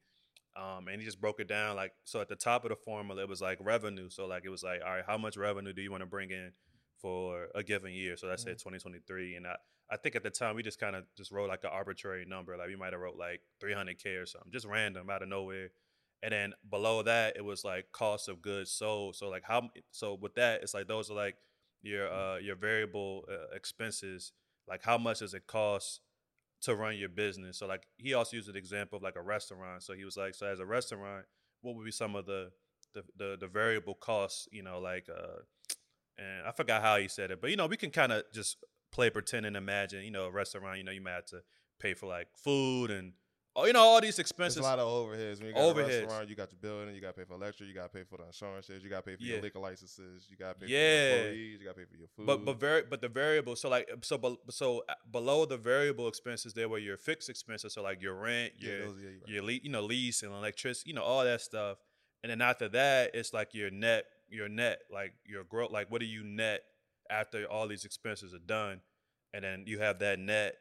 Um, 0.57 0.89
and 0.89 1.01
he 1.01 1.05
just 1.05 1.21
broke 1.21 1.39
it 1.41 1.49
down 1.49 1.77
like 1.77 1.93
so. 2.05 2.21
At 2.21 2.29
the 2.29 2.37
top 2.37 2.65
of 2.65 2.71
the 2.71 2.77
formula, 2.77 3.23
it 3.23 3.29
was 3.29 3.43
like 3.43 3.59
revenue. 3.61 4.09
So 4.09 4.27
like 4.27 4.45
it 4.45 4.49
was 4.49 4.63
like, 4.63 4.81
all 4.85 4.93
right, 4.93 5.05
how 5.07 5.19
much 5.19 5.37
revenue 5.37 5.73
do 5.73 5.83
you 5.83 5.91
want 5.91 6.03
to 6.03 6.07
bring 6.07 6.31
in 6.31 6.53
for 7.01 7.49
a 7.55 7.63
given 7.63 7.93
year? 7.93 8.17
So 8.17 8.27
let's 8.27 8.43
mm-hmm. 8.43 8.53
say 8.53 8.55
2023. 8.55 9.35
And 9.37 9.47
I 9.47 9.57
I 9.91 9.97
think 9.97 10.17
at 10.17 10.23
the 10.23 10.31
time 10.31 10.57
we 10.57 10.63
just 10.63 10.81
kind 10.81 10.97
of 10.97 11.05
just 11.17 11.31
wrote 11.31 11.49
like 11.49 11.65
an 11.65 11.71
arbitrary 11.73 12.25
number. 12.27 12.57
Like 12.57 12.69
we 12.69 12.77
might 12.77 12.93
have 12.93 13.01
wrote 13.01 13.17
like 13.17 13.41
300k 13.63 14.23
or 14.23 14.27
something, 14.27 14.51
just 14.51 14.67
random 14.67 15.09
out 15.11 15.23
of 15.23 15.29
nowhere. 15.29 15.71
And 16.23 16.33
then 16.33 16.55
below 16.69 17.03
that, 17.03 17.37
it 17.37 17.45
was 17.45 17.63
like 17.63 17.93
cost 17.93 18.29
of 18.29 18.43
goods 18.43 18.71
sold. 18.71 19.17
So 19.17 19.29
like 19.29 19.45
how 19.45 19.69
so 19.91 20.15
with 20.15 20.35
that, 20.37 20.63
it's 20.63 20.75
like 20.75 20.89
those 20.89 21.11
are 21.11 21.15
like 21.15 21.37
your 21.83 22.13
uh 22.13 22.39
your 22.39 22.57
variable 22.57 23.25
uh, 23.31 23.55
expenses. 23.55 24.33
Like 24.67 24.83
how 24.83 24.99
much 24.99 25.21
does 25.21 25.35
it 25.35 25.47
cost 25.47 26.01
to 26.63 26.75
run 26.75 26.97
your 26.97 27.09
business? 27.09 27.59
So 27.59 27.67
like 27.67 27.87
he 27.97 28.15
also 28.15 28.37
used 28.37 28.49
an 28.49 28.57
example 28.57 28.97
of 28.97 29.03
like 29.03 29.17
a 29.17 29.23
restaurant. 29.23 29.83
So 29.83 29.95
he 29.95 30.05
was 30.05 30.17
like, 30.17 30.35
so 30.35 30.47
as 30.47 30.61
a 30.61 30.67
restaurant, 30.67 31.27
what 31.63 31.75
would 31.77 31.85
be 31.85 31.93
some 31.93 32.15
of 32.17 32.27
the 32.27 32.51
the 32.95 33.03
the, 33.17 33.37
the 33.41 33.49
variable 33.49 33.95
costs? 33.95 34.49
You 34.53 34.63
know, 34.63 34.79
like 34.79 35.09
uh, 35.09 35.41
and 36.19 36.47
I 36.47 36.53
forgot 36.53 36.83
how 36.83 36.97
he 36.97 37.09
said 37.09 37.31
it, 37.31 37.41
but 37.41 37.51
you 37.51 37.57
know, 37.57 37.67
we 37.67 37.77
can 37.77 37.91
kind 37.91 38.13
of 38.13 38.25
just 38.33 38.59
play 38.93 39.11
pretend 39.11 39.47
and 39.47 39.57
imagine, 39.57 40.03
you 40.03 40.11
know, 40.11 40.25
a 40.25 40.31
restaurant, 40.31 40.79
you 40.79 40.85
know, 40.85 40.93
you 40.93 41.03
might 41.03 41.13
have 41.13 41.27
to 41.27 41.43
pay 41.79 41.95
for 41.95 42.07
like 42.07 42.29
food 42.37 42.91
and 42.91 43.13
you 43.65 43.73
know, 43.73 43.81
all 43.81 44.01
these 44.01 44.19
expenses. 44.19 44.57
There's 44.57 44.67
a 44.67 44.69
lot 44.69 44.79
of 44.79 44.89
overheads. 44.89 45.39
When 45.39 45.49
you 45.49 45.55
got 45.55 45.63
overheads. 45.63 45.85
a 45.85 46.01
restaurant, 46.03 46.29
you 46.29 46.37
got 46.37 46.53
your 46.53 46.59
building, 46.61 46.95
you 46.95 47.01
got 47.01 47.15
to 47.15 47.21
pay 47.21 47.25
for 47.25 47.35
electric, 47.35 47.69
you 47.69 47.75
got 47.75 47.85
to 47.85 47.89
pay 47.89 48.05
for 48.05 48.19
the 48.19 48.27
insurances, 48.27 48.85
you 48.85 48.91
got 48.91 49.05
to 49.05 49.11
pay 49.11 49.17
for 49.17 49.23
yeah. 49.23 49.35
your 49.35 49.43
liquor 49.43 49.59
licenses, 49.59 50.27
you 50.29 50.37
got 50.37 50.61
to 50.61 50.67
pay 50.67 50.73
yeah. 50.73 50.79
for 50.79 51.17
your 51.17 51.27
employees, 51.27 51.61
you 51.61 51.67
got 51.67 51.75
to 51.75 51.81
pay 51.81 51.87
for 51.91 51.97
your 51.97 52.09
food. 52.17 52.27
But 52.27 52.45
but 52.45 52.61
very 52.61 52.83
but 52.89 53.01
the 53.01 53.09
variable, 53.09 53.57
so 53.57 53.69
like 53.69 53.89
so 54.03 54.39
so 54.51 54.85
uh, 54.89 54.95
below 55.11 55.47
the 55.47 55.57
variable 55.57 56.09
expenses, 56.09 56.53
there 56.53 56.69
were 56.69 56.79
your 56.79 56.97
fixed 56.97 57.29
expenses, 57.29 57.75
so 57.75 57.83
like 57.83 58.03
your 58.03 58.15
rent, 58.15 58.53
your 58.59 58.73
yeah, 58.73 58.85
those, 58.85 58.97
yeah, 59.01 59.35
your 59.35 59.43
le- 59.43 59.53
you 59.63 59.71
know 59.71 59.83
lease 59.83 60.23
and 60.23 60.33
electricity, 60.33 60.91
you 60.91 60.95
know 60.95 61.03
all 61.03 61.25
that 61.25 61.41
stuff. 61.41 61.79
And 62.23 62.31
then 62.31 62.41
after 62.41 62.69
that, 62.71 63.15
it's 63.15 63.33
like 63.33 63.55
your 63.55 63.71
net, 63.71 64.05
your 64.29 64.49
net, 64.49 64.81
like 64.93 65.13
your 65.25 65.45
growth, 65.45 65.71
like 65.71 65.91
what 65.91 66.01
do 66.01 66.07
you 66.07 66.25
net 66.25 66.63
after 67.09 67.45
all 67.45 67.69
these 67.69 67.85
expenses 67.85 68.35
are 68.35 68.39
done? 68.39 68.81
and 69.37 69.45
then 69.45 69.65
you 69.67 69.79
have 69.79 69.99
that 69.99 70.19
net 70.19 70.55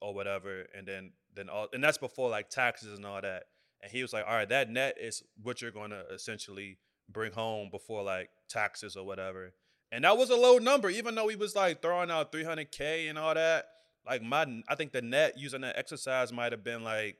or 0.00 0.14
whatever, 0.14 0.66
and 0.74 0.88
then 0.88 1.12
then 1.34 1.48
all 1.48 1.68
and 1.72 1.82
that's 1.82 1.98
before 1.98 2.30
like 2.30 2.50
taxes 2.50 2.96
and 2.96 3.06
all 3.06 3.20
that. 3.20 3.44
And 3.82 3.90
he 3.90 4.02
was 4.02 4.12
like, 4.12 4.24
all 4.26 4.34
right, 4.34 4.48
that 4.48 4.70
net 4.70 4.96
is 5.00 5.22
what 5.42 5.60
you're 5.60 5.72
going 5.72 5.90
to 5.90 6.04
essentially 6.12 6.78
bring 7.08 7.32
home 7.32 7.68
before 7.70 8.02
like 8.02 8.30
taxes 8.48 8.96
or 8.96 9.04
whatever. 9.04 9.52
And 9.90 10.04
that 10.04 10.16
was 10.16 10.30
a 10.30 10.36
low 10.36 10.58
number, 10.58 10.88
even 10.88 11.14
though 11.14 11.28
he 11.28 11.36
was 11.36 11.54
like 11.54 11.82
throwing 11.82 12.10
out 12.10 12.32
300k 12.32 13.10
and 13.10 13.18
all 13.18 13.34
that. 13.34 13.66
Like 14.06 14.22
my, 14.22 14.62
I 14.68 14.74
think 14.74 14.92
the 14.92 15.02
net 15.02 15.34
using 15.36 15.60
that 15.60 15.78
exercise 15.78 16.32
might 16.32 16.52
have 16.52 16.64
been 16.64 16.82
like 16.82 17.18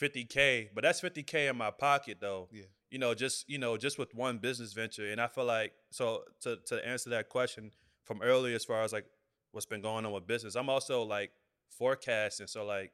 50k, 0.00 0.68
but 0.74 0.82
that's 0.82 1.00
50k 1.00 1.50
in 1.50 1.56
my 1.56 1.70
pocket 1.70 2.18
though. 2.20 2.48
Yeah. 2.52 2.62
You 2.90 2.98
know, 2.98 3.14
just 3.14 3.48
you 3.50 3.58
know, 3.58 3.76
just 3.76 3.98
with 3.98 4.14
one 4.14 4.38
business 4.38 4.72
venture, 4.72 5.10
and 5.10 5.20
I 5.20 5.26
feel 5.26 5.44
like 5.44 5.74
so 5.90 6.22
to 6.40 6.56
to 6.68 6.88
answer 6.88 7.10
that 7.10 7.28
question 7.28 7.70
from 8.04 8.22
earlier, 8.22 8.56
as 8.56 8.64
far 8.64 8.82
as 8.82 8.94
like 8.94 9.04
what's 9.52 9.66
been 9.66 9.82
going 9.82 10.06
on 10.06 10.12
with 10.12 10.26
business. 10.26 10.54
I'm 10.54 10.70
also 10.70 11.02
like 11.02 11.30
forecasting. 11.70 12.46
So 12.46 12.64
like 12.64 12.92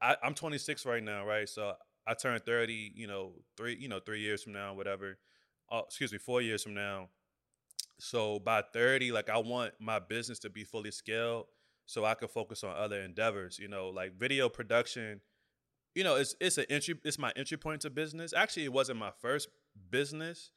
I, 0.00 0.16
I'm 0.22 0.34
26 0.34 0.86
right 0.86 1.02
now, 1.02 1.26
right? 1.26 1.48
So 1.48 1.74
I 2.06 2.14
turn 2.14 2.40
30, 2.44 2.92
you 2.94 3.06
know, 3.06 3.32
three, 3.56 3.76
you 3.78 3.88
know, 3.88 4.00
three 4.00 4.20
years 4.20 4.42
from 4.42 4.52
now, 4.52 4.74
whatever. 4.74 5.18
Oh, 5.70 5.80
excuse 5.86 6.12
me, 6.12 6.18
four 6.18 6.42
years 6.42 6.62
from 6.62 6.74
now. 6.74 7.08
So 7.98 8.38
by 8.38 8.62
30, 8.72 9.12
like 9.12 9.28
I 9.28 9.38
want 9.38 9.72
my 9.78 9.98
business 9.98 10.38
to 10.40 10.50
be 10.50 10.64
fully 10.64 10.90
scaled 10.90 11.46
so 11.86 12.04
I 12.04 12.14
can 12.14 12.28
focus 12.28 12.64
on 12.64 12.74
other 12.76 13.00
endeavors, 13.02 13.58
you 13.58 13.68
know, 13.68 13.88
like 13.88 14.18
video 14.18 14.48
production. 14.48 15.20
You 15.94 16.04
know, 16.04 16.16
it's 16.16 16.34
it's 16.40 16.56
an 16.58 16.66
entry 16.70 16.94
it's 17.04 17.18
my 17.18 17.32
entry 17.36 17.56
point 17.56 17.82
to 17.82 17.90
business. 17.90 18.32
Actually, 18.32 18.64
it 18.64 18.72
wasn't 18.72 18.98
my 18.98 19.10
first 19.20 19.48
business. 19.90 20.50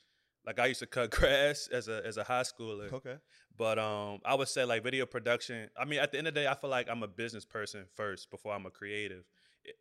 Like 0.45 0.59
I 0.59 0.67
used 0.67 0.79
to 0.79 0.87
cut 0.87 1.11
grass 1.19 1.69
as 1.71 1.87
a 1.87 2.05
as 2.05 2.17
a 2.17 2.23
high 2.23 2.43
schooler. 2.43 2.91
Okay. 2.91 3.15
But 3.57 3.79
um, 3.79 4.19
I 4.25 4.35
would 4.35 4.47
say 4.47 4.65
like 4.65 4.83
video 4.83 5.05
production. 5.05 5.69
I 5.77 5.85
mean, 5.85 5.99
at 5.99 6.11
the 6.11 6.17
end 6.17 6.27
of 6.27 6.33
the 6.33 6.41
day, 6.41 6.47
I 6.47 6.55
feel 6.55 6.69
like 6.69 6.89
I'm 6.89 7.03
a 7.03 7.07
business 7.07 7.45
person 7.45 7.85
first 7.95 8.31
before 8.31 8.53
I'm 8.53 8.65
a 8.65 8.71
creative. 8.71 9.23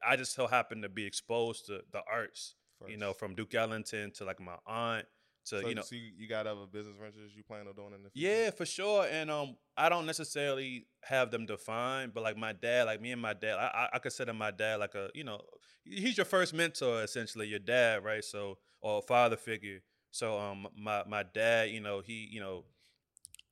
I 0.07 0.17
just 0.17 0.35
so 0.35 0.47
happen 0.47 0.83
to 0.83 0.89
be 0.89 1.05
exposed 1.05 1.67
to 1.67 1.81
the 1.93 2.03
arts. 2.11 2.55
First. 2.79 2.91
You 2.91 2.97
know, 2.97 3.13
from 3.13 3.35
Duke 3.35 3.55
Ellington 3.55 4.13
to 4.13 4.25
like 4.25 4.41
my 4.41 4.57
aunt 4.67 5.07
to 5.47 5.61
so, 5.61 5.69
you 5.69 5.75
know. 5.75 5.83
So 5.83 5.95
you, 5.97 6.13
you 6.17 6.29
got 6.29 6.47
other 6.47 6.67
business 6.71 6.97
ventures 7.01 7.33
you 7.35 7.43
plan 7.43 7.67
on 7.67 7.75
doing 7.75 7.95
in 7.95 8.03
the 8.03 8.11
future? 8.11 8.29
Yeah, 8.29 8.51
for 8.51 8.67
sure. 8.67 9.07
And 9.11 9.31
um, 9.31 9.57
I 9.77 9.89
don't 9.89 10.07
necessarily 10.07 10.87
have 11.03 11.31
them 11.31 11.47
defined, 11.47 12.15
but 12.15 12.23
like 12.23 12.37
my 12.37 12.53
dad, 12.53 12.87
like 12.87 13.01
me 13.01 13.13
and 13.13 13.21
my 13.21 13.35
dad, 13.35 13.57
I, 13.57 13.89
I 13.93 13.99
consider 13.99 14.33
my 14.33 14.51
dad 14.51 14.81
like 14.81 14.95
a 14.95 15.11
you 15.15 15.25
know, 15.25 15.41
he's 15.85 16.17
your 16.17 16.27
first 16.27 16.55
mentor 16.55 17.03
essentially, 17.03 17.49
your 17.49 17.59
dad, 17.59 18.05
right? 18.05 18.25
So 18.25 18.59
or 18.81 19.03
father 19.03 19.37
figure. 19.37 19.81
So 20.13 20.39
um, 20.39 20.69
my 20.79 21.03
my 21.09 21.25
dad, 21.25 21.71
you 21.71 21.81
know, 21.81 22.01
he, 22.01 22.29
you 22.31 22.39
know, 22.41 22.65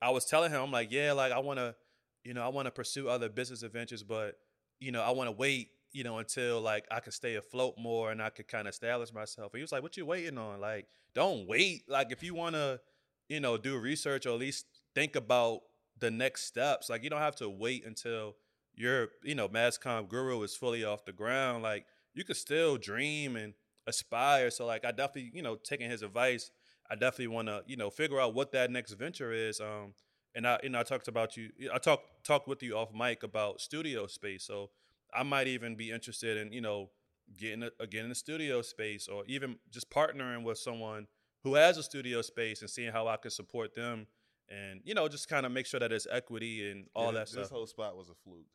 I 0.00 0.10
was 0.10 0.26
telling 0.26 0.52
him, 0.52 0.60
I'm 0.60 0.70
like, 0.70 0.92
yeah, 0.92 1.12
like 1.12 1.32
I 1.32 1.38
want 1.38 1.58
to, 1.58 1.74
you 2.22 2.34
know, 2.34 2.42
I 2.42 2.48
want 2.48 2.66
to 2.66 2.70
pursue 2.70 3.08
other 3.08 3.28
business 3.28 3.62
adventures, 3.62 4.02
but 4.02 4.36
you 4.78 4.92
know, 4.92 5.02
I 5.02 5.10
want 5.10 5.28
to 5.28 5.32
wait, 5.32 5.70
you 5.92 6.04
know, 6.04 6.18
until 6.18 6.60
like 6.60 6.86
I 6.90 7.00
could 7.00 7.14
stay 7.14 7.34
afloat 7.36 7.74
more 7.78 8.12
and 8.12 8.22
I 8.22 8.30
could 8.30 8.46
kind 8.46 8.68
of 8.68 8.72
establish 8.72 9.12
myself. 9.12 9.52
And 9.52 9.58
he 9.58 9.62
was 9.62 9.72
like, 9.72 9.82
what 9.82 9.96
you 9.96 10.06
waiting 10.06 10.38
on? 10.38 10.60
Like, 10.60 10.86
don't 11.14 11.48
wait. 11.48 11.84
Like, 11.88 12.12
if 12.12 12.22
you 12.22 12.34
want 12.34 12.54
to, 12.54 12.80
you 13.28 13.40
know, 13.40 13.56
do 13.56 13.76
research 13.78 14.26
or 14.26 14.30
at 14.30 14.38
least 14.38 14.66
think 14.94 15.16
about 15.16 15.60
the 15.98 16.10
next 16.10 16.44
steps, 16.44 16.88
like 16.88 17.02
you 17.02 17.10
don't 17.10 17.20
have 17.20 17.36
to 17.36 17.48
wait 17.48 17.84
until 17.86 18.36
your, 18.74 19.08
you 19.22 19.34
know, 19.34 19.48
MassComm 19.48 20.08
Guru 20.08 20.42
is 20.42 20.54
fully 20.54 20.84
off 20.84 21.04
the 21.04 21.12
ground. 21.12 21.62
Like, 21.62 21.86
you 22.14 22.24
could 22.24 22.36
still 22.36 22.76
dream 22.76 23.36
and 23.36 23.54
aspire. 23.90 24.50
So 24.50 24.64
like 24.64 24.84
I 24.84 24.90
definitely, 24.90 25.30
you 25.34 25.42
know, 25.42 25.56
taking 25.56 25.90
his 25.90 26.02
advice, 26.02 26.50
I 26.90 26.94
definitely 26.94 27.28
want 27.28 27.48
to, 27.48 27.62
you 27.66 27.76
know, 27.76 27.90
figure 27.90 28.18
out 28.20 28.34
what 28.34 28.52
that 28.52 28.70
next 28.70 28.92
venture 28.92 29.32
is. 29.32 29.60
Um, 29.60 29.94
and 30.34 30.46
I, 30.46 30.58
you 30.62 30.70
know, 30.70 30.80
I 30.80 30.82
talked 30.82 31.08
about 31.08 31.36
you. 31.36 31.50
I 31.72 31.78
talked 31.78 32.24
talked 32.24 32.48
with 32.48 32.62
you 32.62 32.76
off 32.76 32.92
mic 32.94 33.22
about 33.22 33.60
studio 33.60 34.06
space. 34.06 34.44
So 34.44 34.70
I 35.14 35.22
might 35.22 35.46
even 35.46 35.76
be 35.76 35.90
interested 35.90 36.36
in, 36.36 36.52
you 36.52 36.60
know, 36.60 36.90
getting 37.36 37.64
a, 37.64 37.86
getting 37.86 38.10
a 38.10 38.14
studio 38.14 38.62
space, 38.62 39.08
or 39.08 39.24
even 39.26 39.56
just 39.70 39.90
partnering 39.90 40.42
with 40.42 40.58
someone 40.58 41.06
who 41.42 41.54
has 41.54 41.78
a 41.78 41.82
studio 41.82 42.22
space 42.22 42.60
and 42.60 42.70
seeing 42.70 42.92
how 42.92 43.08
I 43.08 43.16
can 43.16 43.30
support 43.30 43.74
them, 43.74 44.06
and 44.48 44.80
you 44.84 44.94
know, 44.94 45.08
just 45.08 45.28
kind 45.28 45.46
of 45.46 45.52
make 45.52 45.66
sure 45.66 45.80
that 45.80 45.90
there's 45.90 46.06
equity 46.10 46.70
and 46.70 46.86
all 46.94 47.06
yeah, 47.06 47.12
that 47.12 47.20
this 47.20 47.30
stuff. 47.30 47.42
This 47.44 47.50
whole 47.50 47.66
spot 47.66 47.96
was 47.96 48.08
a 48.08 48.14
fluke. 48.24 48.46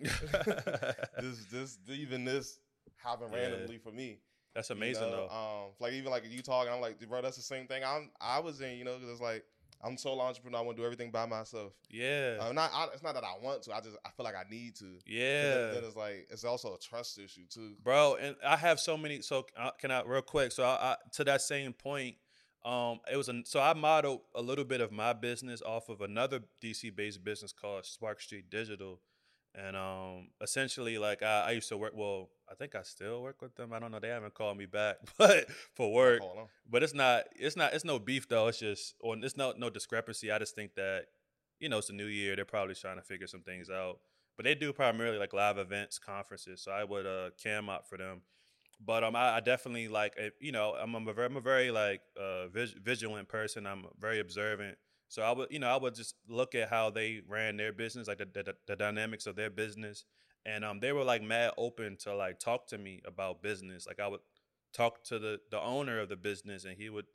this 1.20 1.44
this 1.52 1.78
even 1.88 2.24
this 2.24 2.58
happened 2.96 3.30
yeah. 3.34 3.40
randomly 3.40 3.78
for 3.78 3.92
me. 3.92 4.18
That's 4.54 4.70
amazing 4.70 5.04
you 5.04 5.10
know? 5.10 5.28
though. 5.28 5.34
Um, 5.34 5.70
like 5.78 5.92
even 5.92 6.10
like 6.10 6.24
you 6.28 6.42
talking, 6.42 6.72
I'm 6.72 6.80
like, 6.80 6.98
bro, 7.08 7.22
that's 7.22 7.36
the 7.36 7.42
same 7.42 7.66
thing. 7.66 7.82
I'm 7.84 8.10
I 8.20 8.40
was 8.40 8.60
in, 8.60 8.76
you 8.76 8.84
know, 8.84 8.94
because 8.94 9.10
it's 9.10 9.20
like 9.20 9.44
I'm 9.82 9.96
solo 9.96 10.22
entrepreneur. 10.22 10.58
I 10.58 10.62
want 10.62 10.76
to 10.76 10.82
do 10.82 10.84
everything 10.84 11.10
by 11.10 11.24
myself. 11.26 11.72
Yeah. 11.88 12.36
Uh, 12.40 12.52
not 12.52 12.70
I, 12.72 12.88
it's 12.92 13.02
not 13.02 13.14
that 13.14 13.24
I 13.24 13.42
want 13.42 13.62
to. 13.62 13.74
I 13.74 13.80
just 13.80 13.96
I 14.04 14.10
feel 14.10 14.24
like 14.24 14.34
I 14.34 14.44
need 14.50 14.76
to. 14.76 14.98
Yeah. 15.06 15.42
Then, 15.42 15.74
then, 15.74 15.84
it's 15.84 15.96
like 15.96 16.28
it's 16.30 16.44
also 16.44 16.74
a 16.74 16.78
trust 16.78 17.18
issue 17.18 17.46
too, 17.48 17.74
bro. 17.82 18.16
And 18.20 18.36
I 18.46 18.56
have 18.56 18.78
so 18.78 18.96
many. 18.96 19.22
So 19.22 19.46
uh, 19.58 19.70
can 19.78 19.90
I 19.90 20.02
real 20.02 20.22
quick? 20.22 20.52
So 20.52 20.64
I, 20.64 20.92
I, 20.92 20.96
to 21.12 21.24
that 21.24 21.40
same 21.40 21.72
point, 21.72 22.16
um, 22.64 23.00
it 23.10 23.16
was 23.16 23.28
a, 23.28 23.40
so 23.44 23.60
I 23.60 23.72
modeled 23.72 24.20
a 24.34 24.42
little 24.42 24.64
bit 24.64 24.82
of 24.82 24.92
my 24.92 25.14
business 25.14 25.62
off 25.62 25.88
of 25.88 26.02
another 26.02 26.40
DC 26.62 26.94
based 26.94 27.24
business 27.24 27.52
called 27.52 27.86
Spark 27.86 28.20
Street 28.20 28.50
Digital. 28.50 29.00
And 29.54 29.76
um, 29.76 30.28
essentially, 30.40 30.98
like 30.98 31.22
I, 31.22 31.46
I, 31.48 31.50
used 31.52 31.68
to 31.70 31.76
work. 31.76 31.92
Well, 31.94 32.28
I 32.50 32.54
think 32.54 32.74
I 32.74 32.82
still 32.82 33.22
work 33.22 33.40
with 33.40 33.54
them. 33.54 33.72
I 33.72 33.78
don't 33.78 33.92
know. 33.92 34.00
They 34.00 34.08
haven't 34.08 34.34
called 34.34 34.58
me 34.58 34.66
back, 34.66 34.96
but 35.18 35.48
for 35.74 35.92
work. 35.92 36.20
But 36.68 36.82
it's 36.82 36.94
not. 36.94 37.24
It's 37.36 37.56
not. 37.56 37.72
It's 37.74 37.84
no 37.84 37.98
beef 37.98 38.28
though. 38.28 38.48
It's 38.48 38.58
just, 38.58 38.94
or 39.00 39.16
it's 39.16 39.36
no 39.36 39.54
no 39.56 39.70
discrepancy. 39.70 40.30
I 40.32 40.38
just 40.38 40.54
think 40.54 40.74
that, 40.74 41.06
you 41.60 41.68
know, 41.68 41.78
it's 41.78 41.90
a 41.90 41.94
new 41.94 42.06
year. 42.06 42.34
They're 42.36 42.44
probably 42.44 42.74
trying 42.74 42.96
to 42.96 43.02
figure 43.02 43.26
some 43.26 43.42
things 43.42 43.70
out. 43.70 44.00
But 44.36 44.44
they 44.44 44.54
do 44.54 44.72
primarily 44.72 45.18
like 45.18 45.32
live 45.32 45.58
events, 45.58 45.98
conferences. 45.98 46.62
So 46.62 46.72
I 46.72 46.84
would 46.84 47.06
uh 47.06 47.30
cam 47.42 47.68
up 47.68 47.86
for 47.88 47.96
them. 47.98 48.22
But 48.84 49.04
um, 49.04 49.14
I, 49.14 49.36
I 49.36 49.40
definitely 49.40 49.88
like, 49.88 50.14
you 50.40 50.52
know, 50.52 50.74
I'm, 50.80 50.94
I'm 50.94 51.06
a 51.06 51.12
very, 51.12 51.26
I'm 51.26 51.36
a 51.36 51.40
very 51.40 51.70
like 51.70 52.00
uh 52.18 52.48
vigilant 52.48 53.28
person. 53.28 53.66
I'm 53.66 53.84
very 54.00 54.20
observant. 54.20 54.78
So 55.08 55.22
I 55.22 55.32
would, 55.32 55.48
you 55.50 55.58
know, 55.58 55.68
I 55.68 55.76
would 55.76 55.94
just 55.94 56.14
look 56.28 56.54
at 56.54 56.70
how 56.70 56.88
they 56.90 57.20
ran 57.28 57.56
their 57.56 57.72
business, 57.72 58.06
like 58.08 58.18
the, 58.18 58.26
the, 58.32 58.54
the 58.68 58.76
dynamics 58.76 59.26
of 59.26 59.34
their 59.34 59.50
business, 59.50 60.04
and 60.46 60.64
um, 60.64 60.80
they 60.80 60.92
were 60.92 61.04
like 61.04 61.22
mad 61.22 61.52
open 61.56 61.96
to 61.98 62.14
like 62.14 62.38
talk 62.38 62.66
to 62.68 62.78
me 62.78 63.02
about 63.04 63.42
business. 63.42 63.86
Like 63.86 64.00
I 64.00 64.08
would 64.08 64.20
talk 64.72 65.04
to 65.04 65.18
the 65.18 65.40
the 65.50 65.60
owner 65.60 66.00
of 66.00 66.08
the 66.08 66.16
business, 66.16 66.64
and 66.64 66.76
he 66.76 66.88
would, 66.88 67.06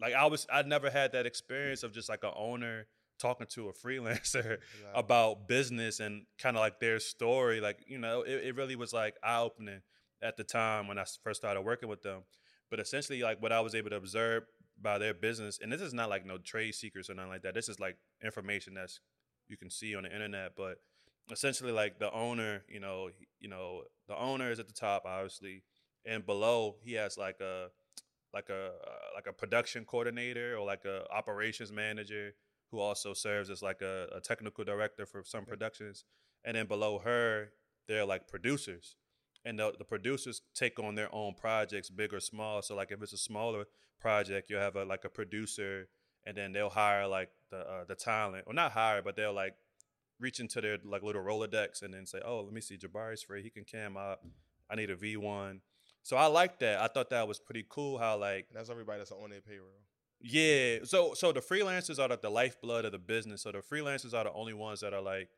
like 0.00 0.14
I 0.14 0.26
was, 0.26 0.46
I 0.52 0.62
never 0.62 0.90
had 0.90 1.12
that 1.12 1.26
experience 1.26 1.82
of 1.82 1.92
just 1.92 2.08
like 2.08 2.24
an 2.24 2.32
owner 2.36 2.86
talking 3.18 3.46
to 3.50 3.68
a 3.68 3.72
freelancer 3.86 4.58
Exactly. 4.58 4.90
about 4.94 5.48
business 5.48 6.00
and 6.00 6.26
kind 6.38 6.56
of 6.56 6.60
like 6.60 6.80
their 6.80 7.00
story. 7.00 7.60
Like, 7.60 7.78
you 7.86 7.98
know, 7.98 8.22
it, 8.22 8.44
it 8.44 8.56
really 8.56 8.76
was 8.76 8.92
like 8.92 9.16
eye 9.22 9.40
opening 9.40 9.80
at 10.22 10.36
the 10.36 10.44
time 10.44 10.88
when 10.88 10.98
I 10.98 11.04
first 11.22 11.40
started 11.40 11.62
working 11.62 11.88
with 11.88 12.02
them. 12.02 12.22
But 12.70 12.80
essentially, 12.80 13.22
like 13.22 13.40
what 13.40 13.52
I 13.52 13.60
was 13.60 13.74
able 13.74 13.90
to 13.90 13.96
observe 13.96 14.44
by 14.80 14.98
their 14.98 15.14
business, 15.14 15.58
and 15.62 15.72
this 15.72 15.80
is 15.80 15.94
not 15.94 16.10
like 16.10 16.26
no 16.26 16.36
trade 16.36 16.74
secrets 16.74 17.08
or 17.08 17.14
nothing 17.14 17.30
like 17.30 17.42
that. 17.42 17.54
This 17.54 17.68
is 17.68 17.78
like 17.80 17.96
information 18.22 18.74
that's 18.74 19.00
you 19.48 19.56
can 19.56 19.70
see 19.70 19.94
on 19.94 20.02
the 20.02 20.12
internet. 20.12 20.52
But 20.56 20.78
essentially, 21.30 21.72
like 21.72 21.98
the 21.98 22.12
owner, 22.12 22.62
you 22.68 22.80
know, 22.80 23.10
you 23.40 23.48
know, 23.48 23.82
the 24.08 24.16
owner 24.16 24.50
is 24.50 24.58
at 24.58 24.68
the 24.68 24.74
top, 24.74 25.04
obviously, 25.06 25.62
and 26.04 26.24
below 26.24 26.76
he 26.82 26.94
has 26.94 27.18
like 27.18 27.40
a 27.40 27.68
like 28.32 28.48
a 28.48 28.70
like 29.14 29.26
a 29.26 29.32
production 29.32 29.84
coordinator 29.84 30.56
or 30.56 30.64
like 30.64 30.84
a 30.84 31.04
operations 31.10 31.72
manager 31.72 32.32
who 32.70 32.78
also 32.78 33.14
serves 33.14 33.50
as 33.50 33.62
like 33.62 33.80
a, 33.80 34.08
a 34.14 34.20
technical 34.20 34.64
director 34.64 35.06
for 35.06 35.22
some 35.24 35.44
productions. 35.44 36.04
And 36.44 36.56
then 36.56 36.66
below 36.66 36.98
her 36.98 37.50
they're 37.88 38.04
like 38.04 38.28
producers. 38.28 38.96
And 39.44 39.58
the, 39.58 39.72
the 39.78 39.84
producers 39.84 40.42
take 40.54 40.78
on 40.80 40.96
their 40.96 41.12
own 41.14 41.34
projects 41.34 41.88
big 41.88 42.12
or 42.12 42.20
small. 42.20 42.62
So 42.62 42.74
like 42.74 42.90
if 42.90 43.02
it's 43.02 43.12
a 43.12 43.18
smaller 43.18 43.64
project 44.00 44.50
you'll 44.50 44.60
have 44.60 44.76
a 44.76 44.84
like 44.84 45.04
a 45.04 45.08
producer 45.08 45.88
and 46.26 46.36
then 46.36 46.52
they'll 46.52 46.68
hire 46.68 47.06
like 47.06 47.30
the 47.50 47.58
uh, 47.58 47.84
the 47.88 47.94
talent. 47.94 48.44
Or 48.46 48.52
not 48.52 48.72
hire 48.72 49.02
but 49.02 49.16
they'll 49.16 49.32
like 49.32 49.54
reach 50.20 50.40
into 50.40 50.60
their 50.60 50.78
like 50.84 51.02
little 51.02 51.22
rolodex 51.22 51.82
and 51.82 51.92
then 51.94 52.06
say 52.06 52.20
oh 52.24 52.40
let 52.40 52.52
me 52.52 52.60
see 52.60 52.76
jabari's 52.76 53.22
free 53.22 53.42
he 53.42 53.50
can 53.50 53.64
cam 53.64 53.96
up 53.96 54.24
i 54.70 54.74
need 54.74 54.90
a 54.90 54.96
v1 54.96 55.60
so 56.02 56.16
i 56.16 56.26
like 56.26 56.58
that 56.58 56.80
i 56.80 56.86
thought 56.86 57.10
that 57.10 57.26
was 57.28 57.38
pretty 57.38 57.64
cool 57.68 57.98
how 57.98 58.16
like 58.16 58.46
And 58.48 58.58
that's 58.58 58.70
everybody 58.70 58.98
that's 58.98 59.12
on 59.12 59.30
their 59.30 59.40
payroll. 59.40 59.82
yeah. 60.20 60.78
So 60.84 61.14
so 61.14 61.32
the 61.32 61.40
freelancers 61.40 61.98
are 61.98 62.08
the, 62.08 62.18
the 62.20 62.30
lifeblood 62.30 62.84
of 62.86 62.92
the 62.92 62.98
business. 62.98 63.42
So 63.42 63.52
the 63.52 63.58
freelancers 63.58 64.14
are 64.14 64.24
the 64.24 64.32
only 64.32 64.54
ones 64.54 64.80
that 64.80 64.94
are 64.94 65.02
like, 65.02 65.28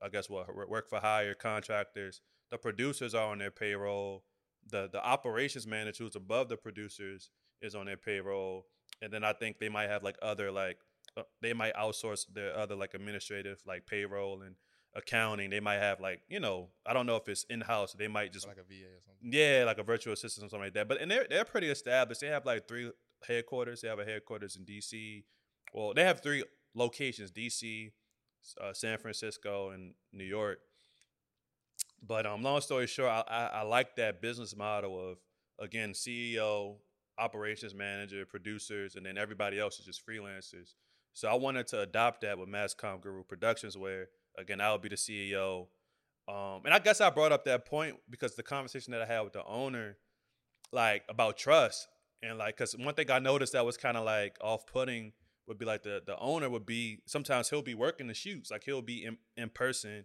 I 0.00 0.08
guess 0.08 0.30
what 0.30 0.46
work 0.68 0.88
for 0.88 1.00
hire 1.00 1.34
contractors. 1.34 2.20
The 2.50 2.58
producers 2.58 3.14
are 3.14 3.30
on 3.32 3.38
their 3.38 3.50
payroll. 3.50 4.24
The 4.70 4.88
the 4.92 5.04
operations 5.04 5.66
manager 5.66 6.04
who's 6.04 6.16
above 6.16 6.48
the 6.48 6.56
producers 6.56 7.30
is 7.60 7.74
on 7.74 7.86
their 7.86 7.96
payroll. 7.96 8.66
And 9.02 9.12
then 9.12 9.24
I 9.24 9.32
think 9.32 9.58
they 9.58 9.68
might 9.68 9.88
have 9.88 10.02
like 10.04 10.16
other 10.22 10.50
like 10.52 10.78
uh, 11.16 11.22
they 11.40 11.52
might 11.52 11.74
outsource 11.74 12.26
their 12.32 12.56
other 12.56 12.74
like 12.74 12.94
administrative 12.94 13.60
like 13.66 13.86
payroll 13.86 14.42
and 14.42 14.56
accounting. 14.94 15.50
They 15.50 15.60
might 15.60 15.78
have 15.78 16.00
like 16.00 16.22
you 16.28 16.40
know 16.40 16.68
I 16.86 16.92
don't 16.92 17.06
know 17.06 17.16
if 17.16 17.28
it's 17.28 17.44
in 17.44 17.60
house. 17.60 17.92
They 17.92 18.08
might 18.08 18.32
just 18.32 18.46
like 18.46 18.58
a 18.58 18.62
VA 18.62 18.86
or 18.86 19.00
something. 19.04 19.32
yeah, 19.32 19.64
like 19.66 19.78
a 19.78 19.82
virtual 19.82 20.12
assistant 20.12 20.46
or 20.46 20.50
something 20.50 20.66
like 20.66 20.74
that. 20.74 20.88
But 20.88 21.00
and 21.00 21.10
they're 21.10 21.26
they're 21.28 21.44
pretty 21.44 21.68
established. 21.70 22.20
They 22.20 22.28
have 22.28 22.46
like 22.46 22.68
three 22.68 22.90
headquarters. 23.26 23.80
They 23.80 23.88
have 23.88 23.98
a 23.98 24.04
headquarters 24.04 24.56
in 24.56 24.64
DC. 24.64 25.24
Well, 25.72 25.94
they 25.94 26.04
have 26.04 26.20
three 26.20 26.44
locations: 26.74 27.30
DC, 27.30 27.92
uh, 28.60 28.72
San 28.72 28.98
Francisco, 28.98 29.70
and 29.70 29.94
New 30.12 30.24
York. 30.24 30.60
But 32.02 32.24
um, 32.26 32.42
long 32.42 32.60
story 32.60 32.86
short, 32.86 33.10
I, 33.10 33.24
I 33.28 33.46
I 33.46 33.62
like 33.62 33.96
that 33.96 34.22
business 34.22 34.56
model 34.56 35.10
of 35.10 35.18
again 35.58 35.92
CEO, 35.92 36.76
operations 37.18 37.74
manager, 37.74 38.24
producers, 38.24 38.96
and 38.96 39.04
then 39.04 39.18
everybody 39.18 39.58
else 39.58 39.78
is 39.78 39.84
just 39.84 40.06
freelancers. 40.06 40.74
So 41.12 41.28
I 41.28 41.34
wanted 41.34 41.66
to 41.68 41.80
adopt 41.80 42.22
that 42.22 42.38
with 42.38 42.48
MassComm 42.48 43.00
Guru 43.00 43.24
Productions, 43.24 43.76
where 43.76 44.08
again 44.38 44.60
I 44.60 44.72
would 44.72 44.82
be 44.82 44.88
the 44.88 44.96
CEO. 44.96 45.66
Um, 46.28 46.62
and 46.64 46.72
I 46.72 46.78
guess 46.78 47.00
I 47.00 47.10
brought 47.10 47.32
up 47.32 47.44
that 47.44 47.66
point 47.66 47.96
because 48.08 48.36
the 48.36 48.42
conversation 48.42 48.92
that 48.92 49.02
I 49.02 49.06
had 49.06 49.20
with 49.22 49.32
the 49.32 49.44
owner, 49.44 49.96
like 50.72 51.02
about 51.08 51.36
trust, 51.36 51.88
and 52.22 52.38
like, 52.38 52.56
cause 52.56 52.76
one 52.78 52.94
thing 52.94 53.10
I 53.10 53.18
noticed 53.18 53.54
that 53.54 53.64
was 53.64 53.76
kind 53.76 53.96
of 53.96 54.04
like 54.04 54.36
off-putting 54.40 55.12
would 55.46 55.58
be 55.58 55.64
like 55.64 55.82
the 55.82 56.00
the 56.06 56.16
owner 56.18 56.48
would 56.48 56.64
be 56.64 57.00
sometimes 57.06 57.50
he'll 57.50 57.62
be 57.62 57.74
working 57.74 58.06
the 58.06 58.14
shoots, 58.14 58.50
like 58.50 58.62
he'll 58.64 58.82
be 58.82 59.04
in 59.04 59.16
in 59.36 59.48
person, 59.48 60.04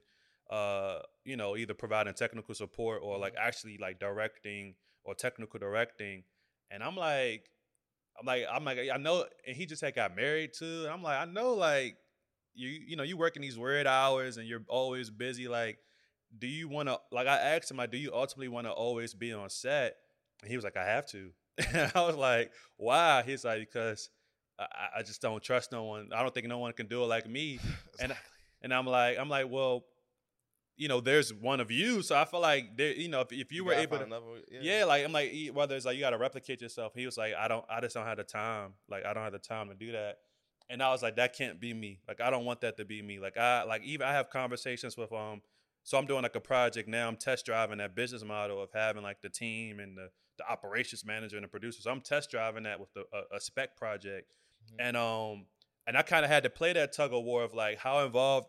uh, 0.50 1.00
you 1.24 1.38
know, 1.38 1.56
either 1.56 1.76
providing 1.76 2.14
technical 2.14 2.56
support 2.56 3.02
or 3.04 3.20
like 3.20 3.36
actually 3.40 3.78
like 3.78 4.00
directing 4.00 4.74
or 5.04 5.14
technical 5.14 5.60
directing, 5.60 6.24
and 6.72 6.82
I'm 6.84 6.96
like, 6.96 7.50
I'm 8.20 8.26
like, 8.26 8.46
I'm 8.52 8.64
like, 8.64 8.80
I 8.94 8.98
know, 8.98 9.26
and 9.46 9.56
he 9.56 9.66
just 9.66 9.82
had 9.82 9.96
got 9.96 10.16
married 10.16 10.52
too, 10.54 10.84
and 10.84 10.92
I'm 10.92 11.04
like, 11.04 11.20
I 11.20 11.26
know, 11.26 11.54
like, 11.54 11.98
you 12.54 12.70
you 12.70 12.96
know, 12.96 13.04
you 13.04 13.18
working 13.18 13.42
these 13.42 13.58
weird 13.58 13.88
hours 13.88 14.38
and 14.38 14.48
you're 14.48 14.64
always 14.70 15.10
busy, 15.10 15.48
like 15.48 15.80
do 16.38 16.48
you 16.48 16.68
want 16.68 16.90
to 16.90 17.00
like 17.12 17.28
i 17.28 17.38
asked 17.38 17.72
him 17.72 17.78
like 17.78 17.92
do 17.92 17.98
you 17.98 18.12
ultimately 18.14 18.48
want 18.48 18.68
to 18.68 18.72
always 18.72 19.14
be 19.14 19.34
on 19.34 19.50
set? 19.50 19.96
And 20.42 20.50
he 20.50 20.58
was 20.58 20.64
like 20.64 20.78
i 20.78 20.86
have 20.86 21.06
to. 21.08 21.32
And 21.74 21.92
i 21.96 22.02
was 22.06 22.16
like 22.16 22.52
why? 22.78 23.24
He's 23.26 23.46
like 23.46 23.60
because 23.60 24.10
I, 24.60 25.00
I 25.00 25.04
just 25.04 25.22
don't 25.22 25.44
trust 25.44 25.72
no 25.72 25.84
one. 25.84 26.10
I 26.14 26.22
don't 26.22 26.34
think 26.34 26.48
no 26.48 26.60
one 26.60 26.74
can 26.74 26.88
do 26.88 27.04
it 27.04 27.08
like 27.08 27.28
me. 27.30 27.60
And 28.00 28.14
and 28.62 28.74
i'm 28.74 28.86
like 28.86 29.18
i'm 29.18 29.30
like 29.30 29.48
well 29.50 29.86
you 30.78 30.88
know 30.88 31.00
there's 31.00 31.34
one 31.34 31.60
of 31.60 31.72
you 31.72 32.02
so 32.02 32.16
i 32.16 32.26
feel 32.26 32.42
like 32.42 32.76
there 32.78 32.94
you 32.94 33.08
know 33.08 33.22
if, 33.22 33.32
if 33.32 33.52
you, 33.52 33.64
were 33.64 33.74
able 33.74 33.98
to 33.98 34.04
another 34.04 34.26
way- 34.26 34.42
yeah. 34.62 34.84
like 34.84 35.06
I'm 35.06 35.12
like 35.12 35.32
whether 35.54 35.76
it's 35.76 35.86
like 35.86 35.96
you 35.96 36.02
got 36.02 36.10
to 36.12 36.18
replicate 36.18 36.62
yourself. 36.62 36.94
He 36.96 37.06
was 37.06 37.18
like, 37.18 37.34
I 37.34 37.48
don't, 37.48 37.66
I 37.70 37.80
just 37.82 37.96
don't 37.96 38.06
have 38.06 38.18
the 38.18 38.24
time. 38.24 38.74
Like 38.90 39.06
I 39.06 39.14
don't 39.14 39.24
have 39.24 39.34
the 39.34 39.40
time 39.40 39.70
to 39.70 39.76
do 39.76 39.92
that. 39.94 40.18
And 40.70 40.82
I 40.82 40.90
was 40.92 41.02
like, 41.04 41.16
that 41.18 41.34
can't 41.38 41.60
be 41.60 41.74
me. 41.74 42.00
Like 42.08 42.20
I 42.22 42.30
don't 42.30 42.46
want 42.46 42.62
that 42.62 42.78
to 42.78 42.86
be 42.86 43.02
me. 43.02 43.20
Like 43.20 43.38
I, 43.38 43.64
like 43.64 43.84
even 43.84 44.08
I 44.08 44.12
have 44.14 44.30
conversations 44.30 44.98
with 44.98 45.12
um. 45.14 45.42
So 45.84 45.98
I'm 46.00 46.08
doing 46.08 46.24
like 46.24 46.36
a 46.36 46.40
project 46.42 46.90
now. 46.90 47.08
I'm 47.08 47.16
test 47.16 47.46
driving 47.46 47.78
that 47.78 47.96
business 47.96 48.24
model 48.24 48.62
of 48.62 48.70
having 48.74 49.04
like 49.04 49.22
the 49.22 49.30
team 49.30 49.80
and 49.80 49.96
the 49.98 50.10
the 50.38 50.50
operations 50.50 51.06
manager 51.06 51.38
and 51.38 51.44
the 51.44 51.48
producer. 51.50 51.82
So 51.82 51.92
I'm 51.92 52.02
test 52.02 52.32
driving 52.32 52.64
that 52.64 52.80
with 52.80 52.92
the, 52.94 53.06
a, 53.14 53.38
a 53.38 53.40
spec 53.40 53.78
project, 53.78 54.36
Mhm. 54.74 54.76
and 54.88 54.98
um, 54.98 55.46
and 55.88 55.96
I 55.98 56.02
kind 56.02 56.26
of 56.26 56.32
had 56.32 56.44
to 56.44 56.50
play 56.50 56.74
that 56.74 56.92
tug 56.94 57.14
of 57.14 57.24
war 57.24 57.44
of 57.44 57.54
like, 57.54 57.78
how 57.78 58.04
involved 58.04 58.48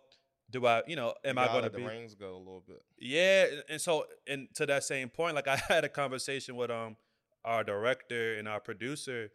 do 0.50 0.64
I, 0.66 0.82
you 0.86 0.94
know, 0.96 1.14
am 1.24 1.36
You 1.36 1.42
I 1.42 1.46
going 1.48 1.64
to 1.64 1.70
be? 1.70 1.82
the 1.82 1.88
reins 1.88 2.14
go 2.14 2.34
a 2.34 2.38
little 2.38 2.62
bit? 2.66 2.80
Yeah, 2.98 3.44
and- 3.46 3.64
and 3.70 3.80
so 3.80 4.06
and 4.28 4.48
to 4.54 4.66
that 4.66 4.84
same 4.84 5.08
point, 5.08 5.34
like 5.34 5.48
I 5.56 5.56
had 5.56 5.84
a 5.84 5.88
conversation 5.88 6.56
with 6.56 6.70
um 6.70 6.96
our 7.44 7.62
director 7.64 8.34
and 8.38 8.48
our 8.48 8.60
producer, 8.60 9.30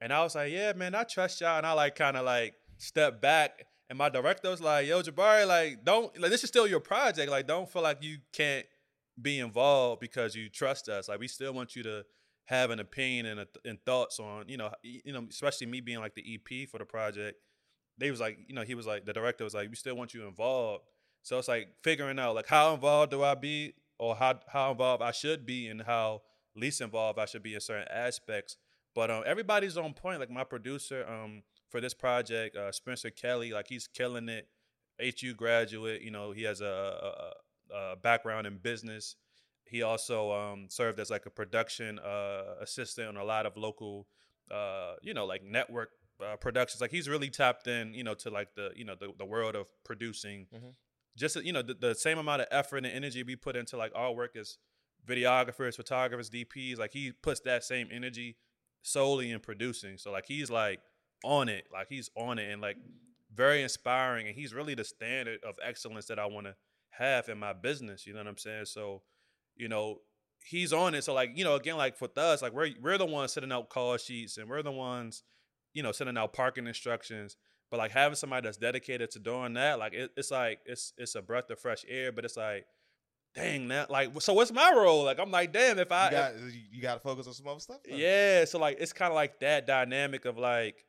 and 0.00 0.12
I 0.12 0.22
was 0.22 0.34
like, 0.34 0.52
yeah, 0.52 0.72
man, 0.72 0.94
I 0.94 1.04
trust 1.04 1.40
y'all, 1.40 1.58
and 1.58 1.66
I 1.66 1.72
like 1.72 1.94
kind 1.94 2.16
of 2.16 2.24
like 2.24 2.54
step 2.78 3.20
back, 3.20 3.66
and 3.88 3.96
my 3.98 4.08
director 4.08 4.50
was 4.50 4.60
like, 4.60 4.86
yo, 4.86 5.00
Jabari, 5.02 5.46
like 5.46 5.84
don't 5.84 6.16
like 6.20 6.30
this 6.30 6.42
is 6.44 6.48
still 6.48 6.66
your 6.66 6.80
project, 6.80 7.30
like 7.30 7.46
don't 7.46 7.68
feel 7.68 7.82
like 7.82 8.02
you 8.02 8.18
can't 8.32 8.66
be 9.20 9.38
involved 9.40 10.00
because 10.00 10.34
you 10.34 10.48
trust 10.48 10.88
us, 10.88 11.08
like 11.08 11.20
we 11.20 11.28
still 11.28 11.52
want 11.52 11.76
you 11.76 11.82
to 11.82 12.04
have 12.46 12.70
an 12.70 12.80
opinion 12.80 13.26
and, 13.26 13.40
a, 13.40 13.46
and 13.64 13.78
thoughts 13.86 14.18
on 14.18 14.48
you 14.48 14.56
know 14.56 14.68
you 14.82 15.12
know 15.12 15.24
especially 15.30 15.66
me 15.66 15.80
being 15.80 15.98
like 16.00 16.14
the 16.14 16.24
EP 16.34 16.68
for 16.68 16.78
the 16.78 16.84
project. 16.84 17.38
They 17.98 18.10
was 18.10 18.20
like, 18.20 18.38
you 18.48 18.54
know, 18.54 18.62
he 18.62 18.74
was 18.74 18.86
like 18.86 19.04
the 19.04 19.12
director 19.12 19.44
was 19.44 19.54
like, 19.54 19.68
we 19.68 19.76
still 19.76 19.96
want 19.96 20.14
you 20.14 20.26
involved. 20.26 20.84
So 21.22 21.38
it's 21.38 21.48
like 21.48 21.68
figuring 21.82 22.18
out 22.18 22.34
like 22.34 22.46
how 22.46 22.74
involved 22.74 23.10
do 23.12 23.22
I 23.22 23.34
be 23.34 23.74
or 23.98 24.16
how 24.16 24.40
how 24.48 24.72
involved 24.72 25.02
I 25.02 25.12
should 25.12 25.46
be 25.46 25.68
and 25.68 25.82
how 25.82 26.22
least 26.56 26.80
involved 26.80 27.18
I 27.18 27.26
should 27.26 27.42
be 27.42 27.54
in 27.54 27.60
certain 27.60 27.88
aspects. 27.90 28.56
But 28.94 29.10
um 29.10 29.22
everybody's 29.26 29.76
on 29.76 29.92
point. 29.94 30.20
Like 30.20 30.30
my 30.30 30.44
producer 30.44 31.06
um 31.08 31.42
for 31.70 31.80
this 31.80 31.94
project, 31.94 32.56
uh 32.56 32.72
Spencer 32.72 33.10
Kelly, 33.10 33.52
like 33.52 33.68
he's 33.68 33.86
killing 33.86 34.28
it. 34.28 34.48
HU 34.98 35.34
graduate, 35.34 36.02
you 36.02 36.10
know, 36.10 36.32
he 36.32 36.42
has 36.42 36.60
a, 36.60 36.66
a, 36.66 37.74
a- 37.74 37.96
background 37.96 38.46
in 38.46 38.58
business. 38.58 39.16
He 39.64 39.82
also 39.82 40.32
um 40.32 40.66
served 40.68 40.98
as 41.00 41.10
like 41.10 41.26
a 41.26 41.30
production 41.30 41.98
uh 41.98 42.56
assistant 42.60 43.08
on 43.08 43.16
a 43.16 43.24
lot 43.24 43.46
of 43.46 43.56
local 43.56 44.06
uh 44.50 44.94
you 45.02 45.14
know 45.14 45.24
like 45.24 45.42
network 45.44 45.90
uh, 46.22 46.36
productions 46.36 46.80
like 46.80 46.90
he's 46.90 47.08
really 47.08 47.30
tapped 47.30 47.66
in 47.66 47.92
you 47.94 48.04
know 48.04 48.14
to 48.14 48.30
like 48.30 48.54
the 48.54 48.70
you 48.76 48.84
know 48.84 48.94
the, 48.98 49.12
the 49.18 49.24
world 49.24 49.54
of 49.56 49.66
producing. 49.84 50.46
Mhm. 50.54 50.74
just 51.16 51.36
you 51.44 51.52
know 51.52 51.62
the, 51.62 51.74
the 51.74 51.94
same 51.94 52.18
amount 52.18 52.40
of 52.42 52.48
effort 52.50 52.78
and 52.78 52.86
energy 52.86 53.22
we 53.22 53.36
put 53.36 53.56
into 53.56 53.76
like 53.76 53.92
our 53.94 54.12
work 54.12 54.34
as 54.36 54.58
videographers 55.06 55.74
photographers 55.76 56.30
dps 56.30 56.78
like 56.78 56.92
he 56.92 57.10
puts 57.12 57.40
that 57.40 57.64
same 57.64 57.88
energy 57.92 58.36
solely 58.82 59.30
in 59.30 59.40
producing. 59.40 59.96
So 59.98 60.10
like 60.10 60.26
he's 60.26 60.50
like 60.50 60.80
on 61.24 61.48
it. 61.48 61.66
Like 61.72 61.88
he's 61.88 62.10
on 62.16 62.38
it 62.38 62.50
and 62.50 62.60
like 62.60 62.76
very 63.34 63.62
inspiring 63.62 64.26
and 64.26 64.36
he's 64.36 64.52
really 64.52 64.74
the 64.74 64.84
standard 64.84 65.38
of 65.44 65.54
excellence 65.64 66.06
that 66.06 66.18
i 66.18 66.26
want 66.26 66.46
to 66.46 66.54
have 66.90 67.28
in 67.30 67.38
my 67.38 67.52
business 67.54 68.06
you 68.06 68.12
know 68.12 68.18
what 68.20 68.26
i'm 68.26 68.36
saying? 68.38 68.66
So 68.66 69.02
you 69.56 69.68
know 69.68 69.98
he's 70.44 70.72
on 70.72 70.94
it. 70.94 71.04
So 71.04 71.14
like 71.14 71.30
you 71.34 71.44
know 71.44 71.54
again 71.54 71.76
like 71.76 71.96
for 71.96 72.08
us 72.16 72.42
like 72.42 72.52
we're 72.52 72.70
we're 72.80 72.98
the 72.98 73.06
ones 73.06 73.32
sending 73.32 73.52
out 73.52 73.68
call 73.70 73.96
sheets 73.96 74.36
and 74.38 74.48
we're 74.48 74.62
the 74.62 74.72
ones 74.72 75.22
you 75.74 75.82
know 75.82 75.92
sending 75.92 76.16
out 76.16 76.32
parking 76.32 76.66
instructions 76.66 77.36
but 77.70 77.78
like 77.78 77.90
having 77.90 78.16
somebody 78.16 78.46
that's 78.46 78.58
dedicated 78.58 79.10
to 79.10 79.18
doing 79.18 79.54
that 79.54 79.78
like 79.78 79.94
it, 79.94 80.10
it's 80.16 80.30
like 80.30 80.60
it's 80.66 80.92
it's 80.98 81.14
a 81.14 81.22
breath 81.22 81.48
of 81.50 81.58
fresh 81.58 81.84
air 81.88 82.12
but 82.12 82.24
it's 82.24 82.36
like 82.36 82.66
dang 83.34 83.68
that 83.68 83.90
like 83.90 84.10
so 84.20 84.34
what's 84.34 84.52
my 84.52 84.70
role 84.76 85.04
like 85.04 85.18
i'm 85.18 85.30
like 85.30 85.52
damn 85.52 85.78
if 85.78 85.90
i 85.90 86.06
You 86.06 86.10
got 86.10 86.34
you, 86.38 86.60
you 86.72 86.82
got 86.82 86.94
to 86.94 87.00
focus 87.00 87.26
on 87.26 87.32
some 87.32 87.46
other 87.48 87.60
stuff. 87.60 87.78
now. 87.88 87.96
yeah, 87.96 88.44
so 88.44 88.58
like 88.58 88.76
it's 88.78 88.92
kind 88.92 89.10
of 89.10 89.14
like 89.14 89.40
that 89.40 89.66
dynamic 89.66 90.26
of 90.26 90.36
like, 90.36 90.84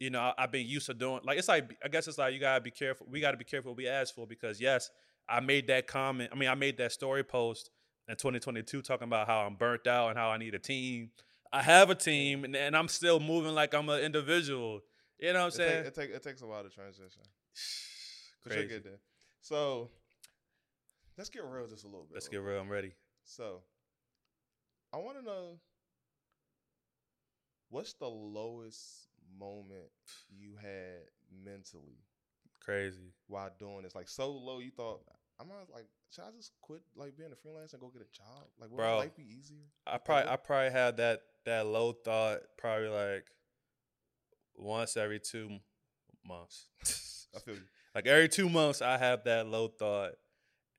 you 0.00 0.08
know, 0.08 0.20
I, 0.20 0.32
I've 0.38 0.50
been 0.52 0.66
used 0.66 0.86
to 0.86 0.94
doing 0.94 1.20
like 1.24 1.38
it's 1.38 1.48
like 1.48 1.76
I 1.84 1.88
guess 1.88 2.08
it's 2.08 2.16
like 2.16 2.32
you 2.32 2.40
gotta 2.40 2.62
be 2.62 2.70
careful. 2.70 3.06
We 3.10 3.20
gotta 3.20 3.36
be 3.36 3.44
careful 3.44 3.72
what 3.72 3.76
we 3.76 3.86
ask 3.86 4.14
for 4.14 4.26
because 4.26 4.60
yes, 4.62 4.90
I 5.28 5.40
made 5.40 5.66
that 5.66 5.86
comment. 5.86 6.30
I 6.32 6.36
mean, 6.36 6.48
I 6.48 6.54
made 6.54 6.78
that 6.78 6.92
story 6.92 7.22
post 7.22 7.70
in 8.08 8.16
2022 8.16 8.80
talking 8.80 9.06
about 9.06 9.26
how 9.26 9.40
I'm 9.40 9.56
burnt 9.56 9.86
out 9.86 10.08
and 10.08 10.18
how 10.18 10.30
I 10.30 10.38
need 10.38 10.54
a 10.54 10.58
team. 10.58 11.10
I 11.54 11.62
have 11.62 11.88
a 11.88 11.94
team 11.94 12.42
and, 12.44 12.56
and 12.56 12.76
I'm 12.76 12.88
still 12.88 13.20
moving 13.20 13.54
like 13.54 13.74
I'm 13.74 13.88
an 13.88 14.00
individual. 14.00 14.80
You 15.20 15.32
know 15.32 15.38
what 15.38 15.44
I'm 15.44 15.48
It, 15.48 15.52
saying? 15.54 15.84
take, 15.84 15.86
it, 15.86 15.94
take, 15.94 16.10
it 16.10 16.22
takes 16.24 16.42
a 16.42 16.46
while 16.46 16.62
to 16.64 16.68
transition. 16.68 17.22
But 18.42 18.50
Crazy. 18.52 18.60
you'll 18.66 18.76
get 18.76 18.84
there. 18.84 18.98
So 19.40 19.88
let's 21.16 21.30
get 21.30 21.44
real 21.44 21.66
just 21.66 21.84
a 21.84 21.86
little 21.86 22.04
bit. 22.04 22.12
Let's 22.14 22.28
get 22.28 22.42
real. 22.42 22.60
I'm 22.60 22.68
ready. 22.68 22.92
So 23.24 23.62
I 24.92 24.98
want 24.98 25.16
to 25.18 25.24
know 25.24 25.60
what's 27.70 27.94
the 27.94 28.06
lowest 28.08 29.08
moment 29.38 29.88
you 30.30 30.56
had 30.60 31.04
mentally 31.42 32.02
Crazy. 32.60 33.14
while 33.28 33.48
doing 33.58 33.82
this? 33.84 33.94
Like 33.94 34.08
so 34.08 34.30
low 34.30 34.58
you 34.58 34.70
thought 34.70 35.02
I'm 35.40 35.48
not 35.48 35.68
like 35.72 35.86
should 36.10 36.24
I 36.24 36.30
just 36.36 36.52
quit 36.60 36.82
like 36.96 37.16
being 37.16 37.30
a 37.32 37.34
freelancer 37.34 37.72
and 37.72 37.80
go 37.80 37.88
get 37.88 38.02
a 38.02 38.16
job? 38.16 38.46
Like 38.58 38.70
would 38.70 38.76
Bro. 38.76 38.98
life 38.98 39.16
be 39.16 39.24
easier? 39.24 39.64
I 39.86 39.98
probably 39.98 40.30
I 40.30 40.36
probably 40.36 40.70
had 40.70 40.96
that 40.98 41.20
that 41.44 41.66
low 41.66 41.92
thought 41.92 42.40
probably 42.56 42.88
like 42.88 43.26
once 44.56 44.96
every 44.96 45.20
two 45.20 45.58
months. 46.26 46.68
I 47.34 47.40
feel 47.40 47.54
you. 47.54 47.60
like 47.94 48.06
every 48.06 48.28
two 48.28 48.48
months 48.48 48.80
I 48.80 48.96
have 48.98 49.24
that 49.24 49.46
low 49.46 49.68
thought. 49.68 50.12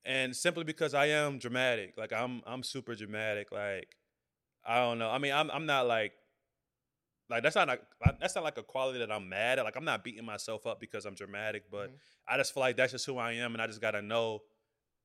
And 0.06 0.36
simply 0.36 0.64
because 0.64 0.94
I 0.94 1.08
am 1.08 1.40
dramatic. 1.40 1.96
Like 1.98 2.14
I'm 2.14 2.42
I'm 2.46 2.64
super 2.64 2.96
dramatic. 2.96 3.52
Like 3.52 3.90
I 4.66 4.78
don't 4.78 5.00
know. 5.00 5.10
I 5.10 5.18
mean, 5.18 5.34
I'm 5.34 5.52
I'm 5.52 5.66
not 5.66 5.88
like 5.88 6.14
like 7.30 7.44
that's 7.44 7.56
not 7.56 7.68
like 7.68 7.82
that's 8.20 8.36
not 8.36 8.44
like 8.44 8.58
a 8.58 8.64
quality 8.64 9.00
that 9.00 9.12
I'm 9.12 9.28
mad 9.30 9.60
at. 9.60 9.66
Like 9.66 9.76
I'm 9.76 9.86
not 9.86 10.04
beating 10.04 10.26
myself 10.26 10.66
up 10.68 10.80
because 10.80 11.06
I'm 11.06 11.16
dramatic, 11.16 11.70
but 11.72 11.90
Mhm. 11.92 11.98
I 12.28 12.38
just 12.38 12.54
feel 12.54 12.62
like 12.62 12.78
that's 12.78 12.92
just 12.92 13.06
who 13.06 13.18
I 13.18 13.34
am 13.34 13.54
and 13.54 13.62
I 13.62 13.68
just 13.68 13.82
gotta 13.82 14.02
know 14.02 14.44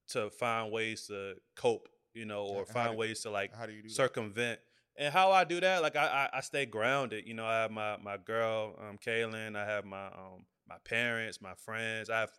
to 0.08 0.30
find 0.30 0.72
ways 0.72 1.06
to 1.06 1.34
cope, 1.56 1.88
you 2.14 2.24
know, 2.24 2.44
or 2.44 2.64
how 2.66 2.72
find 2.72 2.92
do- 2.92 2.98
ways 2.98 3.20
to 3.20 3.30
like 3.30 3.54
How 3.54 3.66
do 3.66 3.72
you 3.72 3.82
do 3.82 3.88
that? 3.88 3.94
circumvent. 3.94 4.60
And 4.96 5.12
how 5.14 5.30
I 5.32 5.44
do 5.44 5.60
that, 5.60 5.82
like 5.82 5.96
I, 5.96 6.28
I 6.32 6.38
I 6.38 6.40
stay 6.40 6.66
grounded. 6.66 7.26
You 7.26 7.34
know, 7.34 7.46
I 7.46 7.62
have 7.62 7.70
my 7.70 7.96
my 7.98 8.16
girl, 8.16 8.76
um, 8.80 8.98
Kaylin. 8.98 9.56
I 9.56 9.64
have 9.64 9.84
my 9.84 10.06
um 10.08 10.46
my 10.68 10.78
parents, 10.84 11.40
my 11.40 11.54
friends. 11.54 12.10
I 12.10 12.20
have 12.20 12.30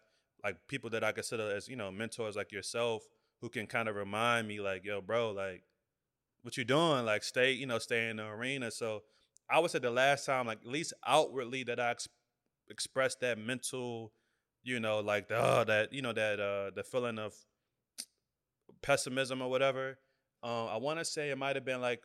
like 0.44 0.58
people 0.68 0.90
that 0.92 1.04
I 1.04 1.12
consider 1.12 1.50
as 1.56 1.68
you 1.68 1.76
know 1.76 1.92
mentors, 1.92 2.36
like 2.36 2.52
yourself, 2.52 3.04
who 3.40 3.50
can 3.50 3.66
kind 3.68 3.88
of 3.90 3.96
remind 3.96 4.48
me, 4.48 4.60
like, 4.60 4.84
yo, 4.86 5.02
bro, 5.02 5.32
like, 5.32 5.64
what 6.44 6.58
you 6.58 6.64
doing? 6.64 7.06
Like, 7.06 7.24
stay, 7.24 7.52
you 7.52 7.66
know, 7.66 7.80
stay 7.80 8.10
in 8.10 8.18
the 8.18 8.26
arena. 8.28 8.70
So 8.72 9.04
I 9.50 9.60
would 9.60 9.72
say 9.72 9.80
the 9.80 9.92
last 9.92 10.26
time, 10.26 10.48
like, 10.48 10.60
at 10.60 10.68
least 10.68 10.94
outwardly, 11.06 11.64
that 11.64 11.80
I 11.80 11.92
ex- 11.92 12.08
expressed 12.70 13.20
that 13.22 13.38
mental, 13.38 14.14
you 14.64 14.80
know, 14.80 15.00
like 15.00 15.28
the 15.28 15.38
uh, 15.38 15.64
that 15.66 15.94
you 15.94 16.02
know 16.02 16.14
that 16.14 16.40
uh 16.40 16.72
the 16.76 16.84
feeling 16.84 17.20
of 17.20 17.34
pessimism 18.82 19.42
or 19.42 19.50
whatever. 19.50 19.98
Um, 20.44 20.68
I 20.70 20.78
want 20.78 21.00
to 21.00 21.06
say 21.06 21.30
it 21.30 21.38
might 21.38 21.56
have 21.56 21.66
been 21.66 21.82
like 21.82 22.02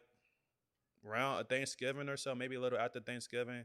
around 1.06 1.44
Thanksgiving 1.48 2.08
or 2.08 2.16
so, 2.16 2.34
maybe 2.34 2.56
a 2.56 2.60
little 2.60 2.78
after 2.78 3.00
Thanksgiving. 3.00 3.64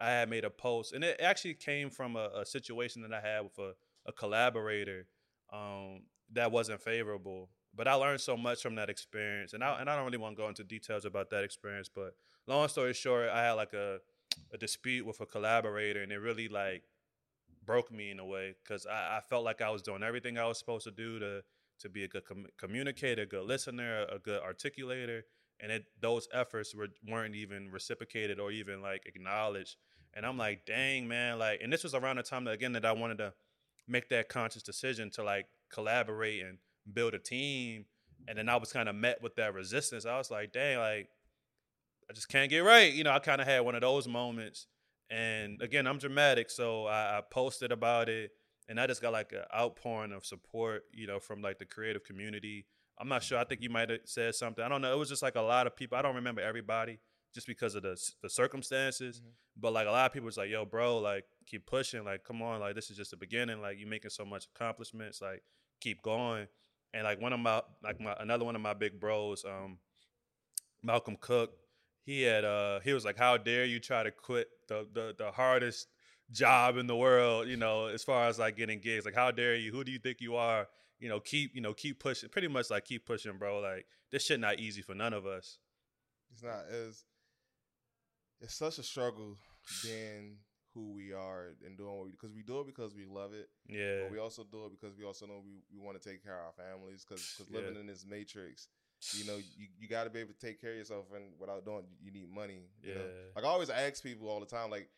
I 0.00 0.10
had 0.10 0.30
made 0.30 0.44
a 0.44 0.50
post, 0.50 0.92
and 0.94 1.04
it 1.04 1.20
actually 1.20 1.54
came 1.54 1.90
from 1.90 2.16
a, 2.16 2.30
a 2.40 2.46
situation 2.46 3.02
that 3.02 3.12
I 3.12 3.20
had 3.20 3.42
with 3.42 3.58
a, 3.58 3.74
a 4.06 4.12
collaborator 4.12 5.06
um, 5.52 6.02
that 6.32 6.50
wasn't 6.50 6.80
favorable. 6.80 7.50
But 7.74 7.88
I 7.88 7.94
learned 7.94 8.20
so 8.20 8.36
much 8.36 8.62
from 8.62 8.74
that 8.76 8.90
experience, 8.90 9.52
and 9.52 9.62
I 9.62 9.80
and 9.80 9.88
I 9.88 9.96
don't 9.96 10.04
really 10.04 10.18
want 10.18 10.36
to 10.36 10.42
go 10.42 10.48
into 10.48 10.64
details 10.64 11.04
about 11.04 11.30
that 11.30 11.44
experience. 11.44 11.88
But 11.94 12.14
long 12.46 12.68
story 12.68 12.94
short, 12.94 13.28
I 13.28 13.44
had 13.44 13.52
like 13.52 13.72
a 13.72 14.00
a 14.52 14.58
dispute 14.58 15.06
with 15.06 15.20
a 15.20 15.26
collaborator, 15.26 16.02
and 16.02 16.12
it 16.12 16.18
really 16.18 16.48
like 16.48 16.84
broke 17.64 17.92
me 17.92 18.10
in 18.10 18.18
a 18.18 18.24
way 18.24 18.54
because 18.62 18.86
I, 18.86 19.18
I 19.18 19.20
felt 19.28 19.44
like 19.44 19.60
I 19.60 19.70
was 19.70 19.82
doing 19.82 20.02
everything 20.02 20.38
I 20.38 20.46
was 20.46 20.58
supposed 20.58 20.84
to 20.84 20.90
do 20.90 21.18
to 21.18 21.42
to 21.80 21.88
be 21.88 22.04
a 22.04 22.08
good 22.08 22.24
com- 22.24 22.46
communicator, 22.58 23.22
a 23.22 23.26
good 23.26 23.44
listener, 23.44 24.06
a 24.10 24.18
good 24.18 24.40
articulator, 24.42 25.22
and 25.60 25.72
it 25.72 25.84
those 26.00 26.28
efforts 26.32 26.74
were 26.74 26.88
weren't 27.08 27.34
even 27.34 27.70
reciprocated 27.70 28.38
or 28.38 28.50
even 28.50 28.82
like 28.82 29.06
acknowledged. 29.06 29.76
And 30.14 30.26
I'm 30.26 30.36
like, 30.36 30.66
dang 30.66 31.08
man, 31.08 31.38
like, 31.38 31.60
and 31.62 31.72
this 31.72 31.82
was 31.82 31.94
around 31.94 32.16
the 32.16 32.22
time 32.22 32.44
that 32.44 32.52
again 32.52 32.72
that 32.72 32.84
I 32.84 32.92
wanted 32.92 33.18
to 33.18 33.32
make 33.88 34.08
that 34.10 34.28
conscious 34.28 34.62
decision 34.62 35.10
to 35.10 35.24
like 35.24 35.46
collaborate 35.70 36.42
and 36.44 36.58
build 36.92 37.14
a 37.14 37.18
team. 37.18 37.86
And 38.28 38.38
then 38.38 38.48
I 38.48 38.56
was 38.56 38.72
kind 38.72 38.88
of 38.88 38.94
met 38.94 39.20
with 39.22 39.34
that 39.36 39.54
resistance. 39.54 40.06
I 40.06 40.16
was 40.16 40.30
like, 40.30 40.52
dang, 40.52 40.78
like, 40.78 41.08
I 42.12 42.14
just 42.14 42.28
can't 42.28 42.50
get 42.50 42.58
right. 42.58 42.92
You 42.92 43.04
know, 43.04 43.10
I 43.10 43.20
kind 43.20 43.40
of 43.40 43.46
had 43.46 43.60
one 43.60 43.74
of 43.74 43.80
those 43.80 44.06
moments. 44.06 44.66
And 45.08 45.62
again, 45.62 45.86
I'm 45.86 45.96
dramatic, 45.96 46.50
so 46.50 46.84
I, 46.86 47.18
I 47.18 47.20
posted 47.30 47.72
about 47.72 48.10
it, 48.10 48.32
and 48.68 48.78
I 48.78 48.86
just 48.86 49.00
got 49.00 49.14
like 49.14 49.32
an 49.32 49.44
outpouring 49.54 50.12
of 50.12 50.26
support, 50.26 50.82
you 50.92 51.06
know, 51.06 51.18
from 51.18 51.40
like 51.40 51.58
the 51.58 51.64
creative 51.64 52.04
community. 52.04 52.66
I'm 53.00 53.08
not 53.08 53.22
sure. 53.22 53.38
I 53.38 53.44
think 53.44 53.62
you 53.62 53.70
might 53.70 53.88
have 53.88 54.00
said 54.04 54.34
something. 54.34 54.62
I 54.62 54.68
don't 54.68 54.82
know. 54.82 54.92
It 54.92 54.98
was 54.98 55.08
just 55.08 55.22
like 55.22 55.36
a 55.36 55.40
lot 55.40 55.66
of 55.66 55.74
people. 55.74 55.96
I 55.96 56.02
don't 56.02 56.14
remember 56.16 56.42
everybody 56.42 56.98
just 57.34 57.46
because 57.46 57.74
of 57.74 57.82
the 57.82 57.96
the 58.22 58.28
circumstances. 58.28 59.20
Mhm. 59.20 59.32
But 59.56 59.72
like 59.72 59.86
a 59.86 59.90
lot 59.90 60.04
of 60.04 60.12
people 60.12 60.26
was 60.26 60.36
like, 60.36 60.50
"Yo, 60.50 60.66
bro, 60.66 60.98
like 60.98 61.24
keep 61.46 61.64
pushing. 61.66 62.04
Like, 62.04 62.24
come 62.24 62.42
on. 62.42 62.60
Like 62.60 62.74
this 62.74 62.90
is 62.90 62.96
just 62.98 63.10
the 63.12 63.16
beginning. 63.16 63.62
Like 63.62 63.78
you're 63.78 63.88
making 63.88 64.10
so 64.10 64.26
much 64.26 64.46
accomplishments. 64.54 65.22
Like 65.22 65.42
keep 65.80 66.02
going." 66.02 66.46
And 66.92 67.04
like 67.04 67.22
one 67.22 67.32
of 67.32 67.40
my 67.40 67.62
like 67.82 67.98
my 68.00 68.14
another 68.20 68.44
one 68.44 68.54
of 68.54 68.60
my 68.60 68.74
big 68.74 69.00
bros, 69.00 69.46
um, 69.46 69.78
Malcolm 70.82 71.16
Cook, 71.20 71.52
he 72.04 72.22
had 72.22 72.44
uh 72.44 72.80
he 72.80 72.92
was 72.92 73.04
like, 73.04 73.16
"How 73.16 73.36
dare 73.36 73.64
you 73.64 73.80
try 73.80 74.02
to 74.02 74.10
quit 74.10 74.48
the 74.68 74.86
the 74.92 75.14
the 75.16 75.30
hardest 75.30 75.88
job 76.30 76.76
in 76.76 76.86
the 76.86 76.96
world? 76.96 77.48
You 77.48 77.56
know, 77.56 77.86
as 77.86 78.02
far 78.04 78.28
as 78.28 78.38
like 78.38 78.56
getting 78.56 78.80
gigs. 78.80 79.04
Like, 79.04 79.14
how 79.14 79.30
dare 79.30 79.54
you? 79.54 79.72
Who 79.72 79.84
do 79.84 79.92
you 79.92 79.98
think 79.98 80.20
you 80.20 80.36
are? 80.36 80.68
You 80.98 81.08
know, 81.08 81.20
keep 81.20 81.54
you 81.54 81.60
know 81.60 81.74
keep 81.74 82.00
pushing. 82.00 82.28
Pretty 82.28 82.48
much 82.48 82.70
like 82.70 82.84
keep 82.84 83.06
pushing, 83.06 83.36
bro. 83.38 83.60
Like 83.60 83.86
this 84.10 84.24
shit 84.24 84.40
not 84.40 84.58
easy 84.58 84.82
for 84.82 84.94
none 84.94 85.12
of 85.12 85.26
us. 85.26 85.58
It's 86.32 86.42
not 86.42 86.64
as 86.70 87.04
it's 88.40 88.54
such 88.54 88.78
a 88.78 88.82
struggle 88.82 89.38
being 89.82 90.38
who 90.74 90.92
we 90.94 91.12
are 91.12 91.54
and 91.66 91.76
doing 91.76 91.94
what 91.94 92.06
we 92.06 92.12
because 92.12 92.32
we 92.34 92.42
do 92.42 92.60
it 92.60 92.66
because 92.66 92.94
we 92.94 93.04
love 93.04 93.32
it. 93.34 93.48
Yeah, 93.68 94.04
But 94.04 94.12
we 94.12 94.18
also 94.18 94.44
do 94.50 94.66
it 94.66 94.72
because 94.72 94.96
we 94.96 95.04
also 95.04 95.26
know 95.26 95.42
we, 95.44 95.60
we 95.72 95.84
want 95.84 96.00
to 96.00 96.08
take 96.08 96.24
care 96.24 96.38
of 96.38 96.46
our 96.46 96.66
families 96.66 97.04
because 97.06 97.22
Yeah. 97.50 97.60
living 97.60 97.76
in 97.78 97.86
this 97.86 98.04
matrix, 98.08 98.68
you 99.14 99.24
know, 99.26 99.36
you, 99.36 99.66
you 99.78 99.88
got 99.88 100.04
to 100.04 100.10
be 100.10 100.20
able 100.20 100.32
to 100.32 100.46
take 100.46 100.60
care 100.60 100.70
of 100.72 100.76
yourself 100.78 101.06
and 101.14 101.24
without 101.38 101.64
doing 101.64 101.82
you 102.02 102.12
need 102.12 102.28
money. 102.32 102.62
You 102.82 102.94
know? 102.94 103.00
Yeah. 103.00 103.06
Like 103.36 103.44
I 103.44 103.48
always 103.48 103.70
ask 103.70 104.02
people 104.02 104.28
all 104.28 104.40
the 104.40 104.46
time, 104.46 104.70
like, 104.70 104.88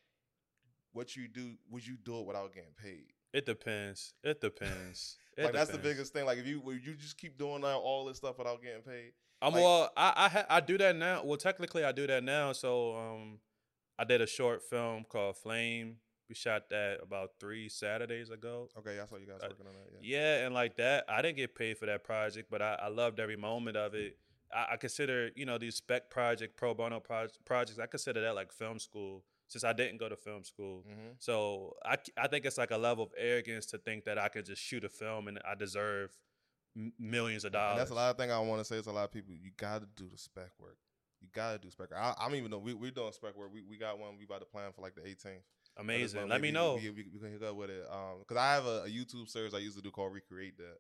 what 0.93 1.17
you 1.17 1.27
do? 1.29 1.53
Would 1.71 1.87
you 1.87 1.97
do 2.05 2.21
it 2.21 2.27
without 2.27 2.53
getting 2.55 2.75
paid? 2.81 3.13
it 3.33 3.47
depends. 3.47 4.15
It 4.23 4.41
depends. 4.41 5.17
It 5.37 5.43
like 5.47 5.53
that's 5.53 5.71
the 5.71 5.79
biggest 5.79 6.13
thing. 6.13 6.27
Like 6.27 6.39
if 6.39 6.47
you 6.47 6.61
would 6.61 6.87
you 6.87 6.95
just 6.95 7.19
keep 7.19 7.37
doing 7.37 7.65
all- 7.65 7.81
all 7.81 8.05
this 8.05 8.19
stuff 8.19 8.39
without 8.39 8.63
getting 8.63 8.83
paid? 8.83 9.11
I'm 9.43 9.53
Like- 9.53 9.63
well. 9.65 9.91
I 9.97 10.13
I, 10.17 10.29
ha- 10.29 10.47
I 10.49 10.61
do 10.61 10.79
that 10.79 10.95
now. 10.95 11.25
Well, 11.25 11.37
technically, 11.37 11.83
I 11.83 11.91
do 11.91 12.07
that 12.07 12.23
now. 12.23 12.53
So, 12.53 12.97
um, 12.97 13.41
I 13.99 14.05
did 14.05 14.21
a 14.21 14.29
short 14.29 14.63
film 14.63 15.05
called 15.09 15.37
Flame. 15.37 15.97
We 16.29 16.35
shot 16.35 16.71
that 16.71 17.01
about 17.03 17.33
three 17.39 17.69
Saturdays 17.69 18.31
ago. 18.31 18.69
Okay, 18.79 18.99
I 18.99 19.05
saw 19.05 19.17
you 19.17 19.27
guys 19.27 19.41
Uh, 19.43 19.49
working 19.51 19.67
on 19.67 19.73
that. 19.75 20.01
Yeah. 20.01 20.17
Yeah, 20.39 20.47
and 20.47 20.55
like 20.55 20.77
that, 20.77 21.05
I 21.09 21.21
didn't 21.23 21.37
get 21.37 21.55
paid 21.55 21.77
for 21.79 21.87
that 21.87 22.03
project, 22.05 22.51
but 22.51 22.63
I, 22.63 22.79
I 22.83 22.89
loved 22.89 23.21
every 23.21 23.37
moment 23.37 23.77
of 23.77 23.95
it. 23.95 24.17
I, 24.55 24.69
I 24.73 24.77
consider, 24.77 25.31
you 25.37 25.45
know, 25.45 25.59
these 25.59 25.77
spec 25.77 26.09
project, 26.11 26.57
pro 26.57 26.73
bono 26.75 26.99
proj- 27.01 27.37
projects, 27.45 27.79
I 27.79 27.87
consider 27.87 28.21
that 28.23 28.35
like 28.35 28.53
film 28.53 28.79
school 28.79 29.23
since 29.49 29.65
I 29.65 29.75
didn't 29.75 29.99
go 29.99 30.09
to 30.09 30.17
film 30.17 30.45
school. 30.45 30.83
hmm 30.87 31.11
So 31.19 31.77
I, 31.85 31.97
I 32.17 32.27
think 32.29 32.47
it's 32.47 32.57
like 32.57 32.71
a 32.71 32.79
level 32.79 33.05
of 33.05 33.13
arrogance 33.19 33.67
to 33.67 33.79
think 33.79 34.05
that 34.05 34.19
I 34.19 34.29
could 34.29 34.47
just 34.47 34.63
shoot 34.63 34.83
a 34.85 34.89
film 34.89 35.29
and 35.29 35.39
I 35.47 35.55
deserve 35.55 36.17
m- 36.75 36.95
millions 36.99 37.45
of 37.45 37.53
dollars. 37.53 37.73
And 37.73 37.81
that's 37.81 37.91
a 37.91 37.95
lot 37.95 38.11
of 38.11 38.17
thing 38.17 38.31
I 38.33 38.39
want 38.39 38.61
to 38.61 38.65
say 38.65 38.81
to 38.81 38.91
a 38.91 38.93
lot 38.93 39.05
of 39.05 39.13
people. 39.13 39.35
You 39.35 39.51
got 39.59 39.81
to 39.83 39.89
do 39.95 40.09
the 40.09 40.17
spec 40.17 40.51
work. 40.59 40.79
You 41.21 41.29
got 41.35 41.53
to 41.53 41.59
do 41.59 41.71
spec 41.71 41.91
work. 41.91 42.01
I, 42.01 42.15
I'm 42.19 42.35
even 42.35 42.51
though 42.51 42.59
we 42.59 42.73
we're 42.73 42.91
doing 42.91 43.13
spec 43.13 43.37
work. 43.37 43.51
We, 43.53 43.63
we 43.63 43.77
got 43.77 43.99
one. 43.99 44.17
We 44.19 44.25
about 44.25 44.41
to 44.41 44.47
plan 44.47 44.73
for 44.75 44.81
like 44.81 44.95
the 44.95 45.03
18th. 45.03 45.43
Amazing. 45.77 46.29
Let 46.29 46.41
me 46.41 46.51
know. 46.51 46.77
We, 46.77 46.91
we, 46.91 47.07
we 47.13 47.19
can 47.19 47.33
hook 47.33 47.43
up 47.51 47.57
with 47.57 47.71
it. 47.71 47.85
Um, 47.91 48.21
because 48.21 48.37
I 48.37 48.55
have 48.55 48.67
a, 48.67 48.83
a 48.85 48.89
YouTube 48.89 49.29
series 49.29 49.55
I 49.55 49.59
used 49.59 49.77
to 49.77 49.83
do 49.83 49.91
called 49.91 50.13
Recreate 50.13 50.57
That, 50.59 50.79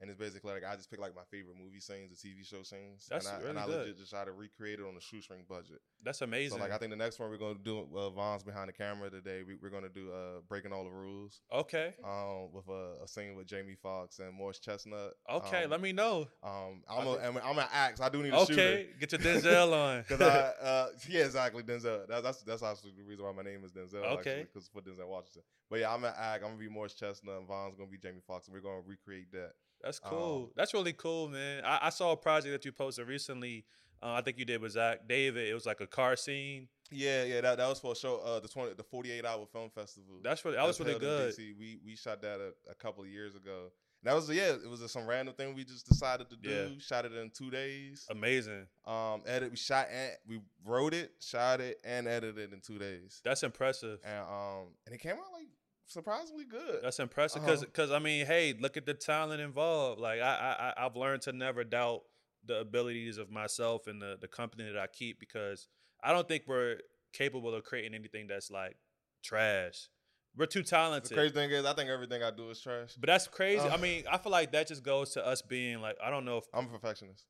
and 0.00 0.10
it's 0.10 0.18
basically 0.18 0.52
like 0.52 0.64
I 0.64 0.76
just 0.76 0.90
pick 0.90 1.00
like 1.00 1.14
my 1.14 1.22
favorite 1.30 1.56
movie 1.62 1.80
scenes, 1.80 2.10
the 2.10 2.28
TV 2.28 2.46
show 2.46 2.62
scenes, 2.62 3.06
That's 3.08 3.26
and 3.26 3.34
I, 3.34 3.38
really 3.38 3.50
and 3.50 3.58
I 3.58 3.66
good. 3.66 3.78
legit 3.78 3.98
just 3.98 4.10
try 4.10 4.24
to 4.24 4.32
recreate 4.32 4.78
it 4.78 4.82
on 4.82 4.96
a 4.96 5.00
shoestring 5.00 5.44
budget. 5.48 5.80
That's 6.04 6.22
amazing. 6.22 6.58
So 6.58 6.62
like 6.62 6.72
I 6.72 6.78
think 6.78 6.90
the 6.90 6.96
next 6.96 7.18
one 7.18 7.30
we're 7.30 7.38
gonna 7.38 7.58
do 7.62 7.86
uh, 7.96 8.10
Vaughn's 8.10 8.42
behind 8.42 8.68
the 8.68 8.72
camera 8.72 9.10
today. 9.10 9.42
We, 9.46 9.56
we're 9.60 9.70
gonna 9.70 9.88
do 9.88 10.10
uh 10.12 10.40
breaking 10.48 10.72
all 10.72 10.84
the 10.84 10.90
rules. 10.90 11.40
okay. 11.52 11.94
Um, 12.04 12.52
with 12.52 12.68
a, 12.68 13.04
a 13.04 13.08
scene 13.08 13.34
with 13.34 13.46
Jamie 13.46 13.76
Foxx 13.82 14.18
and 14.18 14.34
Morris 14.34 14.58
Chestnut. 14.58 15.14
Okay. 15.30 15.64
Um, 15.64 15.70
let 15.70 15.80
me 15.80 15.92
know. 15.92 16.28
Um, 16.42 16.82
I'm 16.88 17.06
a, 17.06 17.16
think- 17.16 17.44
I'm, 17.44 17.58
an 17.58 17.66
axe. 17.72 18.00
I 18.00 18.08
do 18.08 18.22
need 18.22 18.34
a 18.34 18.46
shooter. 18.46 18.52
Okay. 18.60 18.86
Get 19.00 19.12
your 19.12 19.20
Denzel 19.20 19.72
on. 19.72 20.04
Cause 20.08 20.20
I, 20.20 20.26
uh, 20.62 20.88
yeah, 21.08 21.24
exactly, 21.24 21.62
Denzel. 21.62 22.06
That, 22.08 22.22
that's 22.22 22.42
that's 22.42 22.62
also 22.62 22.88
the 22.96 23.02
reason 23.02 23.24
why 23.24 23.32
my 23.32 23.42
name 23.42 23.64
is 23.64 23.72
Denzel. 23.72 24.04
Okay. 24.18 24.46
because 24.52 24.68
for 24.68 24.82
Denzel 24.82 25.08
Washington. 25.08 25.42
But 25.70 25.80
yeah, 25.80 25.92
I'm 25.92 26.04
an 26.04 26.12
act. 26.16 26.44
I'm 26.44 26.50
gonna 26.50 26.60
be 26.60 26.68
Morris 26.68 26.94
Chestnut, 26.94 27.38
and 27.38 27.48
Vaughn's 27.48 27.74
gonna 27.76 27.90
be 27.90 27.98
Jamie 27.98 28.20
Foxx, 28.26 28.46
and 28.46 28.54
we're 28.54 28.60
gonna 28.60 28.82
recreate 28.86 29.32
that. 29.32 29.52
That's 29.82 30.00
Um, 30.04 30.10
cool. 30.10 30.52
That's 30.56 30.74
really 30.74 30.92
cool, 30.92 31.28
man. 31.28 31.62
I, 31.64 31.78
I 31.82 31.90
saw 31.90 32.12
a 32.12 32.16
project 32.16 32.52
that 32.52 32.64
you 32.64 32.72
posted 32.72 33.06
recently. 33.06 33.64
Uh, 34.02 34.12
I 34.12 34.20
think 34.20 34.38
you 34.38 34.44
did 34.44 34.60
with 34.60 34.72
Zach 34.72 35.08
David. 35.08 35.48
It 35.48 35.54
was 35.54 35.64
like 35.66 35.80
a 35.80 35.86
car 35.86 36.16
scene. 36.16 36.68
Yeah, 36.90 37.24
yeah, 37.24 37.40
that, 37.40 37.58
that 37.58 37.68
was 37.68 37.80
for 37.80 37.92
a 37.92 37.96
show, 37.96 38.18
uh, 38.18 38.38
the 38.38 38.46
twenty, 38.46 38.72
the 38.74 38.84
48 38.84 39.24
hour 39.24 39.44
film 39.46 39.70
festival. 39.70 40.20
That's 40.22 40.44
really 40.44 40.56
that 40.56 40.66
was 40.66 40.78
really 40.78 40.98
good. 40.98 41.34
We 41.36 41.78
we 41.84 41.96
shot 41.96 42.22
that 42.22 42.38
a, 42.40 42.52
a 42.70 42.74
couple 42.74 43.02
of 43.02 43.08
years 43.10 43.34
ago, 43.34 43.72
That 44.04 44.14
was 44.14 44.30
yeah. 44.30 44.52
It 44.52 44.68
was 44.70 44.80
just 44.80 44.92
some 44.92 45.04
random 45.06 45.34
thing 45.34 45.54
we 45.56 45.64
just 45.64 45.88
decided 45.88 46.30
to 46.30 46.36
do. 46.36 46.48
Yeah. 46.48 46.78
Shot 46.78 47.04
it 47.06 47.12
in 47.12 47.30
two 47.30 47.50
days. 47.50 48.06
Amazing. 48.08 48.66
Um, 48.86 49.22
edit. 49.26 49.50
We 49.50 49.56
shot 49.56 49.88
and 49.92 50.12
we 50.28 50.40
wrote 50.64 50.94
it, 50.94 51.10
shot 51.20 51.60
it, 51.60 51.80
and 51.82 52.06
edited 52.06 52.38
it 52.38 52.52
in 52.52 52.60
two 52.60 52.78
days. 52.78 53.20
That's 53.24 53.42
impressive. 53.42 53.98
And 54.04 54.20
um, 54.20 54.66
and 54.86 54.94
it 54.94 54.98
came 55.00 55.12
out 55.14 55.32
like 55.32 55.45
surprisingly 55.86 56.44
good. 56.44 56.80
That's 56.82 56.98
impressive 57.00 57.42
because 57.42 57.62
Uh-huh. 57.90 57.94
I 57.94 57.98
mean, 57.98 58.26
hey, 58.26 58.54
look 58.58 58.76
at 58.76 58.86
the 58.86 58.94
talent 58.94 59.40
involved. 59.40 60.00
Like 60.00 60.20
I, 60.20 60.72
I 60.76 60.84
I've 60.86 60.96
learned 60.96 61.22
to 61.22 61.32
never 61.32 61.64
doubt 61.64 62.02
the 62.44 62.60
abilities 62.60 63.18
of 63.18 63.30
myself 63.30 63.86
and 63.86 64.00
the 64.00 64.16
the 64.20 64.28
company 64.28 64.64
that 64.64 64.78
I 64.78 64.86
keep 64.86 65.18
because 65.20 65.68
I 66.02 66.12
don't 66.12 66.28
think 66.28 66.44
we're 66.46 66.78
capable 67.12 67.54
of 67.54 67.64
creating 67.64 67.94
anything 67.94 68.26
that's 68.28 68.50
like 68.50 68.76
trash. 69.24 69.88
We're 70.36 70.46
too 70.46 70.62
talented. 70.62 71.10
the 71.12 71.14
crazy 71.14 71.32
thing 71.34 71.50
is, 71.50 71.64
I 71.64 71.72
think 71.72 71.88
everything 71.88 72.22
I 72.22 72.30
do 72.30 72.50
is 72.50 72.60
trash. 72.60 72.94
But 72.98 73.06
that's 73.06 73.26
crazy. 73.26 73.60
Uh. 73.66 73.70
I 73.74 73.78
mean, 73.78 74.04
I 74.10 74.18
feel 74.18 74.32
like 74.32 74.52
that 74.52 74.68
just 74.68 74.82
goes 74.82 75.12
to 75.14 75.26
us 75.26 75.40
being 75.40 75.80
like, 75.80 75.96
I 76.04 76.10
don't 76.10 76.26
know 76.26 76.36
if 76.36 76.44
I'm 76.52 76.66
a 76.66 76.68
perfectionist. 76.68 77.24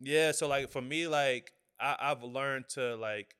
yeah. 0.00 0.30
So 0.32 0.46
like 0.46 0.70
for 0.70 0.80
me, 0.80 1.08
like 1.08 1.50
I, 1.80 1.96
I've 2.00 2.22
learned 2.22 2.66
to 2.74 2.94
like 2.96 3.34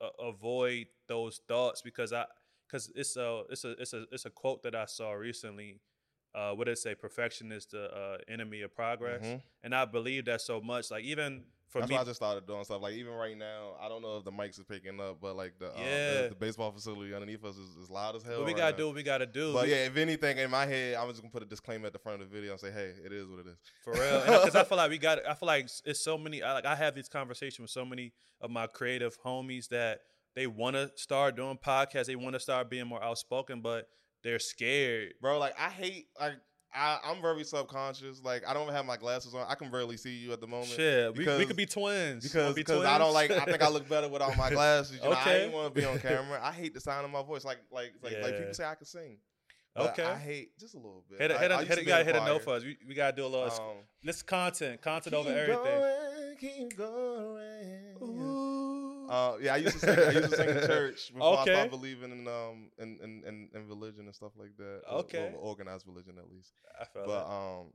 a- 0.00 0.24
avoid 0.24 0.86
those 1.08 1.40
thoughts 1.46 1.82
because 1.82 2.12
I 2.12 2.24
because 2.70 2.90
it's 2.94 3.16
a 3.16 3.42
it's 3.50 3.64
a 3.64 3.70
it's 3.80 3.92
a 3.92 4.04
it's 4.12 4.24
a 4.26 4.30
quote 4.30 4.62
that 4.62 4.74
I 4.74 4.84
saw 4.86 5.12
recently. 5.12 5.80
Uh, 6.32 6.52
what 6.52 6.66
did 6.66 6.72
it 6.72 6.78
say? 6.78 6.94
Perfection 6.94 7.50
is 7.50 7.66
the 7.66 7.92
uh, 7.92 8.18
enemy 8.28 8.62
of 8.62 8.72
progress, 8.74 9.24
Mhm. 9.24 9.42
and 9.64 9.74
I 9.74 9.84
believe 9.84 10.26
that 10.26 10.40
so 10.40 10.60
much. 10.60 10.88
Like 10.90 11.02
even 11.02 11.42
for 11.68 11.80
That's 11.80 11.90
me, 11.90 11.96
why 11.96 12.02
I 12.02 12.04
just 12.04 12.16
started 12.16 12.46
doing 12.46 12.62
stuff. 12.62 12.80
Like 12.82 12.94
even 12.94 13.12
right 13.14 13.36
now, 13.36 13.74
I 13.80 13.88
don't 13.88 14.00
know 14.02 14.16
if 14.18 14.24
the 14.24 14.30
mics 14.30 14.60
are 14.60 14.64
picking 14.64 15.00
up, 15.00 15.20
but 15.20 15.34
like 15.34 15.58
the 15.58 15.70
um, 15.74 15.80
Yeah. 15.82 16.22
the, 16.22 16.28
the 16.30 16.34
baseball 16.36 16.70
facility 16.70 17.12
underneath 17.14 17.44
us 17.44 17.56
is, 17.56 17.76
is 17.82 17.90
loud 17.90 18.14
as 18.14 18.22
hell. 18.22 18.38
what 18.38 18.46
we 18.46 18.52
right 18.52 18.58
gotta 18.58 18.72
now. 18.72 18.78
do, 18.78 18.86
what 18.86 18.94
we 18.96 19.02
gotta 19.02 19.26
do. 19.26 19.52
But 19.52 19.64
We- 19.64 19.70
yeah, 19.72 19.86
if 19.86 19.96
anything, 19.96 20.38
in 20.38 20.50
my 20.52 20.66
head, 20.66 20.94
I'm 20.94 21.08
just 21.08 21.20
gonna 21.20 21.32
put 21.32 21.42
a 21.42 21.46
disclaimer 21.46 21.86
at 21.88 21.92
the 21.92 21.98
front 21.98 22.22
of 22.22 22.30
the 22.30 22.32
video 22.36 22.52
and 22.52 22.60
say, 22.60 22.70
"Hey, 22.70 22.94
it 23.04 23.12
is 23.12 23.26
what 23.26 23.40
it 23.40 23.46
is." 23.48 23.56
For 23.82 23.92
real, 23.94 24.20
because 24.20 24.54
I 24.54 24.62
feel 24.68 24.78
like 24.78 24.90
we 24.90 24.98
got. 24.98 25.26
I 25.26 25.34
feel 25.34 25.48
like 25.48 25.64
it's- 25.64 25.82
it's 25.84 26.00
so 26.00 26.16
many. 26.16 26.44
I, 26.44 26.52
like 26.52 26.64
I 26.66 26.76
have 26.76 26.94
these 26.94 27.08
conversations 27.08 27.58
with 27.58 27.70
so 27.70 27.84
many 27.84 28.12
of 28.40 28.50
my 28.52 28.68
creative 28.68 29.20
homies 29.22 29.66
that 29.70 30.02
they 30.34 30.46
want 30.46 30.76
to 30.76 30.90
start 30.96 31.36
doing 31.36 31.58
podcasts. 31.64 32.06
They 32.06 32.16
want 32.16 32.34
to 32.34 32.40
start 32.40 32.70
being 32.70 32.86
more 32.86 33.02
outspoken, 33.02 33.60
but 33.60 33.88
they're 34.22 34.38
scared. 34.38 35.14
bro. 35.20 35.38
Like 35.38 35.54
I 35.58 35.68
hate 35.70 36.06
like 36.20 36.34
I 36.72 36.98
I'm 37.04 37.20
very 37.20 37.42
subconscious. 37.44 38.20
Like 38.22 38.44
I 38.46 38.54
don't 38.54 38.70
have 38.70 38.86
my 38.86 38.96
glasses 38.96 39.34
on. 39.34 39.44
I 39.48 39.54
can 39.56 39.70
barely 39.70 39.96
see 39.96 40.10
you 40.16 40.32
at 40.32 40.40
the 40.40 40.46
moment. 40.46 40.68
Shit, 40.68 41.16
we, 41.16 41.26
we 41.26 41.46
could 41.46 41.56
be 41.56 41.66
twins. 41.66 42.22
Because 42.24 42.54
be 42.54 42.60
because 42.62 42.84
I 42.84 42.96
don't 42.98 43.12
like. 43.12 43.30
I 43.32 43.44
think 43.44 43.60
I 43.62 43.68
look 43.68 43.88
better 43.88 44.08
without 44.08 44.36
my 44.36 44.50
glasses. 44.52 44.96
You 44.96 45.02
know, 45.02 45.16
I 45.16 45.20
Okay. 45.22 45.44
ain't 45.44 45.52
want 45.52 45.74
to 45.74 45.80
be 45.80 45.86
on 45.86 45.98
camera. 45.98 46.38
I 46.42 46.52
hate 46.52 46.74
the 46.74 46.80
sound 46.80 47.04
of 47.04 47.10
my 47.10 47.22
voice. 47.22 47.44
Like 47.44 47.58
like 47.72 47.94
like, 48.02 48.22
like 48.22 48.38
people 48.38 48.54
say 48.54 48.64
I 48.64 48.74
can 48.76 48.86
sing. 48.86 49.18
Okay. 49.76 50.02
I 50.04 50.16
hate 50.16 50.58
just 50.58 50.74
a 50.74 50.78
little 50.78 51.04
bit. 51.08 51.20
hit 51.20 51.30
a, 51.30 51.36
I- 51.36 51.38
hit 51.42 51.50
a, 51.50 51.54
I 51.54 51.64
hit 51.64 51.78
a, 51.78 51.84
gotta 51.84 52.04
hit 52.04 52.16
a 52.16 52.40
for 52.40 52.54
us. 52.54 52.64
We, 52.64 52.76
we 52.86 52.94
gotta 52.94 53.16
do 53.16 53.24
a 53.24 53.28
little. 53.28 53.44
Um, 53.44 53.76
this 54.02 54.20
content, 54.22 54.82
content 54.82 55.14
over 55.14 55.30
everything. 55.30 55.64
Going, 55.64 56.36
keep 56.38 56.76
going. 56.76 57.96
Ooh. 58.02 58.19
Uh, 59.10 59.36
yeah, 59.42 59.54
I 59.54 59.56
used 59.56 59.80
to 59.80 59.80
sing. 59.80 59.98
I 59.98 60.10
used 60.12 60.30
to 60.30 60.36
sing 60.36 60.48
in 60.50 60.66
church 60.66 61.08
before 61.12 61.38
I 61.38 61.42
Okay. 61.42 61.52
started 61.52 61.70
believing 61.70 62.12
in 62.12 62.28
um 62.28 62.70
in, 62.78 62.98
in, 63.02 63.22
in, 63.26 63.48
in 63.54 63.68
religion 63.68 64.06
and 64.06 64.14
stuff 64.14 64.32
like 64.38 64.56
that. 64.58 64.82
Okay. 64.90 65.32
or 65.34 65.38
organized 65.38 65.86
religion 65.86 66.14
at 66.18 66.30
least. 66.30 66.52
I 66.80 66.84
feel 66.84 67.06
But 67.06 67.26
that. 67.26 67.32
um, 67.32 67.72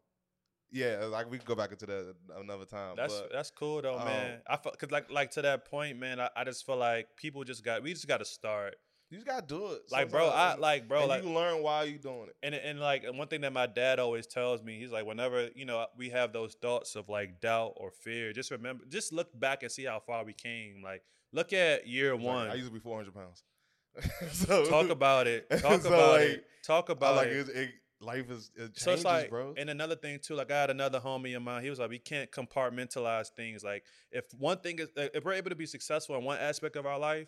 yeah, 0.72 1.06
like 1.06 1.30
we 1.30 1.38
could 1.38 1.48
go 1.48 1.56
back 1.56 1.72
into 1.72 1.86
that 1.86 2.16
another 2.38 2.66
time. 2.66 2.96
That's 2.96 3.14
but 3.20 3.32
that's 3.32 3.52
cool 3.52 3.82
though, 3.82 3.98
um, 4.00 4.06
man. 4.06 4.40
I 4.48 4.58
feel 4.58 4.72
cause 4.80 4.92
like 4.92 5.12
like 5.12 5.32
to 5.32 5.42
that 5.44 5.66
point, 5.70 6.00
man. 6.00 6.20
I, 6.20 6.30
I 6.36 6.44
just 6.44 6.66
feel 6.66 6.78
like 6.78 7.16
people 7.18 7.44
just 7.44 7.64
got 7.64 7.84
we 7.84 7.94
just 7.94 8.08
got 8.08 8.18
to 8.20 8.26
start. 8.26 8.76
you 9.10 9.18
just 9.18 9.28
gotta 9.28 9.46
do 9.46 9.74
it. 9.74 9.82
Like, 9.92 10.10
bro, 10.10 10.28
I 10.30 10.56
like, 10.56 10.88
bro, 10.88 11.02
and 11.02 11.10
like, 11.10 11.24
you 11.24 11.30
learn 11.30 11.62
why 11.62 11.84
you 11.84 11.98
doing 12.00 12.28
it. 12.30 12.36
and 12.42 12.56
and 12.56 12.80
like 12.80 13.04
and 13.04 13.18
one 13.18 13.28
thing 13.28 13.42
that 13.42 13.54
my 13.54 13.68
dad 13.68 14.00
always 14.00 14.26
tells 14.26 14.64
me, 14.64 14.80
he's 14.80 14.92
like, 14.92 15.06
whenever 15.06 15.50
you 15.56 15.66
know 15.66 15.86
we 15.98 16.10
have 16.10 16.34
those 16.34 16.56
thoughts 16.56 16.96
of 16.96 17.08
like 17.10 17.40
doubt 17.42 17.74
or 17.78 17.92
fear, 17.92 18.34
just 18.34 18.52
remember, 18.52 18.84
just 18.90 19.14
look 19.14 19.38
back 19.40 19.62
and 19.64 19.72
see 19.72 19.84
how 19.86 20.00
far 20.00 20.26
we 20.26 20.34
came. 20.34 20.82
Like, 20.84 21.04
look 21.36 21.54
at 21.54 21.88
year 21.88 22.14
It's 22.14 22.24
like, 22.24 22.34
one. 22.36 22.50
I 22.50 22.56
used 22.56 22.68
to 22.68 22.74
be 22.74 22.80
400 22.80 23.14
pounds. 23.14 23.44
so 24.32 24.66
Talk 24.66 24.90
about 24.90 25.28
it. 25.28 25.50
Talk 25.60 25.82
So, 25.82 25.88
about 25.90 26.12
like, 26.20 26.30
it. 26.30 26.46
Talk 26.66 26.86
I 26.90 26.94
about 26.94 27.16
like 27.18 27.28
it. 27.28 27.50
it. 27.50 27.70
Life 28.02 28.30
is 28.30 28.52
it 28.56 28.60
changes, 28.76 28.84
So 28.84 28.92
it's 28.92 29.04
like, 29.06 29.30
bro. 29.30 29.54
and 29.58 29.70
another 29.70 29.96
thing 29.96 30.20
too, 30.22 30.36
like 30.36 30.52
I 30.52 30.60
had 30.62 30.70
another 30.70 31.00
homie 31.00 31.36
of 31.36 31.42
mine. 31.44 31.64
He 31.64 31.70
was 31.70 31.80
like, 31.80 31.90
we 31.90 31.98
can't 31.98 32.30
compartmentalize 32.30 33.30
things. 33.36 33.64
Like 33.64 33.84
if 34.12 34.26
one 34.38 34.58
thing 34.60 34.80
is, 34.80 34.90
if 34.98 35.24
we're 35.24 35.34
able 35.34 35.50
to 35.50 35.56
be 35.56 35.66
successful 35.66 36.16
in 36.18 36.24
one 36.24 36.38
aspect 36.38 36.76
of 36.76 36.86
our 36.86 37.00
life, 37.00 37.28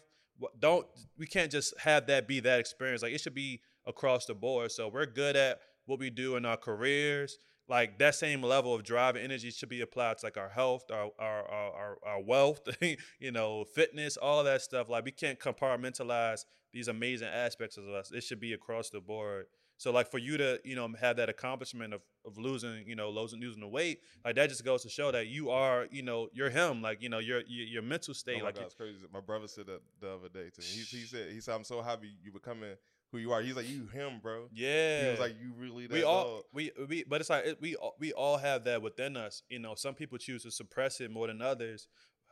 don't 0.60 0.86
we 1.18 1.26
can't 1.26 1.52
just 1.52 1.74
have 1.80 2.08
that 2.08 2.28
be 2.28 2.42
that 2.42 2.60
experience. 2.60 3.02
Like 3.02 3.14
it 3.14 3.22
should 3.22 3.34
be 3.34 3.62
across 3.86 4.26
the 4.26 4.36
board. 4.36 4.72
So 4.72 4.90
we're 4.90 5.06
good 5.06 5.36
at 5.38 5.60
what 5.86 6.00
we 6.00 6.10
do 6.10 6.36
in 6.36 6.46
our 6.46 6.58
careers. 6.58 7.38
Like 7.70 8.00
that 8.00 8.16
same 8.16 8.42
level 8.42 8.74
of 8.74 8.84
drive 8.84 9.16
and 9.16 9.26
energy 9.26 9.52
should 9.52 9.70
be 9.70 9.82
applied 9.82 10.20
to 10.20 10.26
like 10.26 10.38
our 10.38 10.50
health, 10.50 10.90
our 10.90 11.12
our 11.20 11.44
our, 11.50 11.98
our, 12.06 12.22
wealth, 12.22 12.62
you 13.20 13.32
know, 13.32 13.66
fitness, 13.66 14.16
all 14.16 14.44
that 14.46 14.62
stuff. 14.62 14.90
Like 14.90 15.04
we 15.04 15.12
can't 15.12 15.38
compartmentalize 15.40 16.46
these 16.72 16.88
amazing 16.88 17.28
aspects 17.28 17.78
of 17.78 17.88
us. 17.90 18.12
It 18.12 18.22
should 18.24 18.40
be 18.40 18.54
across 18.54 18.90
the 18.90 19.02
board. 19.02 19.48
So 19.78 19.92
like 19.92 20.10
for 20.10 20.18
you 20.18 20.38
to 20.38 20.60
you 20.64 20.76
know 20.76 20.90
have 21.00 21.18
that 21.18 21.30
accomplishment 21.30 21.94
of, 21.94 22.02
of 22.26 22.38
losing 22.38 22.84
you 22.88 22.96
know 22.96 23.10
losing 23.10 23.40
losing 23.40 23.62
the 23.62 23.68
weight 23.68 24.00
like 24.26 24.36
that 24.36 24.50
just 24.50 24.66
goes 24.66 24.82
to 24.84 24.90
show 24.90 25.12
that 25.12 25.28
you 25.28 25.52
are 25.52 25.88
you 25.92 26.02
know 26.02 26.30
you're 26.34 26.50
him 26.50 26.82
like 26.82 27.02
you 27.02 27.10
know 27.10 27.20
your 27.20 27.42
your, 27.48 27.68
your 27.68 27.82
mental 27.84 28.12
Oh 28.12 28.14
state 28.14 28.40
my 28.40 28.46
like 28.46 28.56
God, 28.56 28.66
it's 28.66 28.74
crazy. 28.74 28.98
My 29.14 29.20
brother 29.20 29.48
said 29.48 29.68
that 29.68 29.82
the 30.02 30.16
other 30.16 30.30
day 30.30 30.50
to 30.50 30.62
me. 30.62 30.68
He, 30.68 30.98
he 30.98 31.06
said 31.06 31.32
he 31.32 31.40
said 31.40 31.54
I'm 31.54 31.64
so 31.64 31.84
happy 31.84 32.10
you 32.24 32.32
becoming 32.32 32.74
who 33.12 33.18
you 33.20 33.32
are. 33.32 33.42
He's 33.42 33.56
like 33.56 33.70
you 33.70 33.88
him, 33.88 34.20
bro. 34.22 34.50
yeah 34.54 35.04
He 35.06 35.10
was 35.12 35.20
like 35.20 35.36
you 35.42 35.54
really 35.58 35.88
that 35.88 35.94
we 35.94 36.04
all 36.04 36.24
dog. 36.26 36.44
we 36.54 36.72
we 36.90 37.04
but 37.04 37.22
it's 37.22 37.30
like 37.30 37.46
it, 37.46 37.62
we 37.62 37.76
all- 37.76 37.96
we 38.00 38.12
all 38.14 38.38
have 38.38 38.64
that 38.66 38.82
within 38.82 39.16
us 39.18 39.44
you 39.50 39.60
know 39.60 39.76
some 39.76 39.94
people 39.96 40.18
choose 40.18 40.44
to 40.44 40.52
suppress 40.52 41.00
it 41.02 41.10
more 41.12 41.28
than 41.28 41.42
others 41.42 41.88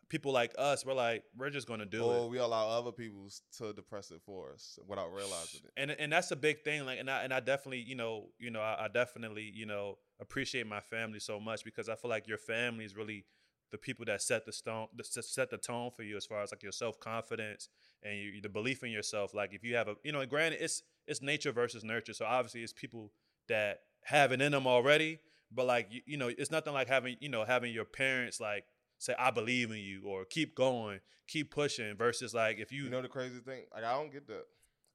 people 0.08 0.32
like 0.32 0.54
us 0.60 0.86
we're 0.86 0.94
like 0.94 1.24
we're 1.36 1.50
just 1.50 1.68
gonna 1.68 1.86
do 1.86 2.04
or 2.04 2.26
it 2.26 2.30
we 2.30 2.38
allow 2.38 2.68
other 2.70 2.92
people 2.92 3.28
to 3.58 3.74
depress 3.74 4.12
it 4.12 4.22
for 4.24 4.52
us 4.54 4.78
without 4.88 5.12
realizing 5.12 5.62
it. 5.64 5.72
and 5.78 5.90
and 5.92 6.12
that's 6.12 6.30
a 6.32 6.36
big 6.36 6.62
thing 6.64 6.86
like 6.86 7.00
and 7.00 7.10
I 7.10 7.24
and 7.24 7.34
I 7.34 7.40
definitely 7.40 7.80
you 7.82 7.96
know 7.96 8.28
you 8.38 8.52
know 8.52 8.60
I, 8.62 8.86
I 8.86 8.88
definitely 8.88 9.52
you 9.56 9.66
know 9.66 9.98
appreciate 10.20 10.68
my 10.68 10.80
family 10.80 11.20
so 11.20 11.40
much 11.40 11.64
because 11.64 11.90
I 11.90 11.96
feel 11.96 12.10
like 12.10 12.28
your 12.28 12.38
family 12.38 12.86
is 12.86 12.96
really 12.96 13.26
the 13.72 13.78
people 13.80 14.06
that 14.06 14.22
set 14.22 14.46
the 14.46 14.52
stone 14.54 14.88
that 14.96 15.08
set- 15.08 15.26
set 15.26 15.50
the 15.50 15.58
tone 15.58 15.90
for 15.90 16.04
you 16.04 16.18
as 16.18 16.26
far 16.26 16.44
as 16.44 16.52
like 16.52 16.62
your 16.62 16.72
self 16.72 17.00
confidence 17.00 17.68
and 18.06 18.18
you, 18.18 18.42
the 18.42 18.50
belief 18.50 18.84
in 18.84 18.92
yourself 18.92 19.34
like 19.34 19.54
if 19.54 19.64
you 19.64 19.76
have 19.76 19.88
a 19.88 19.96
you 20.04 20.12
know 20.12 20.26
granted 20.26 20.64
it's 20.64 20.84
it's 21.08 21.22
nature 21.22 21.52
versus 21.52 21.84
nurture 21.84 22.14
so 22.14 22.26
obviously 22.26 22.62
it's 22.62 22.72
people 22.72 23.12
that 23.50 23.82
have 24.04 24.32
it 24.32 24.42
in 24.42 24.52
them 24.52 24.68
already 24.68 25.20
but 25.52 25.66
like 25.66 25.88
you, 25.90 26.02
you 26.06 26.18
know 26.18 26.28
it's 26.28 26.52
nothing 26.52 26.74
like 26.74 26.88
having 26.88 27.18
you 27.20 27.30
know 27.30 27.44
having 27.44 27.74
your 27.74 27.86
parents 27.86 28.40
like 28.40 28.66
say 28.98 29.14
I 29.18 29.32
believe 29.32 29.72
in 29.72 29.78
you 29.78 30.04
or 30.06 30.26
keep 30.26 30.56
going 30.56 31.00
keep 31.28 31.52
pushing 31.52 31.96
versus 31.96 32.34
like 32.34 32.60
if 32.60 32.72
you, 32.72 32.84
You 32.84 32.90
know 32.90 33.02
the 33.02 33.08
crazy 33.08 33.40
thing? 33.40 33.64
Like 33.74 33.84
I 33.84 33.94
don't 33.94 34.12
get 34.12 34.28
that. 34.28 34.46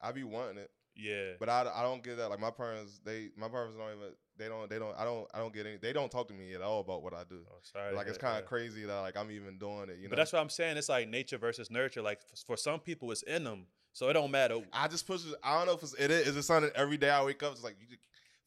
I 0.00 0.12
be 0.12 0.24
wanting 0.24 0.58
it, 0.58 0.70
yeah 0.96 1.32
but 1.38 1.48
I, 1.48 1.66
I 1.74 1.82
don't 1.82 2.02
get 2.02 2.16
that. 2.16 2.30
Like 2.30 2.40
my 2.40 2.50
parents, 2.50 3.00
they 3.04 3.30
my 3.36 3.48
parents 3.48 3.76
don't 3.76 3.88
even 3.88 4.14
they 4.41 4.49
don't 4.49 4.68
they 4.70 4.78
don't 4.78 4.95
I 4.99 5.05
don't 5.05 5.28
I 5.34 5.38
don't 5.38 5.53
get 5.55 5.66
any. 5.66 5.76
They 5.76 5.93
don't 5.93 6.11
talk 6.11 6.26
to 6.28 6.34
me 6.34 6.55
at 6.55 6.62
all 6.62 6.80
about 6.80 7.03
what 7.03 7.14
I 7.14 7.22
do. 7.28 7.41
oh, 7.49 7.59
sorry 7.62 7.95
Like 7.95 8.09
it's 8.09 8.18
kind 8.18 8.38
of 8.38 8.47
crazy 8.47 8.84
that 8.84 9.01
like 9.01 9.16
I'm 9.16 9.30
even 9.30 9.59
doing 9.59 9.88
it. 9.91 9.99
You 9.99 10.05
know. 10.05 10.11
But 10.11 10.16
that's 10.16 10.32
what 10.32 10.41
I'm 10.41 10.49
saying. 10.49 10.76
It's 10.76 10.88
like 10.88 11.09
nature 11.09 11.38
versus 11.38 11.70
nurture. 11.70 12.03
Like 12.03 12.20
for 12.47 12.57
some 12.57 12.80
people, 12.80 13.12
it's 13.12 13.22
in 13.22 13.45
them, 13.45 13.66
so 13.93 14.09
it 14.09 14.14
don't 14.14 14.30
matter. 14.30 14.57
I 14.72 14.88
just 14.88 15.07
push 15.07 15.24
it. 15.26 15.34
I 15.45 15.59
don't 15.59 15.66
know 15.66 15.74
if 15.74 15.82
it's, 15.82 15.95
it 15.95 16.11
is. 16.11 16.28
Is 16.28 16.36
it 16.36 16.43
something 16.43 16.70
every 16.74 16.97
day 16.97 17.11
I 17.11 17.22
wake 17.24 17.43
up? 17.43 17.53
It's 17.53 17.62
like, 17.62 17.76
you, 17.80 17.97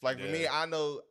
like 0.01 0.19
for 0.19 0.25
me, 0.27 0.47
I 0.47 0.65
know 0.65 1.01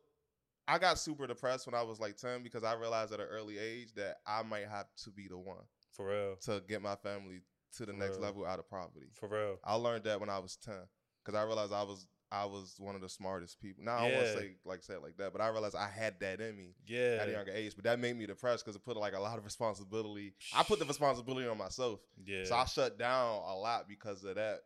I 0.67 0.77
got 0.79 0.99
super 0.99 1.27
depressed 1.27 1.65
when 1.65 1.75
I 1.75 1.83
was 1.83 1.99
like 1.99 2.17
10 2.17 2.43
because 2.43 2.63
I 2.63 2.73
realized 2.75 3.13
at 3.13 3.19
an 3.19 3.27
early 3.29 3.57
age 3.57 3.93
that 3.95 4.17
I 4.25 4.43
might 4.43 4.67
have 4.67 4.85
to 5.03 5.09
be 5.11 5.27
the 5.27 5.37
one 5.37 5.57
For 5.91 6.07
real, 6.07 6.35
to 6.43 6.61
get 6.67 6.81
my 6.81 6.95
family 6.95 7.41
to 7.77 7.85
the 7.85 7.91
For 7.93 7.99
next 7.99 8.17
real. 8.17 8.21
level 8.21 8.45
out 8.45 8.59
of 8.59 8.69
poverty. 8.69 9.07
for 9.13 9.27
real. 9.27 9.57
I 9.63 9.75
learned 9.75 10.05
that 10.05 10.19
when 10.19 10.29
I 10.29 10.39
was 10.39 10.55
10 10.57 10.75
because 11.23 11.37
I 11.37 11.43
realized 11.43 11.73
I 11.73 11.83
was 11.83 12.05
I 12.33 12.45
was 12.45 12.75
one 12.79 12.95
of 12.95 13.01
the 13.01 13.09
smartest 13.09 13.61
people. 13.61 13.83
Now 13.83 13.97
I 13.97 14.01
don't 14.09 14.15
want 14.17 14.25
to 14.27 14.37
say 14.39 14.55
like 14.65 14.83
say 14.83 14.97
like 14.97 15.17
that, 15.17 15.31
but 15.31 15.41
I 15.41 15.49
realized 15.49 15.75
I 15.75 15.87
had 15.87 16.19
that 16.21 16.41
in 16.41 16.57
me 16.57 16.73
Yeah, 16.87 17.19
at 17.21 17.29
a 17.29 17.31
younger 17.31 17.51
age. 17.51 17.73
But 17.75 17.83
that 17.83 17.99
made 17.99 18.17
me 18.17 18.25
depressed 18.25 18.65
because 18.65 18.75
it 18.75 18.83
put 18.83 18.97
like 18.97 19.13
a 19.13 19.19
lot 19.19 19.37
of 19.37 19.43
responsibility. 19.45 20.33
I 20.55 20.63
put 20.63 20.79
the 20.79 20.85
responsibility 20.85 21.47
on 21.47 21.57
myself. 21.57 21.99
yeah, 22.25 22.43
So 22.45 22.55
I 22.55 22.65
shut 22.65 22.97
down 22.97 23.35
a 23.47 23.55
lot 23.55 23.87
because 23.87 24.23
of 24.23 24.35
that. 24.35 24.61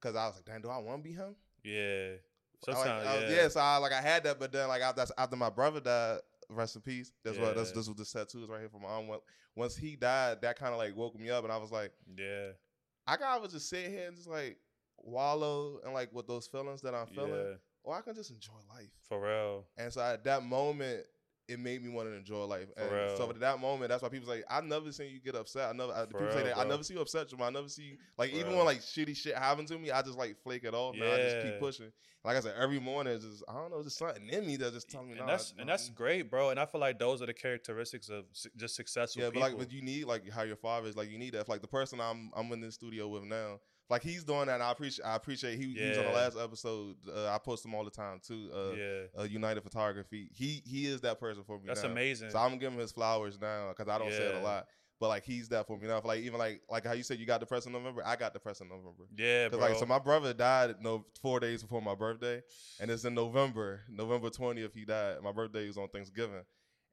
Because 0.00 0.14
I 0.14 0.26
was 0.26 0.36
like, 0.36 0.44
damn, 0.44 0.62
do 0.62 0.68
I 0.68 0.78
want 0.78 1.02
to 1.02 1.08
be 1.08 1.14
him? 1.14 1.34
yeah. 1.64 2.10
I 2.66 2.70
like- 2.70 2.76
Sometimes, 2.76 3.06
I 3.06 3.20
was- 3.22 3.30
yeah. 3.34 3.48
So 3.48 3.60
I 3.60 3.76
like 3.78 3.92
I 3.92 4.00
had 4.00 4.24
that, 4.24 4.38
but 4.38 4.50
then 4.52 4.68
like 4.68 4.82
after, 4.82 5.04
after 5.16 5.36
my 5.36 5.50
brother 5.50 5.80
died, 5.80 6.18
rest 6.48 6.76
in 6.76 6.82
peace. 6.82 7.12
That's 7.24 7.36
what 7.38 7.54
that's 7.56 7.70
Yeah. 7.70 7.76
this 7.76 7.88
was 7.88 7.96
the 7.96 8.04
tattoos 8.18 8.48
right 8.48 8.60
here 8.60 8.68
for 8.68 8.80
my 8.80 8.88
arm. 8.88 9.08
Once 9.54 9.76
he 9.76 9.96
died, 9.96 10.40
that 10.42 10.58
kind 10.58 10.72
of 10.72 10.78
like 10.78 10.96
woke 10.96 11.18
me 11.18 11.30
up, 11.30 11.42
and 11.44 11.52
I 11.52 11.56
was 11.56 11.70
like, 11.72 11.92
yeah, 12.16 12.48
I 13.06 13.16
gotta 13.16 13.48
just 13.48 13.68
sit 13.68 13.88
here 13.88 14.06
and 14.08 14.16
just 14.16 14.28
like 14.28 14.56
wallow 14.98 15.80
and 15.84 15.94
like 15.94 16.12
with 16.12 16.26
those 16.26 16.46
feelings 16.46 16.80
that 16.82 16.94
I'm 16.94 17.06
feeling, 17.06 17.32
yeah. 17.32 17.54
or 17.84 17.96
I 17.96 18.00
can 18.00 18.14
just 18.14 18.30
enjoy 18.30 18.54
life. 18.68 18.90
For 19.08 19.20
real. 19.20 19.64
And 19.76 19.92
so 19.92 20.00
at 20.00 20.24
that 20.24 20.44
moment, 20.44 21.04
it 21.48 21.58
made 21.58 21.82
me 21.82 21.88
want 21.88 22.08
to 22.08 22.14
enjoy 22.14 22.44
life. 22.44 22.66
For 22.76 22.82
And 22.82 22.92
real. 22.92 23.16
so 23.16 23.30
at 23.30 23.40
that 23.40 23.58
moment, 23.58 23.88
that's 23.88 24.02
why 24.02 24.10
people 24.10 24.28
say, 24.28 24.42
I 24.50 24.60
never 24.60 24.92
seen 24.92 25.10
you 25.10 25.20
get 25.20 25.34
upset. 25.34 25.70
I 25.70 25.72
never 25.72 25.92
I, 25.92 26.04
people 26.04 26.30
say 26.30 26.36
real, 26.36 26.44
that 26.46 26.58
I 26.58 26.64
never 26.64 26.82
see 26.82 26.94
you 26.94 27.00
upset, 27.00 27.28
Jamar. 27.28 27.46
I 27.46 27.50
never 27.50 27.68
see 27.68 27.82
you 27.84 27.96
like 28.18 28.30
For 28.30 28.36
even 28.36 28.48
real. 28.48 28.58
when 28.58 28.66
like 28.66 28.80
shitty 28.80 29.16
shit 29.16 29.36
happened 29.36 29.68
to 29.68 29.78
me, 29.78 29.90
I 29.90 30.02
just 30.02 30.18
like 30.18 30.36
flake 30.42 30.64
it 30.64 30.74
off 30.74 30.94
and 30.94 31.04
I 31.04 31.16
just 31.16 31.46
keep 31.46 31.58
pushing. 31.58 31.90
Like 32.24 32.36
I 32.36 32.40
said, 32.40 32.54
every 32.60 32.80
morning 32.80 33.14
is 33.14 33.24
just 33.24 33.44
I 33.48 33.54
don't 33.54 33.70
know, 33.70 33.82
just 33.82 33.96
something 33.96 34.28
in 34.28 34.46
me 34.46 34.56
that 34.56 34.74
just 34.74 34.90
telling 34.90 35.06
me 35.06 35.12
and 35.12 35.20
nah, 35.20 35.26
that's 35.28 35.54
and 35.58 35.68
that's 35.68 35.88
great, 35.88 36.30
bro. 36.30 36.50
And 36.50 36.60
I 36.60 36.66
feel 36.66 36.80
like 36.80 36.98
those 36.98 37.22
are 37.22 37.26
the 37.26 37.32
characteristics 37.32 38.10
of 38.10 38.24
su- 38.32 38.50
just 38.56 38.74
successful 38.74 39.22
yeah, 39.22 39.28
but 39.28 39.34
people. 39.34 39.48
like, 39.48 39.58
but 39.58 39.72
you 39.72 39.80
need 39.80 40.04
like 40.04 40.28
how 40.28 40.42
your 40.42 40.56
father 40.56 40.88
is. 40.88 40.96
Like, 40.96 41.10
you 41.10 41.18
need 41.18 41.32
that. 41.34 41.42
If, 41.42 41.48
like 41.48 41.62
the 41.62 41.68
person 41.68 42.00
I'm 42.00 42.30
I'm 42.36 42.52
in 42.52 42.60
this 42.60 42.74
studio 42.74 43.08
with 43.08 43.22
now, 43.22 43.60
like 43.90 44.02
he's 44.02 44.24
doing 44.24 44.46
that. 44.46 44.54
And 44.54 44.62
I 44.62 44.70
appreciate 44.70 45.04
I 45.04 45.16
appreciate 45.16 45.58
he, 45.58 45.74
he 45.74 45.88
was 45.88 45.98
on 45.98 46.04
the 46.04 46.10
last 46.10 46.36
episode. 46.38 46.96
Uh, 47.08 47.28
I 47.28 47.38
post 47.38 47.64
him 47.64 47.74
all 47.74 47.84
the 47.84 47.90
time 47.90 48.20
too. 48.26 48.50
Uh, 48.54 48.72
yeah, 48.72 49.20
uh, 49.20 49.24
United 49.24 49.62
Photography. 49.62 50.30
He 50.34 50.62
he 50.66 50.86
is 50.86 51.00
that 51.02 51.18
person 51.18 51.44
for 51.44 51.58
me. 51.58 51.64
that's 51.66 51.82
now. 51.82 51.90
amazing. 51.90 52.30
So 52.30 52.38
I'm 52.38 52.48
gonna 52.48 52.58
give 52.58 52.72
him 52.72 52.78
his 52.78 52.92
flowers 52.92 53.38
now 53.40 53.68
because 53.68 53.90
I 53.92 53.98
don't 53.98 54.12
say 54.12 54.24
it 54.24 54.34
a 54.36 54.40
lot. 54.40 54.66
But 55.00 55.08
like 55.08 55.24
he's 55.24 55.48
that 55.50 55.66
for 55.68 55.78
me 55.78 55.86
now. 55.86 56.00
Like 56.04 56.20
even 56.20 56.38
like 56.38 56.60
like 56.68 56.84
how 56.84 56.92
you 56.92 57.04
said 57.04 57.20
you 57.20 57.26
got 57.26 57.38
depressed 57.38 57.66
in 57.66 57.72
November, 57.72 58.02
I 58.04 58.16
got 58.16 58.32
depressed 58.32 58.62
in 58.62 58.68
November. 58.68 59.04
yeah, 59.16 59.48
Cause 59.48 59.58
bro. 59.58 59.68
like 59.68 59.78
so 59.78 59.86
my 59.86 60.00
brother 60.00 60.34
died 60.34 60.74
no 60.80 61.04
four 61.22 61.38
days 61.38 61.62
before 61.62 61.80
my 61.80 61.94
birthday, 61.94 62.42
and 62.80 62.90
it's 62.90 63.04
in 63.04 63.14
November, 63.14 63.82
November 63.88 64.28
twentieth 64.28 64.74
he 64.74 64.84
died. 64.84 65.18
My 65.22 65.30
birthday 65.30 65.68
was 65.68 65.78
on 65.78 65.88
Thanksgiving, 65.88 66.42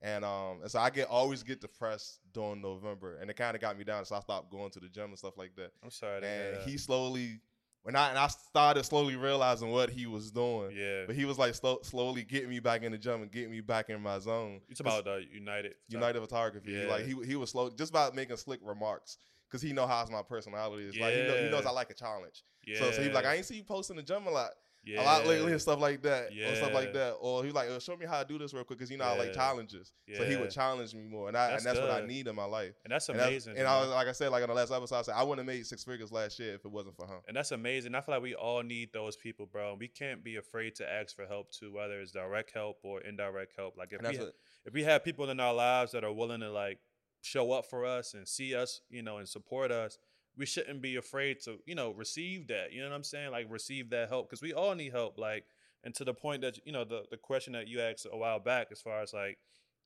and 0.05 0.23
um 0.23 0.59
and 0.61 0.71
so 0.71 0.79
I 0.79 0.89
get 0.91 1.07
always 1.07 1.41
get 1.41 1.59
depressed 1.59 2.19
during 2.31 2.61
November, 2.61 3.17
and 3.17 3.29
it 3.29 3.35
kind 3.35 3.55
of 3.55 3.61
got 3.61 3.77
me 3.77 3.83
down. 3.83 4.05
So 4.05 4.15
I 4.15 4.19
stopped 4.19 4.51
going 4.51 4.69
to 4.71 4.79
the 4.79 4.87
gym 4.87 5.05
and 5.05 5.17
stuff 5.17 5.37
like 5.37 5.55
that. 5.55 5.71
I'm 5.83 5.89
sorry. 5.89 6.23
And 6.23 6.57
he 6.69 6.77
slowly 6.77 7.41
when 7.81 7.95
I 7.95 8.09
and 8.09 8.17
I 8.17 8.27
started 8.27 8.83
slowly 8.83 9.15
realizing 9.15 9.71
what 9.71 9.89
he 9.89 10.05
was 10.05 10.31
doing. 10.31 10.71
yeah. 10.75 11.03
But 11.07 11.15
he 11.15 11.25
was 11.25 11.39
like 11.39 11.55
slow, 11.55 11.79
slowly 11.81 12.23
getting 12.23 12.49
me 12.49 12.59
back 12.59 12.83
in 12.83 12.91
the 12.91 12.97
gym 12.97 13.23
and 13.23 13.31
getting 13.31 13.51
me 13.51 13.61
back 13.61 13.89
in 13.89 13.99
my 14.01 14.19
zone. 14.19 14.61
It's 14.69 14.79
about 14.79 15.05
the 15.05 15.23
United. 15.33 15.73
United 15.87 16.21
Photography. 16.21 16.71
Yeah. 16.71 16.87
Like 16.87 17.05
he 17.05 17.15
he 17.25 17.35
was 17.35 17.49
slow 17.49 17.71
just 17.71 17.89
about 17.89 18.15
making 18.15 18.37
slick 18.37 18.59
remarks 18.63 19.17
because 19.49 19.61
he 19.61 19.73
know 19.73 19.87
how 19.87 20.05
my 20.11 20.21
personality 20.21 20.83
is. 20.83 20.97
Like 20.97 21.13
he, 21.13 21.23
know, 21.23 21.43
he 21.43 21.49
knows 21.49 21.65
I 21.65 21.71
like 21.71 21.89
a 21.89 21.93
challenge. 21.93 22.43
Yeah. 22.65 22.79
So, 22.79 22.91
so 22.91 23.01
he 23.01 23.09
like, 23.09 23.25
I 23.25 23.35
ain't 23.35 23.45
see 23.45 23.55
you 23.55 23.63
posting 23.63 23.95
the 23.95 24.03
gym 24.03 24.27
a 24.27 24.31
lot, 24.31 24.51
yeah. 24.85 25.01
a 25.01 25.03
lot 25.03 25.25
lately 25.25 25.51
and 25.51 25.61
stuff 25.61 25.79
like 25.79 26.01
that, 26.03 26.29
or 26.31 26.55
stuff 26.55 26.73
like 26.73 26.93
that. 26.93 27.13
Or 27.19 27.41
he 27.41 27.47
was 27.47 27.55
like, 27.55 27.69
"Uh, 27.69 27.79
show 27.79 27.95
me 27.97 28.05
how 28.05 28.21
to 28.21 28.27
do 28.27 28.37
this 28.37 28.53
real 28.53 28.63
quick 28.63 28.79
because 28.79 28.91
you 28.91 28.97
know 28.97 29.05
I 29.05 29.17
like 29.17 29.33
challenges. 29.33 29.91
Yeah. 30.07 30.19
So 30.19 30.25
he 30.25 30.35
would 30.35 30.51
challenge 30.51 30.93
me 30.93 31.03
more, 31.03 31.27
and 31.27 31.35
I, 31.35 31.49
That's 31.51 31.65
and 31.65 31.75
that's 31.75 31.79
what 31.85 31.91
I 32.03 32.05
need 32.05 32.27
in 32.27 32.35
my 32.35 32.45
life. 32.45 32.73
And 32.83 32.91
that's 32.91 33.09
And, 33.09 33.19
amazing. 33.19 33.57
and 33.57 33.67
I 33.67 33.81
was 33.81 33.89
like 33.89 34.07
I 34.07 34.11
said, 34.11 34.29
like 34.31 34.43
on 34.43 34.49
the 34.49 34.55
last 34.55 34.71
episode, 34.71 34.95
I 34.97 35.01
said 35.01 35.15
I 35.17 35.23
wouldn't 35.23 35.47
have 35.47 35.55
made 35.55 35.65
six 35.65 35.83
figures 35.83 36.11
last 36.11 36.39
year 36.39 36.53
if 36.53 36.65
it 36.65 36.71
wasn't 36.71 36.95
for 36.95 37.07
him. 37.07 37.19
And 37.27 37.35
that's 37.35 37.51
amazing. 37.51 37.95
I 37.95 38.01
feel 38.01 38.15
like 38.15 38.23
we 38.23 38.35
all 38.35 38.61
need 38.63 38.89
those 38.93 39.15
people, 39.15 39.45
bro. 39.45 39.75
We 39.79 39.87
can't 39.87 40.23
be 40.23 40.35
afraid 40.35 40.75
to 40.75 40.91
ask 40.91 41.15
for 41.15 41.25
help 41.25 41.51
too, 41.51 41.73
whether 41.73 41.99
it's 41.99 42.11
direct 42.11 42.51
help 42.53 42.77
or 42.83 43.01
indirect 43.01 43.53
help. 43.57 43.77
Like 43.77 43.91
if 43.93 44.01
we, 44.01 44.17
ha- 44.17 44.31
if 44.65 44.73
we 44.73 44.83
have 44.83 45.03
people 45.03 45.29
in 45.29 45.39
our 45.39 45.53
lives 45.53 45.91
that 45.93 46.03
are 46.03 46.13
willing 46.13 46.41
to 46.41 46.51
like 46.51 46.79
show 47.21 47.51
up 47.51 47.65
for 47.65 47.85
us 47.85 48.13
and 48.13 48.27
see 48.27 48.53
us, 48.53 48.81
you 48.89 49.01
know, 49.01 49.17
and 49.17 49.27
support 49.27 49.71
us, 49.71 49.97
we 50.37 50.45
shouldn't 50.45 50.81
be 50.81 50.95
afraid 50.95 51.39
to, 51.41 51.59
you 51.65 51.75
know, 51.75 51.91
receive 51.91 52.47
that. 52.47 52.71
You 52.71 52.81
know 52.81 52.89
what 52.89 52.95
I'm 52.95 53.03
saying? 53.03 53.31
Like 53.31 53.47
receive 53.49 53.89
that 53.91 54.09
help 54.09 54.29
because 54.29 54.41
we 54.41 54.53
all 54.53 54.75
need 54.75 54.91
help. 54.91 55.17
Like, 55.17 55.45
and 55.83 55.93
to 55.95 56.03
the 56.03 56.13
point 56.13 56.41
that 56.41 56.59
you 56.65 56.71
know 56.71 56.83
the 56.83 57.03
the 57.09 57.17
question 57.17 57.53
that 57.53 57.67
you 57.67 57.79
asked 57.79 58.07
a 58.11 58.17
while 58.17 58.39
back, 58.39 58.67
as 58.71 58.81
far 58.81 59.01
as 59.01 59.13
like 59.13 59.37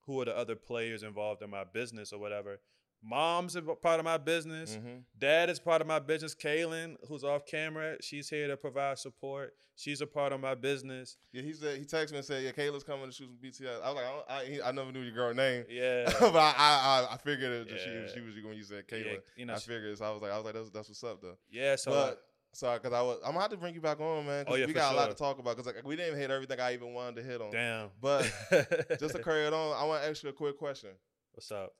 who 0.06 0.20
are 0.22 0.26
the 0.26 0.36
other 0.36 0.56
players 0.56 1.04
involved 1.04 1.41
in 1.41 1.50
my 1.50 1.64
business 1.64 2.12
or 2.12 2.20
whatever. 2.20 2.60
Mom's 3.02 3.56
a 3.56 3.62
part 3.62 4.00
of 4.00 4.06
my 4.06 4.18
business. 4.18 4.76
Mhm. 4.78 5.04
Dad 5.18 5.50
is 5.50 5.60
part 5.60 5.82
of 5.82 5.88
my 5.88 6.00
business. 6.00 6.36
Kaylin, 6.36 6.97
who's 7.08 7.24
off 7.24 7.45
camera, 7.45 7.97
she's 8.02 8.30
here 8.30 8.47
to 8.47 8.58
provide 8.58 8.97
support. 9.00 9.56
She's 9.76 10.02
a 10.02 10.08
part 10.08 10.34
of 10.34 10.41
my 10.41 10.56
business. 10.56 11.16
Yeah, 11.32 11.41
he 11.43 11.54
said 11.54 11.78
he 11.78 11.86
texted 11.86 12.12
me 12.12 12.18
and 12.18 12.26
said, 12.26 12.43
"Yeah, 12.43 12.52
Kayla's 12.52 12.84
coming 12.84 13.06
to 13.06 13.12
shoot 13.14 13.28
some 13.28 13.38
BTS." 13.41 13.82
I 13.82 13.88
was 13.91 13.95
like, 13.95 14.06
I, 14.06 14.45
don't, 14.50 14.62
I, 14.66 14.68
I 14.68 14.72
never 14.74 14.91
knew 14.91 15.00
your 15.00 15.14
girl 15.14 15.34
name, 15.34 15.64
Yeah. 15.70 16.12
but 16.20 16.36
I, 16.36 17.08
I, 17.10 17.14
I 17.14 17.18
figured 17.18 17.50
it, 17.50 17.70
that 17.70 17.80
she, 17.80 18.14
she 18.14 18.20
was 18.20 18.36
when 18.43 18.56
you 18.58 18.64
said 18.64 18.84
yeah, 18.91 18.97
Kayla. 18.97 19.20
you 19.38 19.45
know, 19.45 19.54
I 19.54 19.60
figured, 19.60 19.97
so 19.97 20.04
I 20.04 20.12
was 20.12 20.22
like, 20.22 20.32
I 20.32 20.36
was 20.36 20.43
like, 20.43 20.54
that's, 20.56 20.70
that's 20.72 20.89
what's 20.89 21.04
up 21.06 21.22
though. 21.22 21.38
yeah. 21.50 21.78
So 21.78 21.91
but 21.91 22.22
sorry, 22.52 22.80
because 22.80 22.91
I 22.91 23.02
was, 23.02 23.20
I'm 23.24 23.32
gonna 23.32 23.39
have 23.39 23.52
to 23.52 23.58
bring 23.58 23.74
you 23.74 23.80
back 23.80 24.02
on, 24.02 24.26
man. 24.26 24.43
Oh, 24.50 24.56
yeah, 24.56 24.66
we 24.66 24.74
got 24.74 24.91
a 24.93 24.97
lot 24.97 25.10
to 25.10 25.16
talk 25.16 25.39
about. 25.39 25.56
Because 25.56 25.74
like, 25.74 25.86
we 25.88 25.95
didn't 25.95 26.20
hit 26.20 26.30
everything 26.30 26.60
I 26.60 26.74
even 26.74 26.93
wanted 26.93 27.16
to 27.16 27.24
hit 27.24 27.39
on. 27.41 27.52
damn. 27.52 27.89
But 28.02 28.24
Just 29.00 29.16
to 29.16 29.24
carry 29.24 29.45
it 29.47 29.54
on, 29.54 29.78
I 29.82 29.86
want 29.86 30.04
to 30.04 30.10
ask 30.10 30.24
you 30.24 30.30
a 30.30 30.34
quick 30.34 30.58
question. 30.58 30.89
what's 31.32 31.50
up? 31.54 31.72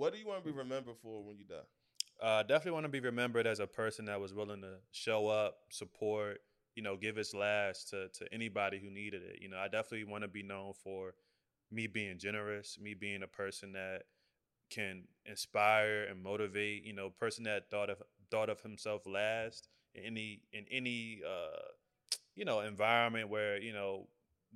What 0.00 0.14
do 0.14 0.18
you 0.18 0.26
want 0.26 0.42
to 0.42 0.50
be 0.50 0.56
remembered 0.56 0.96
for 1.02 1.22
when 1.22 1.36
you 1.36 1.44
die? 1.44 1.56
Uh, 2.26 2.42
definitely 2.42 2.70
want 2.70 2.84
to 2.84 2.90
be 2.90 3.00
remembered 3.00 3.46
as 3.46 3.60
a 3.60 3.66
person 3.66 4.06
that 4.06 4.18
was 4.18 4.32
willing 4.32 4.62
to 4.62 4.76
show 4.92 5.28
up, 5.28 5.58
support, 5.68 6.40
you 6.74 6.82
know, 6.82 6.96
give 6.96 7.16
his 7.16 7.34
last 7.34 7.90
to 7.90 8.08
to 8.08 8.32
anybody 8.32 8.78
who 8.78 8.90
needed 8.90 9.20
it. 9.22 9.42
You 9.42 9.50
know, 9.50 9.58
I 9.58 9.68
definitely 9.68 10.04
want 10.04 10.24
to 10.24 10.28
be 10.28 10.42
known 10.42 10.72
for 10.72 11.12
me 11.70 11.86
being 11.86 12.18
generous, 12.18 12.78
me 12.80 12.94
being 12.94 13.22
a 13.22 13.26
person 13.26 13.72
that 13.72 14.04
can 14.70 15.02
inspire 15.26 16.04
and 16.04 16.22
motivate. 16.22 16.82
You 16.82 16.94
know, 16.94 17.10
person 17.10 17.44
that 17.44 17.70
thought 17.70 17.90
of 17.90 18.02
thought 18.30 18.48
of 18.48 18.62
himself 18.62 19.06
last 19.06 19.68
in 19.94 20.04
any 20.04 20.40
in 20.54 20.64
any 20.70 21.20
uh, 21.26 21.60
you 22.34 22.46
know 22.46 22.60
environment 22.60 23.28
where 23.28 23.60
you 23.60 23.74
know 23.74 24.08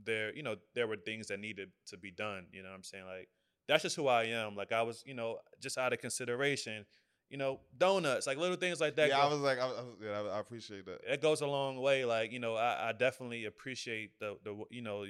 there 0.03 0.35
you 0.35 0.43
know 0.43 0.57
there 0.75 0.87
were 0.87 0.97
things 0.97 1.27
that 1.27 1.39
needed 1.39 1.69
to 1.89 1.99
be 1.99 2.11
done. 2.11 2.47
You 2.51 2.63
know, 2.63 2.71
what 2.71 2.77
I'm 2.77 2.83
saying 2.83 3.05
like 3.05 3.29
that's 3.69 3.83
just 3.83 3.97
who 3.97 4.07
I 4.07 4.25
am. 4.25 4.57
Like 4.57 4.73
I 4.73 4.83
was, 4.83 5.03
you 5.07 5.15
know, 5.15 5.39
just 5.61 5.79
out 5.79 5.93
of 5.93 6.01
consideration 6.01 6.85
you 7.31 7.39
know, 7.39 7.59
donuts, 7.77 8.27
like 8.27 8.39
little 8.39 8.57
things 8.57 8.81
like 8.81 8.97
that. 8.97 9.09
yeah, 9.09 9.17
go- 9.17 9.23
I 9.23 9.27
was 9.27 9.41
like, 9.41 9.59
I, 9.59 9.67
was, 9.67 9.77
yeah, 10.01 10.21
I, 10.21 10.37
I 10.37 10.41
appreciate 10.41 10.87
that. 10.87 11.01
it 11.05 11.21
goes 11.21 11.41
a 11.41 11.47
long 11.47 11.81
way. 11.81 12.05
Like 12.05 12.33
you 12.33 12.39
know, 12.39 12.55
I, 12.55 12.91
I 12.91 12.93
definitely 12.93 13.47
appreciate 13.47 14.19
the 14.21 14.37
the 14.45 14.55
you 14.71 14.83
know 14.83 15.05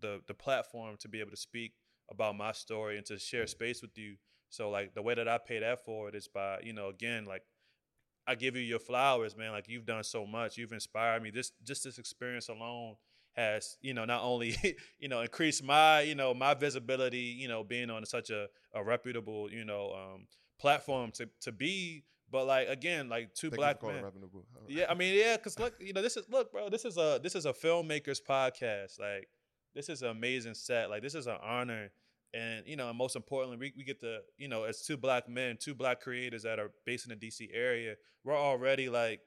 the 0.00 0.22
the 0.26 0.34
platform 0.34 0.96
to 1.00 1.08
be 1.08 1.20
able 1.20 1.32
to 1.32 1.36
speak 1.36 1.72
about 2.10 2.36
my 2.36 2.52
story 2.52 2.96
and 2.96 3.04
to 3.06 3.18
share 3.18 3.46
space 3.46 3.82
with 3.82 3.98
you. 3.98 4.16
So 4.48 4.70
like 4.70 4.94
the 4.94 5.02
way 5.02 5.14
that 5.14 5.28
I 5.28 5.38
pay 5.38 5.58
that 5.58 5.84
forward 5.84 6.14
is 6.14 6.28
by 6.28 6.60
you 6.62 6.72
know 6.72 6.88
again 6.88 7.26
like 7.26 7.42
I 8.26 8.34
give 8.34 8.56
you 8.56 8.62
your 8.62 8.78
flowers, 8.78 9.36
man. 9.36 9.52
Like 9.52 9.68
you've 9.68 9.86
done 9.86 10.04
so 10.04 10.26
much, 10.26 10.56
you've 10.56 10.72
inspired 10.72 11.22
me. 11.22 11.30
This 11.30 11.52
just 11.64 11.84
this 11.84 11.98
experience 11.98 12.48
alone 12.48 12.96
has 13.38 13.76
you 13.80 13.94
know 13.94 14.04
not 14.04 14.22
only 14.22 14.56
you 14.98 15.08
know 15.08 15.20
increased 15.20 15.62
my 15.62 16.00
you 16.00 16.14
know 16.14 16.34
my 16.34 16.54
visibility 16.54 17.18
you 17.18 17.48
know 17.48 17.62
being 17.62 17.90
on 17.90 18.04
such 18.04 18.30
a, 18.30 18.46
a 18.74 18.82
reputable 18.82 19.48
you 19.50 19.64
know 19.64 19.92
um 19.92 20.26
platform 20.60 21.10
to 21.12 21.28
to 21.40 21.52
be 21.52 22.04
but 22.30 22.46
like 22.46 22.68
again 22.68 23.08
like 23.08 23.32
two 23.34 23.50
black 23.50 23.76
you 23.76 23.80
for 23.80 23.86
calling 23.86 24.02
men 24.02 24.04
yeah, 24.68 24.86
I 24.88 24.94
mean, 24.94 25.14
yeah, 25.14 25.36
because 25.36 25.58
look, 25.58 25.74
you 25.80 25.92
know, 25.92 26.02
this 26.02 26.16
is 26.16 26.26
look, 26.28 26.52
bro, 26.52 26.68
this 26.68 26.84
is 26.84 26.96
a 26.96 27.18
this 27.22 27.34
is 27.34 27.46
a 27.46 27.52
filmmaker's 27.52 28.20
podcast. 28.20 29.00
Like, 29.00 29.28
this 29.74 29.88
is 29.88 30.02
an 30.02 30.10
amazing 30.10 30.54
set. 30.54 30.90
Like, 30.90 31.02
this 31.02 31.14
is 31.14 31.26
an 31.26 31.38
honor, 31.42 31.90
and 32.34 32.66
you 32.66 32.76
know, 32.76 32.88
and 32.88 32.98
most 32.98 33.16
importantly, 33.16 33.56
we, 33.56 33.72
we 33.76 33.84
get 33.84 34.00
to 34.00 34.20
you 34.36 34.48
know, 34.48 34.64
as 34.64 34.82
two 34.82 34.96
black 34.96 35.28
men, 35.28 35.56
two 35.58 35.74
black 35.74 36.00
creators 36.00 36.42
that 36.42 36.58
are 36.58 36.70
based 36.84 37.10
in 37.10 37.18
the 37.18 37.26
DC 37.26 37.48
area, 37.52 37.94
we're 38.24 38.36
already 38.36 38.88
like 38.88 39.20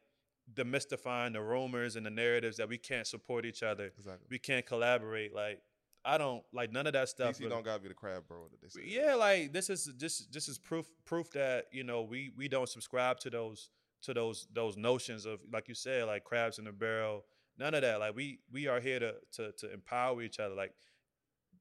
demystifying 0.54 1.34
the 1.34 1.41
rumors 1.41 1.95
and 1.95 2.06
the 2.06 2.10
narratives 2.10 2.58
that 2.58 2.70
we 2.70 2.78
can't 2.78 3.08
support 3.08 3.45
each 3.45 3.64
other, 3.64 3.91
exactly. 3.97 4.28
we 4.30 4.39
can't 4.39 4.66
collaborate. 4.66 5.34
Like, 5.34 5.62
I 6.04 6.18
don't 6.18 6.43
like 6.52 6.72
none 6.72 6.88
of 6.88 6.93
that 6.93 7.10
stuff. 7.10 7.36
DC 7.36 7.41
really- 7.41 7.52
don't 7.52 7.66
gotta 7.66 7.82
be 7.82 7.88
the 7.88 7.93
crab 7.93 8.28
bro 8.28 8.47
that 8.49 8.62
they 8.62 8.70
say. 8.70 8.88
yeah, 8.88 9.14
like 9.16 9.54
this 9.54 9.70
is 9.70 9.91
this 9.97 10.26
this 10.28 10.47
is 10.47 10.58
proof 10.58 10.88
proof 11.06 11.30
that 11.32 11.68
you 11.72 11.84
know 11.84 12.02
we 12.02 12.32
we 12.36 12.47
don't 12.47 12.68
subscribe 12.70 13.20
to 13.20 13.30
those 13.30 13.70
to 14.04 14.14
those 14.14 14.47
those 14.52 14.78
notions 14.78 15.26
of 15.26 15.39
like 15.54 15.68
you 15.68 15.76
said 15.76 16.06
like 16.06 16.24
crabs 16.24 16.60
in 16.60 16.68
a 16.68 16.72
barrel. 16.72 17.26
None 17.58 17.76
of 17.76 17.82
that. 17.82 17.99
Like 17.99 18.16
we 18.16 18.39
we 18.52 18.68
are 18.68 18.80
here 18.80 18.99
to 18.99 19.16
to 19.34 19.52
to 19.52 19.72
empower 19.72 20.22
each 20.24 20.39
other. 20.39 20.56
Like 20.56 20.74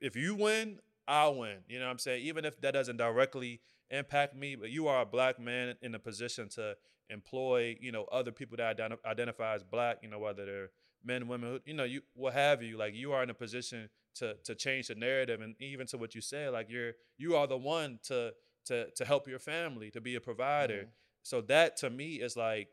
if 0.01 0.17
you 0.17 0.35
win, 0.35 0.81
I'll 1.07 1.35
win. 1.35 1.59
You 1.69 1.79
know 1.79 1.87
what 1.87 1.93
I'm 1.93 1.99
saying? 1.99 2.25
Even 2.25 2.45
if 2.45 2.61
that 2.63 2.73
doesn't 2.73 2.97
directly 2.97 3.61
impact 3.91 4.35
me, 4.35 4.55
but 4.55 4.71
you 4.71 4.89
are 4.89 5.03
a 5.03 5.07
black 5.07 5.39
man 5.39 5.75
in 5.83 5.95
a 5.95 5.99
position 5.99 6.49
to 6.51 6.77
employ, 7.11 7.77
you 7.81 7.93
know, 7.93 8.05
other 8.05 8.33
people 8.33 8.57
that 8.59 8.77
identi- 8.79 9.05
identify 9.05 9.55
as 9.55 9.63
black, 9.65 9.99
you 10.03 10.09
know, 10.09 10.19
whether 10.19 10.45
they're 10.47 10.71
men, 11.05 11.29
women, 11.29 11.51
who- 11.51 11.61
you 11.65 11.75
know, 11.75 11.85
you 11.85 12.03
what 12.15 12.33
have 12.35 12.63
you. 12.63 12.77
Like 12.77 12.95
you 12.95 13.13
are 13.13 13.23
in 13.23 13.31
a 13.31 13.35
position 13.35 13.91
to 14.17 14.37
to 14.45 14.55
change 14.55 14.89
the 14.89 14.95
narrative 14.95 15.41
and 15.41 15.55
even 15.61 15.87
to 15.89 15.99
what 15.99 16.15
you 16.15 16.21
said, 16.21 16.53
like 16.53 16.69
you're 16.71 16.95
you 17.19 17.37
are 17.37 17.47
the 17.47 17.57
one 17.59 17.99
to 18.05 18.35
to 18.67 18.91
to 18.93 19.05
help 19.05 19.27
your 19.29 19.39
family, 19.39 19.91
to 19.91 20.01
be 20.01 20.15
a 20.17 20.21
provider. 20.21 20.85
Mhm. 20.85 20.93
So 21.23 21.41
that 21.43 21.77
to 21.79 21.91
me 21.91 22.21
is 22.21 22.37
like 22.37 22.69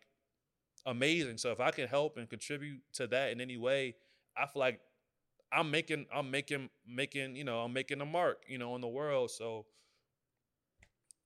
amazing. 0.85 1.37
So 1.37 1.51
if 1.51 1.59
I 1.59 1.71
can 1.71 1.87
help 1.87 2.17
and 2.17 2.29
contribute 2.29 2.81
to 2.93 3.07
that 3.07 3.31
in 3.31 3.41
any 3.41 3.57
way, 3.57 3.95
I 4.35 4.45
feel 4.45 4.59
like 4.59 4.81
I'm 5.51 5.71
making 5.71 6.07
I'm 6.13 6.29
making 6.31 6.69
making, 6.85 7.35
you 7.35 7.43
know, 7.43 7.61
I'm 7.61 7.73
making 7.73 8.01
a 8.01 8.05
mark, 8.05 8.43
you 8.47 8.57
know, 8.57 8.73
on 8.73 8.81
the 8.81 8.87
world. 8.87 9.31
So 9.31 9.65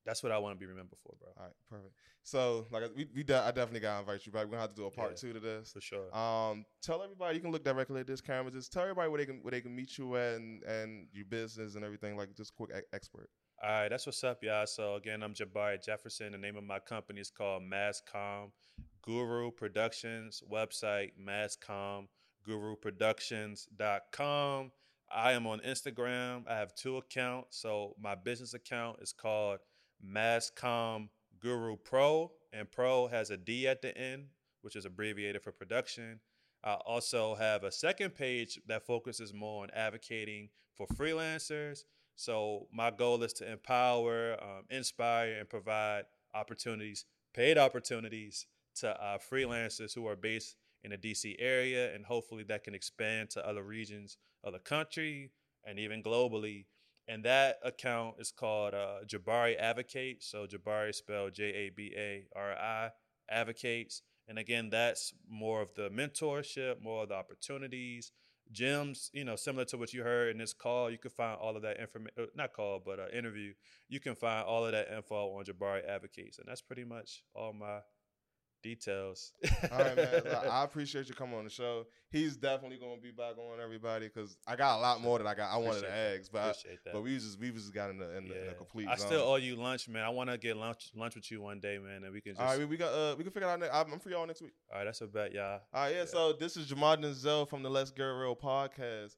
that's 0.05 0.23
what 0.23 0.31
I 0.31 0.37
want 0.37 0.55
to 0.55 0.59
be 0.59 0.65
remembered 0.65 0.97
for, 1.03 1.15
bro. 1.19 1.29
All 1.37 1.43
right, 1.45 1.53
perfect. 1.69 1.93
So, 2.23 2.67
like, 2.71 2.83
we, 2.95 3.07
we 3.15 3.23
de- 3.23 3.35
I 3.39 3.47
definitely 3.51 3.79
gotta 3.79 4.01
invite 4.01 4.25
you 4.25 4.31
back. 4.31 4.45
We're 4.45 4.51
gonna 4.51 4.61
have 4.61 4.69
to 4.71 4.75
do 4.75 4.85
a 4.85 4.91
part 4.91 5.11
Yeah. 5.11 5.15
two 5.17 5.33
to 5.33 5.39
this. 5.39 5.71
For 5.71 5.81
sure. 5.81 6.15
Um, 6.15 6.65
tell 6.81 7.01
everybody 7.03 7.35
you 7.35 7.41
can 7.41 7.51
look 7.51 7.63
directly 7.63 7.99
at 8.01 8.07
this 8.07 8.21
camera. 8.21 8.51
Just 8.51 8.71
tell 8.71 8.83
everybody 8.83 9.09
where 9.09 9.17
they 9.19 9.25
can 9.25 9.39
where 9.43 9.51
they 9.51 9.61
can 9.61 9.75
meet 9.75 9.97
you 9.97 10.15
at 10.17 10.35
and 10.35 10.63
and 10.63 11.07
your 11.13 11.25
business 11.25 11.75
and 11.75 11.83
everything. 11.83 12.15
Like, 12.17 12.35
just 12.35 12.53
quick 12.55 12.69
e- 12.75 12.81
expert. 12.93 13.29
All 13.63 13.69
right, 13.69 13.89
that's 13.89 14.05
what's 14.07 14.23
up, 14.23 14.43
y'all. 14.43 14.65
So 14.67 14.95
again, 14.95 15.21
I'm 15.23 15.33
Jabari 15.33 15.83
Jefferson. 15.83 16.31
The 16.31 16.37
name 16.37 16.57
of 16.57 16.63
my 16.63 16.79
company 16.79 17.21
is 17.21 17.29
called 17.31 17.63
MassComm 17.63 18.51
Guru 19.03 19.51
Productions. 19.51 20.41
Website 20.51 21.11
MassComm 21.23 22.07
Guru 22.43 22.75
Productions.com. 22.75 24.71
I 25.13 25.33
am 25.33 25.45
on 25.45 25.59
Instagram. 25.59 26.47
I 26.47 26.55
have 26.55 26.73
two 26.73 26.97
accounts. 26.97 27.57
So 27.59 27.95
my 28.01 28.15
business 28.15 28.53
account 28.53 28.99
is 29.01 29.11
called 29.13 29.59
MassComm 30.05 31.09
Guru 31.39 31.75
Pro, 31.77 32.31
and 32.53 32.69
Pro 32.71 33.07
has 33.07 33.29
a 33.29 33.37
D 33.37 33.67
at 33.67 33.81
the 33.81 33.97
end, 33.97 34.25
which 34.61 34.75
is 34.75 34.85
abbreviated 34.85 35.41
for 35.41 35.51
production. 35.51 36.19
I 36.63 36.73
also 36.73 37.35
have 37.35 37.63
a 37.63 37.71
second 37.71 38.15
page 38.15 38.59
that 38.67 38.85
focuses 38.85 39.33
more 39.33 39.63
on 39.63 39.69
advocating 39.71 40.49
for 40.75 40.85
freelancers. 40.87 41.83
So 42.15 42.67
my 42.71 42.91
goal 42.91 43.23
is 43.23 43.33
to 43.33 43.51
empower, 43.51 44.37
um, 44.41 44.65
inspire, 44.69 45.39
and 45.39 45.49
provide 45.49 46.03
opportunities, 46.35 47.05
paid 47.33 47.57
opportunities 47.57 48.45
to 48.75 48.89
uh, 48.89 49.17
freelancers 49.17 49.95
who 49.95 50.07
are 50.07 50.15
based 50.15 50.55
in 50.83 50.91
the 50.91 50.97
DC 50.97 51.35
area, 51.39 51.93
and 51.93 52.05
hopefully 52.05 52.43
that 52.43 52.63
can 52.63 52.75
expand 52.75 53.29
to 53.31 53.47
other 53.47 53.63
regions 53.63 54.17
of 54.43 54.53
the 54.53 54.59
country 54.59 55.31
and 55.65 55.79
even 55.79 56.03
globally. 56.03 56.65
And 57.07 57.25
that 57.25 57.57
account 57.63 58.15
is 58.19 58.31
called 58.31 58.73
uh, 58.73 58.99
Jabari 59.05 59.59
Advocate. 59.59 60.23
So 60.23 60.45
Jabari 60.45 60.93
spelled 60.93 61.33
J 61.33 61.43
A 61.43 61.69
B 61.69 61.93
A 61.97 62.25
R 62.35 62.53
I 62.53 62.89
Advocates. 63.29 64.01
And 64.27 64.37
again, 64.39 64.69
that's 64.69 65.13
more 65.29 65.61
of 65.61 65.73
the 65.75 65.89
mentorship, 65.89 66.81
more 66.81 67.03
of 67.03 67.09
the 67.09 67.15
opportunities, 67.15 68.11
gems, 68.51 69.09
you 69.13 69.25
know, 69.25 69.35
similar 69.35 69.65
to 69.65 69.77
what 69.77 69.93
you 69.93 70.03
heard 70.03 70.31
in 70.31 70.37
this 70.37 70.53
call. 70.53 70.89
You 70.89 70.97
can 70.97 71.11
find 71.11 71.37
all 71.37 71.55
of 71.55 71.63
that 71.63 71.79
information, 71.79 72.13
uh, 72.17 72.25
not 72.35 72.53
call, 72.53 72.81
but 72.85 72.99
uh, 72.99 73.07
interview. 73.13 73.53
You 73.89 73.99
can 73.99 74.15
find 74.15 74.45
all 74.45 74.63
of 74.65 74.71
that 74.71 74.89
info 74.95 75.37
on 75.37 75.43
Jabari 75.43 75.85
Advocates. 75.87 76.39
And 76.39 76.47
that's 76.47 76.61
pretty 76.61 76.85
much 76.85 77.23
all 77.33 77.51
my 77.51 77.79
details. 78.61 79.33
All 79.71 79.77
right, 79.79 79.95
man. 79.95 80.21
I 80.49 80.63
appreciate 80.63 81.09
you 81.09 81.15
coming 81.15 81.37
on 81.37 81.43
the 81.43 81.49
show. 81.49 81.85
He's 82.09 82.35
definitely 82.35 82.77
going 82.77 82.97
to 82.97 83.01
be 83.01 83.11
back 83.11 83.37
on 83.37 83.59
everybody 83.63 84.09
because 84.13 84.35
I 84.45 84.57
got 84.57 84.77
a 84.77 84.81
lot 84.81 85.01
more 85.01 85.17
that 85.17 85.27
I 85.27 85.33
got. 85.33 85.49
I 85.51 85.57
wanted 85.57 85.81
to 85.81 85.91
ask, 85.91 86.31
but 86.31 86.41
I, 86.41 86.91
but 86.91 87.03
we 87.03 87.17
just 87.17 87.39
we 87.39 87.51
just 87.51 87.73
got 87.73 87.89
in 87.89 87.99
the 87.99 88.17
in, 88.17 88.25
yeah. 88.25 88.33
the, 88.33 88.41
in 88.41 88.47
the 88.47 88.53
complete. 88.53 88.87
I 88.87 88.95
zone. 88.95 89.07
still 89.07 89.21
owe 89.21 89.37
you 89.37 89.55
lunch, 89.55 89.87
man. 89.87 90.03
I 90.03 90.09
want 90.09 90.29
to 90.29 90.37
get 90.37 90.57
lunch 90.57 90.91
lunch 90.95 91.15
with 91.15 91.31
you 91.31 91.41
one 91.41 91.59
day, 91.59 91.77
man, 91.77 92.03
and 92.03 92.13
we 92.13 92.19
can. 92.19 92.33
Just... 92.33 92.41
All 92.41 92.57
right, 92.57 92.67
we 92.67 92.77
got 92.77 92.93
uh 92.93 93.15
we 93.17 93.23
can 93.23 93.31
figure 93.31 93.47
out. 93.47 93.59
Next, 93.59 93.73
I'm 93.73 93.99
free 93.99 94.13
all 94.13 94.27
next 94.27 94.41
week. 94.41 94.53
All 94.71 94.79
right, 94.79 94.85
that's 94.85 95.01
a 95.01 95.07
bet, 95.07 95.33
y'all. 95.33 95.61
All 95.73 95.83
right, 95.83 95.91
yeah. 95.91 95.99
yeah. 95.99 96.05
So 96.05 96.33
this 96.33 96.57
is 96.57 96.69
Jamar 96.69 97.01
Denzel 97.01 97.47
from 97.47 97.63
the 97.63 97.69
Let's 97.69 97.91
Get 97.91 98.03
Real 98.03 98.35
podcast, 98.35 99.15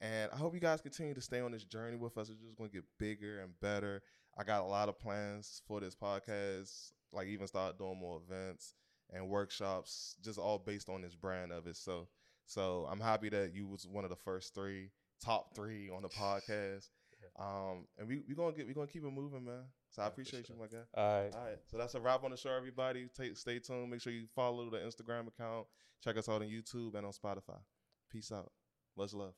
and 0.00 0.30
I 0.32 0.36
hope 0.36 0.54
you 0.54 0.60
guys 0.60 0.80
continue 0.80 1.14
to 1.14 1.20
stay 1.20 1.40
on 1.40 1.52
this 1.52 1.64
journey 1.64 1.96
with 1.96 2.16
us. 2.16 2.28
It's 2.28 2.40
just 2.40 2.56
going 2.56 2.70
to 2.70 2.76
get 2.76 2.84
bigger 2.98 3.40
and 3.40 3.52
better. 3.60 4.02
I 4.38 4.44
got 4.44 4.62
a 4.62 4.66
lot 4.66 4.88
of 4.88 4.98
plans 4.98 5.62
for 5.66 5.80
this 5.80 5.96
podcast, 5.96 6.92
like 7.12 7.26
even 7.28 7.46
start 7.46 7.78
doing 7.78 7.98
more 7.98 8.20
events 8.28 8.74
and 9.12 9.28
workshops, 9.28 10.16
just 10.22 10.38
all 10.38 10.58
based 10.58 10.88
on 10.88 11.02
this 11.02 11.14
brand 11.14 11.52
of 11.52 11.66
it. 11.66 11.76
So, 11.76 12.08
so 12.46 12.86
I'm 12.90 13.00
happy 13.00 13.28
that 13.30 13.54
you 13.54 13.66
was 13.66 13.86
one 13.86 14.04
of 14.04 14.10
the 14.10 14.16
first 14.16 14.54
three, 14.54 14.90
top 15.24 15.54
three 15.54 15.90
on 15.90 16.02
the 16.02 16.08
podcast. 16.08 16.88
Um, 17.38 17.86
and 17.98 18.08
we 18.08 18.22
we 18.28 18.34
gonna 18.34 18.52
get 18.52 18.66
we 18.66 18.72
gonna 18.72 18.86
keep 18.86 19.04
it 19.04 19.10
moving, 19.10 19.44
man. 19.44 19.64
So 19.90 20.02
I 20.02 20.06
appreciate 20.06 20.46
sure. 20.46 20.56
you, 20.56 20.62
my 20.62 20.68
guy. 20.68 20.84
All 20.94 21.22
right, 21.22 21.34
all 21.34 21.44
right. 21.44 21.58
So 21.70 21.76
that's 21.76 21.94
a 21.94 22.00
wrap 22.00 22.24
on 22.24 22.30
the 22.30 22.36
show, 22.36 22.54
everybody. 22.54 23.08
Take, 23.16 23.36
stay 23.36 23.58
tuned. 23.58 23.90
Make 23.90 24.00
sure 24.00 24.12
you 24.12 24.26
follow 24.34 24.70
the 24.70 24.78
Instagram 24.78 25.28
account. 25.28 25.66
Check 26.02 26.16
us 26.16 26.28
out 26.28 26.42
on 26.42 26.48
YouTube 26.48 26.94
and 26.94 27.06
on 27.06 27.12
Spotify. 27.12 27.58
Peace 28.10 28.32
out. 28.32 28.52
Much 28.96 29.12
love. 29.12 29.34